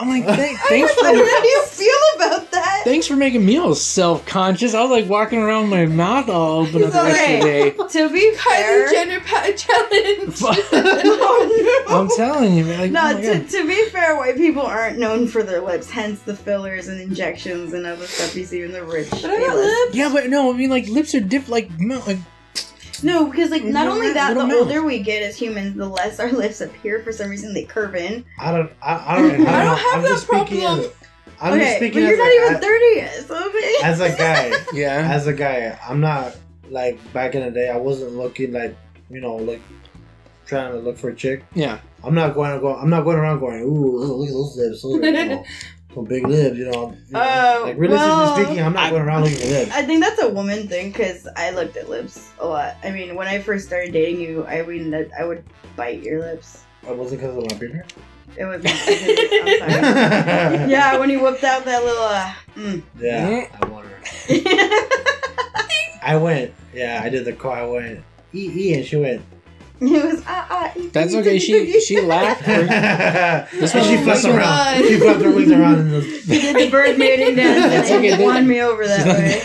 I'm 0.00 0.08
like, 0.08 0.24
"Thank- 0.24 0.58
"Thanks 0.68 0.92
How 1.00 1.12
do 1.12 1.18
you 1.18 1.62
feel 1.66 1.94
about 2.16 2.50
that? 2.50 2.80
thanks 2.84 3.06
for 3.06 3.14
making 3.14 3.44
me 3.46 3.58
all 3.58 3.74
self 3.74 4.24
conscious." 4.26 4.74
I 4.74 4.82
was 4.82 4.90
like 4.90 5.08
walking 5.08 5.38
around 5.40 5.70
with 5.70 5.78
my 5.78 5.86
mouth 5.86 6.28
all 6.28 6.62
open 6.62 6.82
up 6.84 6.92
the 6.92 7.02
rest 7.02 7.20
of 7.20 7.40
the 7.40 7.44
day. 7.46 7.70
To 7.70 8.10
be 8.10 8.34
fair, 8.34 8.88
Kylie 8.88 8.90
Jenner 8.90 9.20
pa- 9.20 9.52
challenge. 9.56 10.40
oh, 10.42 11.86
no. 11.86 11.96
I'm 12.00 12.08
telling 12.16 12.54
you, 12.56 12.64
man. 12.64 12.80
Like, 12.80 12.90
No, 12.90 13.00
oh 13.00 13.14
my 13.14 13.20
to, 13.20 13.38
God. 13.38 13.48
to 13.50 13.66
be 13.68 13.84
fair, 13.90 14.16
white 14.16 14.36
people 14.36 14.62
aren't 14.62 14.98
known 14.98 15.28
for 15.28 15.42
their 15.42 15.60
lips, 15.60 15.90
hence 15.90 16.20
the 16.22 16.34
fillers 16.34 16.88
and 16.88 17.00
injections 17.00 17.72
and 17.74 17.86
other 17.86 18.06
stuff 18.06 18.34
you 18.34 18.44
see 18.44 18.62
in 18.62 18.72
the 18.72 18.82
rich. 18.84 19.10
But 19.10 19.26
I 19.26 19.38
got 19.38 19.54
A-list. 19.54 19.68
lips. 19.86 19.94
yeah, 19.94 20.10
but 20.12 20.30
no, 20.30 20.52
I 20.52 20.56
mean 20.56 20.70
like 20.70 20.88
lips 20.88 21.14
are 21.14 21.20
different. 21.20 21.50
Like, 21.50 21.70
mouth- 21.78 22.06
like 22.08 22.18
No, 23.02 23.26
because 23.26 23.50
like 23.50 23.64
not 23.64 23.88
only 23.88 24.06
mouth, 24.08 24.14
that, 24.14 24.34
the 24.34 24.44
little 24.44 24.60
older 24.60 24.82
we 24.82 24.98
get 24.98 25.22
as 25.22 25.36
humans, 25.36 25.76
the 25.76 25.88
less 25.88 26.20
our 26.20 26.30
lips 26.32 26.60
appear. 26.60 27.02
For 27.02 27.12
some 27.12 27.30
reason, 27.30 27.54
they 27.54 27.64
curve 27.64 27.94
in. 27.94 28.24
I 28.38 28.52
don't. 28.52 28.70
I, 28.82 29.14
I 29.14 29.16
don't. 29.16 29.30
I 29.34 29.36
don't, 29.36 29.48
I 29.48 29.64
don't 29.64 29.78
have 29.78 29.94
I'm 29.94 30.02
that 30.02 30.08
just 30.08 30.26
speaking. 30.26 30.60
problem. 30.60 30.80
As, 30.80 30.92
I'm 31.40 31.58
just 31.58 31.62
okay, 31.62 31.72
but 31.72 31.76
speaking 31.76 32.02
you're 32.02 32.16
not 32.16 32.28
a, 32.28 32.46
even 32.46 32.60
thirty 32.60 32.96
yet, 32.96 33.24
so 33.24 33.48
okay. 33.48 33.74
as 33.82 34.00
a 34.00 34.16
guy. 34.16 34.52
yeah. 34.72 35.08
As 35.10 35.26
a 35.26 35.32
guy, 35.32 35.78
I'm 35.88 36.00
not 36.00 36.36
like 36.70 37.12
back 37.12 37.34
in 37.34 37.42
the 37.42 37.50
day. 37.50 37.68
I 37.68 37.76
wasn't 37.76 38.12
looking 38.12 38.52
like 38.52 38.76
you 39.10 39.20
know 39.20 39.36
like 39.36 39.60
trying 40.46 40.72
to 40.72 40.78
look 40.78 40.98
for 40.98 41.10
a 41.10 41.14
chick. 41.14 41.44
Yeah. 41.54 41.80
I'm 42.04 42.14
not 42.14 42.34
going 42.34 42.52
to 42.52 42.60
go. 42.60 42.74
I'm 42.74 42.90
not 42.90 43.04
going 43.04 43.16
around 43.16 43.40
going. 43.40 43.62
Ooh, 43.62 43.98
look 43.98 44.28
at 44.28 44.34
those 44.34 44.56
lips. 44.56 44.82
Those 44.82 44.96
are, 44.96 45.44
you 45.94 46.02
know, 46.02 46.02
some 46.02 46.04
big 46.04 46.26
lips. 46.26 46.56
You 46.58 46.64
know. 46.70 46.96
You 47.06 47.12
know 47.12 47.20
Oh, 47.22 47.62
like 47.66 47.76
realistically 47.78 48.08
well, 48.08 48.34
speaking, 48.36 48.62
I'm 48.62 48.72
not 48.72 48.84
I- 48.84 48.90
going 48.90 49.02
around 49.02 49.22
looking 49.24 49.38
at 49.42 49.48
lips. 49.48 49.70
I 49.72 49.82
think 49.82 50.02
that's 50.02 50.20
a 50.22 50.28
woman 50.28 50.68
thing 50.68 50.90
because 50.92 51.26
I 51.36 51.50
looked 51.50 51.76
at 51.76 51.88
lips 51.88 52.30
a 52.38 52.46
lot. 52.46 52.76
I 52.84 52.90
mean, 52.90 53.14
when 53.14 53.28
I 53.28 53.40
first 53.40 53.66
started 53.66 53.92
dating 53.92 54.20
you, 54.20 54.46
I 54.46 54.62
mean 54.62 54.90
that 54.90 55.08
I 55.18 55.24
would 55.24 55.44
bite 55.76 56.02
your 56.02 56.20
lips. 56.20 56.64
I 56.86 56.92
wasn't 56.92 57.20
because 57.20 57.36
of 57.36 57.50
my 57.50 57.56
beard. 57.58 57.92
It 58.36 58.44
was. 58.44 58.62
Not 58.64 58.72
because- 58.86 58.88
I'm 59.42 59.58
sorry. 59.58 59.72
yeah. 59.72 60.66
Yeah, 60.72 60.98
when 60.98 61.10
you 61.10 61.20
whipped 61.22 61.44
out 61.44 61.64
that 61.64 61.84
little. 61.84 62.02
Uh, 62.02 62.32
mm. 62.56 62.82
Yeah. 62.98 63.46
I 63.60 63.66
want 63.66 63.86
her. 63.86 63.98
I 66.02 66.16
went. 66.16 66.52
Yeah, 66.74 67.00
I 67.02 67.08
did 67.08 67.24
the 67.24 67.32
call. 67.32 67.52
I 67.52 67.64
went. 67.64 68.00
E 68.34 68.50
E, 68.70 68.74
and 68.74 68.84
she 68.86 68.96
went. 68.96 69.22
It 69.82 70.04
was 70.04 70.22
ah 70.26 70.46
ah. 70.50 70.72
That's 70.92 71.14
okay. 71.14 71.38
She 71.38 71.80
she 71.80 72.00
laughed. 72.00 72.44
this 72.46 73.74
one- 73.74 73.84
she 73.84 73.96
this 73.96 74.22
flipped 74.22 74.24
one- 74.24 74.36
around. 74.36 74.82
She 74.84 74.98
flipped 74.98 75.22
her 75.22 75.30
wings 75.30 75.50
around. 75.50 75.78
And 75.80 75.90
the, 75.92 76.02
She 76.26 76.40
did 76.40 76.56
the 76.56 76.70
bird 76.70 76.98
mating 76.98 77.34
dance 77.36 77.72
That's 77.72 77.90
and 77.90 77.98
okay, 78.04 78.22
it 78.22 78.24
won 78.24 78.46
me 78.46 78.60
over 78.62 78.86
that 78.86 79.06
way. 79.06 79.42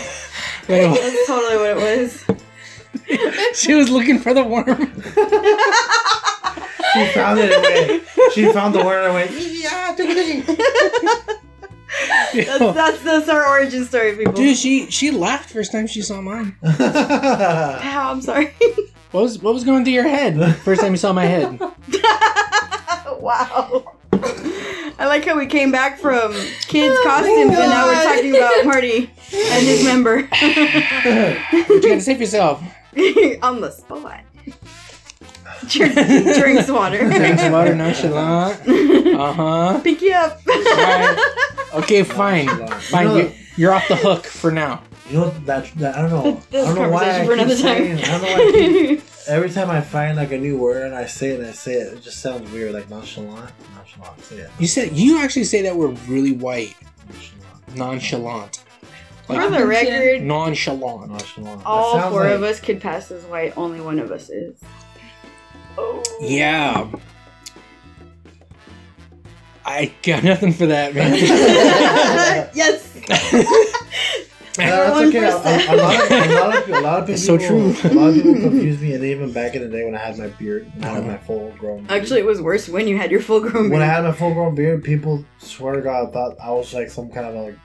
That's 0.68 1.26
totally 1.26 1.56
what 1.56 1.70
it 1.70 1.76
was. 1.76 2.24
she 3.58 3.74
was 3.74 3.88
looking 3.90 4.18
for 4.18 4.34
the 4.34 4.44
worm. 4.44 4.66
she 6.92 7.06
found 7.14 7.38
it 7.40 7.50
and 7.52 7.62
went. 7.62 8.02
She 8.34 8.52
found 8.52 8.74
the 8.74 8.84
worm. 8.84 9.04
and 9.06 9.14
went. 9.14 9.30
Yeah, 9.32 9.94
take 9.96 10.10
it, 10.10 10.46
take 10.46 10.58
That's, 12.46 12.58
that's 12.74 13.00
that's 13.02 13.28
our 13.30 13.46
origin 13.48 13.86
story, 13.86 14.14
people. 14.16 14.34
Dude, 14.34 14.56
she 14.58 14.90
she 14.90 15.10
laughed 15.10 15.48
first 15.50 15.72
time 15.72 15.86
she 15.86 16.02
saw 16.02 16.20
mine. 16.20 16.54
it. 16.62 16.80
Ow, 16.80 18.10
I'm 18.12 18.20
sorry. 18.20 18.52
What 19.10 19.22
was 19.22 19.38
what 19.42 19.54
was 19.54 19.64
going 19.64 19.84
through 19.84 19.94
your 19.94 20.08
head 20.08 20.56
first 20.56 20.80
time 20.82 20.92
you 20.92 20.98
saw 20.98 21.12
my 21.12 21.24
head? 21.24 21.58
wow. 23.20 23.94
I 25.00 25.06
like 25.06 25.24
how 25.24 25.36
we 25.38 25.46
came 25.46 25.70
back 25.70 25.98
from 25.98 26.32
kids' 26.66 26.98
costumes 27.04 27.56
and 27.56 27.70
now 27.70 27.86
we're 27.86 28.02
talking 28.04 28.36
about 28.36 28.66
Marty 28.66 29.10
and 29.34 29.66
his 29.66 29.84
member 29.84 30.18
You 30.20 31.80
gotta 31.80 32.00
save 32.00 32.20
yourself. 32.20 32.62
on 33.42 33.60
the 33.60 33.70
spot. 33.70 34.24
Drink, 35.66 35.94
drinks 35.94 36.70
water. 36.70 36.98
Drinks 37.08 37.42
water 37.48 37.74
nonchalant. 37.76 38.68
Uh 38.68 39.32
huh. 39.32 39.80
Pick 39.82 40.02
you 40.02 40.12
up. 40.12 40.40
Alright. 40.48 41.18
Okay, 41.74 42.02
fine. 42.02 42.48
Fine. 42.68 43.06
You 43.08 43.16
You're, 43.16 43.32
you're 43.56 43.72
off 43.72 43.88
the 43.88 43.96
hook 43.96 44.24
for 44.26 44.50
now. 44.50 44.82
You 45.08 45.14
know 45.18 45.30
that, 45.30 45.72
that 45.76 45.96
I 45.96 46.02
don't 46.02 46.10
know. 46.10 46.42
I 46.60 46.64
don't 46.64 46.74
know 46.74 46.88
why 46.90 47.20
I 47.22 47.26
keep 47.26 47.56
saying. 47.56 47.98
time. 47.98 48.04
I 48.04 48.10
don't 48.10 48.22
know 48.22 48.28
why. 48.28 48.48
I 48.48 48.86
keep, 48.96 49.02
every 49.28 49.50
time 49.50 49.70
I 49.70 49.80
find 49.80 50.16
like 50.16 50.32
a 50.32 50.38
new 50.38 50.56
word 50.58 50.84
and 50.86 50.94
I 50.94 51.06
say 51.06 51.30
it 51.30 51.40
and 51.40 51.48
I 51.48 51.52
say 51.52 51.74
it, 51.74 51.94
it 51.94 52.02
just 52.02 52.20
sounds 52.20 52.50
weird. 52.52 52.72
Like 52.74 52.88
nonchalant. 52.90 53.50
Nonchalant. 53.74 54.20
Say 54.24 54.36
it. 54.36 54.50
You 54.58 54.66
said 54.66 54.92
you 54.96 55.18
actually 55.20 55.44
say 55.44 55.62
that 55.62 55.76
we're 55.76 55.88
really 56.08 56.32
white, 56.32 56.74
Nonchalant. 57.74 57.76
nonchalant, 57.76 58.60
For 59.26 59.50
the 59.50 59.66
record, 59.66 60.22
nonchalant. 60.22 61.10
Nonchalant. 61.10 61.62
All 61.64 62.10
four 62.10 62.24
like- 62.24 62.32
of 62.34 62.42
us 62.42 62.60
could 62.60 62.80
pass 62.80 63.10
as 63.10 63.24
white. 63.24 63.56
Only 63.56 63.80
one 63.80 63.98
of 63.98 64.10
us 64.10 64.28
is. 64.30 64.60
Oh. 65.76 66.02
Yeah. 66.20 66.90
I 69.64 69.92
got 70.02 70.24
nothing 70.32 70.52
for 70.52 70.66
that, 70.66 70.94
man. 70.94 71.12
yes. 72.54 72.94
Yeah, 74.58 74.90
that's 74.90 75.00
okay. 75.08 75.24
A, 75.24 75.36
a, 75.36 75.74
a 75.74 75.76
lot 75.76 75.94
of, 76.04 76.10
a 76.10 76.34
lot 76.34 76.56
of, 76.56 76.68
a 76.68 76.80
lot 76.80 76.98
of 77.00 77.06
people, 77.06 77.06
That's 77.06 77.24
so 77.26 77.38
true. 77.38 77.74
A 77.84 77.94
lot 77.94 78.08
of 78.08 78.14
people 78.14 78.34
confuse 78.34 78.80
me, 78.80 78.92
and 78.94 79.04
even 79.04 79.32
back 79.32 79.54
in 79.54 79.62
the 79.62 79.68
day 79.68 79.84
when 79.84 79.94
I 79.94 79.98
had 79.98 80.18
my 80.18 80.26
beard, 80.28 80.70
when 80.74 80.84
I 80.84 80.88
had 80.94 81.06
my 81.06 81.16
full 81.18 81.52
grown. 81.58 81.84
beard. 81.84 81.90
Actually, 82.02 82.20
it 82.20 82.26
was 82.26 82.40
worse 82.42 82.68
when 82.68 82.86
you 82.88 82.96
had 82.96 83.10
your 83.10 83.20
full 83.20 83.40
grown 83.40 83.70
when 83.70 83.82
I 83.82 83.86
had 83.86 84.04
my 84.04 84.12
full 84.12 84.34
grown 84.34 84.54
beard, 84.54 84.82
people 84.84 85.24
swear 85.38 85.74
to 85.76 85.80
God 85.82 86.12
thought 86.12 86.36
I 86.42 86.50
was 86.50 86.72
like 86.74 86.90
some 86.90 87.10
kind 87.10 87.26
of 87.26 87.34
like. 87.34 87.58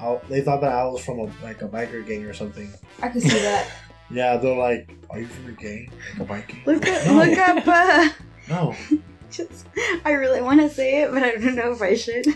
I, 0.00 0.16
they 0.28 0.42
thought 0.42 0.60
that 0.60 0.70
I 0.72 0.84
was 0.84 1.04
from 1.04 1.18
a 1.18 1.24
like 1.42 1.60
a 1.62 1.68
biker 1.68 2.06
gang 2.06 2.24
or 2.24 2.32
something. 2.32 2.72
I 3.02 3.08
can 3.08 3.20
see 3.20 3.38
that. 3.40 3.68
Yeah, 4.10 4.38
they're 4.38 4.56
like, 4.56 4.90
"Are 5.10 5.20
you 5.20 5.26
from 5.26 5.48
a 5.48 5.52
gang? 5.52 5.90
Like 6.16 6.20
a 6.20 6.24
biking?" 6.24 6.62
Look 6.64 6.88
up, 6.88 7.06
No. 7.06 7.14
look 7.24 7.38
up. 7.38 7.68
Uh, 7.68 8.08
No, 8.48 8.74
just, 9.30 9.66
I 10.04 10.12
really 10.12 10.42
want 10.42 10.60
to 10.60 10.70
say 10.70 11.02
it, 11.02 11.12
but 11.12 11.22
I 11.22 11.32
don't 11.32 11.54
know 11.54 11.72
if 11.72 11.82
I 11.82 11.94
should. 11.94 12.26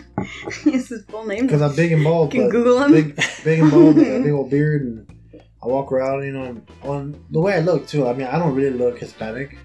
it's 0.66 0.88
his 0.88 1.04
full 1.06 1.26
name. 1.26 1.46
because 1.46 1.62
I'm 1.62 1.74
big 1.74 1.92
and 1.92 2.04
bald. 2.04 2.30
Can 2.30 2.48
Google 2.48 2.82
him. 2.82 2.92
Big, 2.92 3.20
big 3.44 3.60
and 3.60 3.70
bald, 3.70 3.96
and 3.96 4.06
a 4.06 4.20
big 4.20 4.32
old 4.32 4.50
beard, 4.50 4.82
and 4.82 5.42
I 5.62 5.66
walk 5.66 5.92
around. 5.92 6.24
You 6.24 6.32
know, 6.32 6.44
and 6.44 6.66
on 6.82 7.24
the 7.30 7.40
way 7.40 7.54
I 7.54 7.60
look 7.60 7.86
too. 7.86 8.06
I 8.06 8.12
mean, 8.12 8.26
I 8.26 8.38
don't 8.38 8.54
really 8.54 8.76
look 8.76 8.98
Hispanic. 8.98 9.56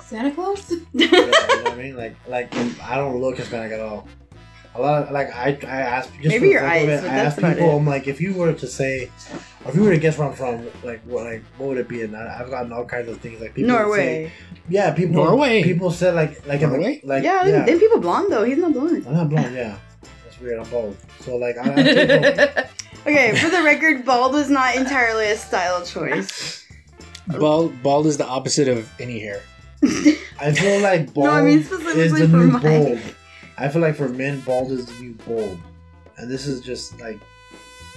Santa 0.00 0.32
Claus? 0.32 0.70
you 0.70 1.10
know 1.10 1.22
what 1.22 1.72
I 1.72 1.76
mean? 1.76 1.96
Like, 1.96 2.16
like 2.26 2.54
I 2.82 2.96
don't 2.96 3.20
look 3.20 3.36
Hispanic 3.36 3.72
at 3.72 3.80
all. 3.80 4.08
A 4.74 4.80
lot 4.80 5.02
of 5.02 5.10
like 5.10 5.34
I, 5.34 5.58
I 5.66 5.80
ask 5.80 6.08
just 6.16 6.28
Maybe 6.28 6.48
your 6.50 6.64
eyes, 6.64 6.84
it, 6.84 7.02
but 7.02 7.10
I 7.10 7.14
that's 7.16 7.38
ask 7.38 7.54
people. 7.56 7.70
it. 7.72 7.76
I'm 7.76 7.86
like, 7.86 8.06
if 8.06 8.20
you 8.20 8.34
were 8.34 8.52
to 8.52 8.66
say, 8.68 9.10
If 9.66 9.74
you 9.74 9.82
were 9.82 9.90
to 9.90 9.98
guess 9.98 10.16
where 10.16 10.28
I'm 10.28 10.34
from, 10.34 10.64
like 10.84 11.02
what 11.04 11.24
like 11.24 11.42
what 11.58 11.70
would 11.70 11.78
it 11.78 11.88
be? 11.88 12.02
And 12.02 12.16
I, 12.16 12.38
I've 12.40 12.50
gotten 12.50 12.72
all 12.72 12.84
kinds 12.84 13.08
of 13.08 13.18
things 13.20 13.40
like 13.40 13.54
people 13.54 13.74
would 13.88 13.96
say- 13.96 14.32
yeah, 14.68 14.92
people. 14.92 15.16
Norway. 15.24 15.64
People 15.64 15.90
said 15.90 16.14
like 16.14 16.46
like 16.46 16.60
in 16.62 16.70
the- 16.70 16.76
Norway? 16.78 17.00
like 17.02 17.24
yeah, 17.24 17.44
yeah. 17.46 17.64
then 17.64 17.80
people 17.80 17.98
blonde 18.00 18.30
though. 18.32 18.44
He's 18.44 18.58
not 18.58 18.72
blonde. 18.72 19.04
I'm 19.08 19.14
not 19.14 19.28
blonde. 19.28 19.54
Yeah, 19.56 19.76
that's 20.24 20.40
weird. 20.40 20.60
I'm 20.60 20.70
bald. 20.70 20.96
So 21.20 21.36
like 21.36 21.56
I, 21.58 21.68
I 21.68 22.66
okay, 23.10 23.36
for 23.40 23.50
the 23.50 23.62
record, 23.64 24.04
bald 24.04 24.34
was 24.34 24.50
not 24.50 24.76
entirely 24.76 25.26
a 25.32 25.36
style 25.36 25.84
choice. 25.84 26.64
Bald, 27.26 27.82
bald 27.82 28.06
is 28.06 28.16
the 28.18 28.26
opposite 28.26 28.68
of 28.68 28.88
any 29.00 29.18
hair. 29.18 29.40
I 30.40 30.52
feel 30.52 30.80
like 30.80 31.12
bald 31.12 31.26
No, 31.26 31.32
I 31.32 31.42
mean 31.42 31.58
is 31.58 31.66
specifically 31.66 32.20
the 32.22 32.28
for 32.28 32.36
new 32.36 32.46
mine. 32.52 32.62
bold. 32.62 33.00
I 33.60 33.68
feel 33.68 33.82
like 33.82 33.94
for 33.96 34.08
men, 34.08 34.40
bald 34.40 34.72
is 34.72 34.86
the 34.86 35.02
new 35.04 35.12
bold. 35.26 35.58
And 36.16 36.30
this 36.30 36.46
is 36.46 36.60
just 36.60 36.98
like 37.00 37.18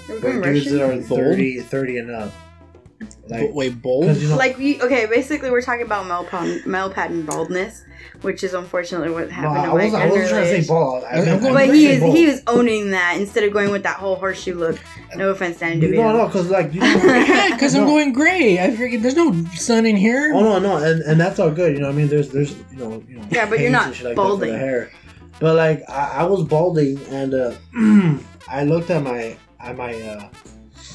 for 0.05 0.19
going 0.19 0.41
dudes 0.41 0.71
that 0.71 0.81
are 0.81 0.95
Bold? 0.95 1.07
30, 1.19 1.59
30 1.61 1.97
and 1.97 2.11
up. 2.11 2.31
Like, 3.27 3.41
But 3.47 3.53
wait, 3.53 3.81
bold? 3.81 4.15
you 4.17 4.29
know, 4.29 4.37
Like 4.37 4.57
we 4.57 4.81
okay, 4.81 5.05
basically 5.07 5.51
we're 5.51 5.61
talking 5.61 5.85
about 5.85 6.07
male 6.07 6.23
pattern, 6.23 6.61
male 6.65 6.89
pattern 6.89 7.25
baldness, 7.25 7.83
which 8.21 8.43
is 8.45 8.53
unfortunately 8.53 9.09
what 9.09 9.27
no, 9.27 9.33
happened 9.33 9.57
I, 9.57 9.65
to 9.65 9.71
wasn't, 9.73 9.95
I 10.03 10.09
wasn't 10.09 10.29
trying 10.29 10.43
to 10.43 10.61
say 10.61 10.67
bald. 10.67 11.03
I 11.03 11.07
I'm 11.17 11.25
meant, 11.25 11.41
going- 11.41 11.57
I 11.57 11.67
But 11.67 11.75
he 11.75 11.87
is 11.87 11.99
bald. 12.01 12.15
he 12.15 12.25
was 12.27 12.41
owning 12.47 12.91
that 12.91 13.17
instead 13.17 13.43
of 13.43 13.51
going 13.51 13.71
with 13.71 13.83
that 13.83 13.97
whole 13.97 14.15
horseshoe 14.15 14.55
look. 14.55 14.79
No 15.15 15.29
offense 15.31 15.59
to 15.59 15.65
Andy. 15.65 15.91
No, 15.97 16.11
no, 16.15 16.27
because 16.27 16.49
like 16.49 16.73
you 16.73 16.79
know, 16.81 16.87
yeah, 16.87 17.49
because 17.51 17.75
I'm 17.75 17.85
going 17.85 18.13
gray. 18.13 18.59
I 18.63 18.69
freaking 18.71 19.01
there's 19.01 19.15
no 19.17 19.33
sun 19.55 19.85
in 19.85 19.97
here. 19.97 20.31
Oh 20.33 20.39
no, 20.41 20.59
no, 20.59 20.77
and, 20.77 21.01
and 21.01 21.19
that's 21.19 21.39
all 21.39 21.51
good. 21.51 21.73
You 21.73 21.79
know, 21.79 21.87
what 21.87 21.93
I 21.95 21.97
mean, 21.97 22.07
there's 22.07 22.29
there's 22.29 22.51
you 22.71 22.77
know 22.77 23.03
you 23.07 23.17
know. 23.17 23.25
Yeah, 23.31 23.49
but 23.49 23.59
you're 23.59 23.69
not 23.69 23.87
and 23.87 23.95
shit 23.95 24.05
like 24.05 24.15
for 24.15 24.23
balding. 24.23 24.51
the 24.53 24.57
hair. 24.57 24.91
But 25.43 25.57
like 25.57 25.83
I, 25.89 26.19
I 26.19 26.23
was 26.23 26.41
balding, 26.45 26.97
and 27.09 27.33
uh, 27.33 27.53
I 28.47 28.63
looked 28.63 28.89
at 28.89 29.03
my 29.03 29.35
at 29.59 29.75
my 29.75 29.93
uh, 30.01 30.29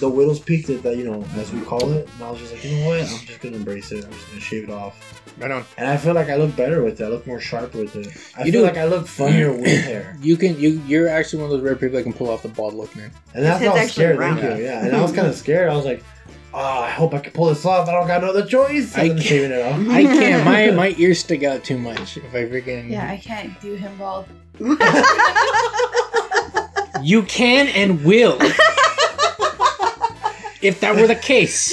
the 0.00 0.08
widow's 0.08 0.40
peak 0.40 0.66
that, 0.68 0.82
that 0.84 0.96
you 0.96 1.04
know 1.04 1.22
as 1.36 1.52
we 1.52 1.60
call 1.60 1.92
it, 1.92 2.08
and 2.14 2.22
I 2.24 2.30
was 2.30 2.40
just 2.40 2.54
like, 2.54 2.64
you 2.64 2.78
know 2.80 2.88
what, 2.88 3.00
I'm 3.00 3.26
just 3.26 3.40
gonna 3.42 3.56
embrace 3.56 3.92
it. 3.92 4.06
I'm 4.06 4.10
just 4.12 4.26
gonna 4.28 4.40
shave 4.40 4.64
it 4.64 4.70
off, 4.70 4.96
Right 5.38 5.50
on. 5.50 5.66
and 5.76 5.86
I 5.86 5.98
feel 5.98 6.14
like 6.14 6.30
I 6.30 6.36
look 6.36 6.56
better 6.56 6.82
with 6.82 6.98
it. 6.98 7.04
I 7.04 7.08
look 7.08 7.26
more 7.26 7.40
sharp 7.40 7.74
with 7.74 7.94
it. 7.94 8.06
I 8.38 8.44
You 8.44 8.52
feel 8.52 8.62
do. 8.62 8.66
like 8.68 8.78
I 8.78 8.86
look 8.86 9.06
funnier 9.06 9.52
with 9.52 9.66
hair, 9.84 10.16
You 10.22 10.38
can 10.38 10.58
you 10.58 10.80
you're 10.86 11.08
actually 11.08 11.42
one 11.42 11.50
of 11.52 11.58
those 11.58 11.62
rare 11.62 11.76
people 11.76 11.96
that 11.98 12.04
can 12.04 12.14
pull 12.14 12.30
off 12.30 12.40
the 12.40 12.48
bald 12.48 12.72
look, 12.72 12.96
man. 12.96 13.10
and 13.34 13.44
that's 13.44 13.60
His 13.60 13.68
why 13.68 13.74
I 13.76 13.78
actually 13.80 13.92
scared. 13.92 14.18
round. 14.18 14.40
Thank 14.40 14.58
you. 14.60 14.64
Yeah, 14.64 14.82
and 14.86 14.96
I 14.96 15.02
was 15.02 15.12
kind 15.12 15.26
of 15.28 15.34
scared. 15.36 15.68
I 15.68 15.76
was 15.76 15.84
like. 15.84 16.02
Oh, 16.54 16.58
I 16.80 16.90
hope 16.90 17.12
I 17.14 17.18
can 17.18 17.32
pull 17.32 17.46
this 17.46 17.64
off. 17.66 17.88
I 17.88 17.92
don't 17.92 18.06
got 18.06 18.22
no 18.22 18.30
other 18.30 18.46
choice. 18.46 18.94
I 18.96 19.08
can't- 19.08 19.22
shaving 19.22 19.50
it 19.52 19.60
off. 19.64 19.80
I 19.90 20.02
can't. 20.04 20.44
My 20.46 20.70
my 20.70 20.94
ears 20.98 21.20
stick 21.20 21.42
out 21.42 21.62
too 21.62 21.78
much. 21.78 22.16
If 22.16 22.34
I 22.34 22.44
freaking 22.46 22.90
Yeah, 22.90 23.08
I 23.08 23.18
can't 23.18 23.60
do 23.60 23.74
him 23.74 23.96
bald. 23.98 24.26
you 27.02 27.22
can 27.24 27.68
and 27.68 28.02
will. 28.04 28.38
if 30.62 30.80
that 30.80 30.96
were 30.96 31.06
the 31.06 31.14
case, 31.14 31.72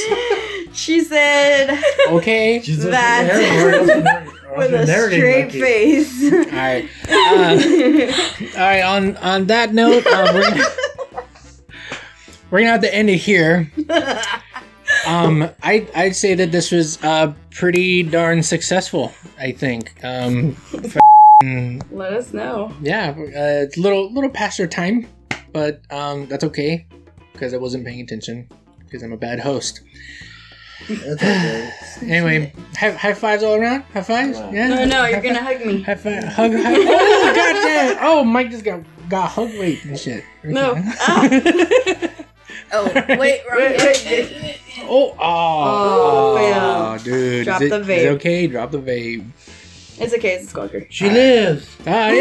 she 0.73 1.01
said 1.01 1.81
okay. 2.09 2.61
She's 2.61 2.77
looking 2.79 2.91
That- 2.91 3.29
at 3.29 3.41
hair, 3.41 3.69
or 3.69 3.73
else 3.75 3.89
I'm 3.89 4.03
nar- 4.03 4.23
or 4.51 4.61
else 4.63 4.71
with 4.71 4.73
a 4.89 5.07
straight 5.09 5.43
like 5.45 5.51
face. 5.51 6.23
All 6.31 6.39
right. 6.51 6.89
Uh, 7.09 8.59
all 8.59 8.67
right. 8.67 8.81
On 8.81 9.17
on 9.17 9.47
that 9.47 9.73
note, 9.73 10.05
um, 10.07 10.35
we're 10.35 10.49
gonna 10.49 10.63
we're 12.51 12.59
gonna 12.59 12.71
have 12.71 12.81
to 12.81 12.93
end 12.93 13.09
it 13.09 13.17
here. 13.17 13.71
Um, 15.07 15.49
I 15.63 15.87
I'd 15.95 16.15
say 16.15 16.33
that 16.35 16.51
this 16.51 16.71
was 16.71 17.01
uh 17.03 17.33
pretty 17.51 18.03
darn 18.03 18.41
successful. 18.43 19.11
I 19.39 19.51
think. 19.51 19.91
Um, 20.03 20.55
f***ing- 20.73 21.81
Let 21.91 22.13
us 22.13 22.33
know. 22.33 22.73
yeah, 22.81 23.13
uh, 23.17 23.63
it's 23.65 23.77
a 23.77 23.81
little 23.81 24.11
little 24.13 24.29
past 24.29 24.59
our 24.59 24.67
time, 24.67 25.07
but 25.53 25.81
um, 25.91 26.25
that's 26.27 26.43
okay 26.45 26.85
because 27.33 27.53
I 27.53 27.57
wasn't 27.57 27.85
paying 27.85 28.01
attention 28.01 28.47
because 28.79 29.03
I'm 29.03 29.11
a 29.13 29.17
bad 29.17 29.39
host. 29.39 29.81
That's 30.89 31.21
okay. 31.23 31.71
Anyway, 32.01 32.53
high, 32.77 32.91
high 32.91 33.13
fives 33.13 33.41
all 33.41 33.55
around. 33.55 33.83
High 33.93 34.01
fives. 34.03 34.37
Wow. 34.37 34.51
Yeah. 34.51 34.67
No, 34.67 34.85
no, 34.85 35.05
you're 35.05 35.15
High 35.15 35.21
gonna 35.21 35.39
five. 35.39 35.57
hug 35.57 35.65
me. 35.65 35.81
High 35.81 35.95
five. 35.95 36.23
Hug. 36.25 36.51
hug. 36.53 36.61
Oh 36.77 37.33
goddamn! 37.35 37.97
Oh, 38.01 38.23
Mike 38.25 38.51
just 38.51 38.63
got 38.65 38.81
got 39.09 39.29
hug 39.29 39.49
weight 39.57 39.83
and 39.85 39.97
shit. 39.99 40.23
No. 40.43 40.75
Oh, 42.73 42.85
wait, 42.93 43.17
Wait, 43.19 43.41
wait. 43.51 43.77
Oh, 44.89 45.15
oh, 45.19 46.35
Oh, 46.37 46.97
fail. 46.97 47.03
dude. 47.03 47.45
Drop 47.45 47.61
is 47.61 47.71
it, 47.71 47.85
the 47.85 47.93
is 47.93 48.03
it 48.03 48.07
okay? 48.13 48.47
Drop 48.47 48.71
the 48.71 48.79
vape. 48.79 49.25
It's 49.97 50.13
okay, 50.13 50.33
it's 50.35 50.51
a 50.51 50.55
squawker. 50.55 50.87
She 50.89 51.09
lives. 51.09 51.67
Ah, 51.87 52.09
Yay! 52.09 52.15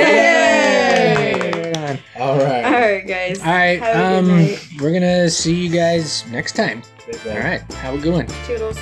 yay! 1.32 2.00
All 2.18 2.38
right. 2.38 2.64
Alright, 2.64 3.06
guys. 3.06 3.40
All 3.40 3.46
right. 3.46 3.80
Have 3.80 3.96
a 3.96 4.22
good 4.22 4.30
Um, 4.32 4.38
night. 4.42 4.66
we're 4.80 4.92
gonna 4.92 5.28
see 5.28 5.54
you 5.54 5.68
guys 5.70 6.24
next 6.30 6.52
time. 6.52 6.82
All 6.84 7.06
right. 7.12 7.26
All 7.26 7.32
bang. 7.34 7.44
right. 7.44 7.72
Have 7.74 7.94
a 7.94 7.98
good 7.98 8.12
one. 8.12 8.26
Toodles. 8.46 8.78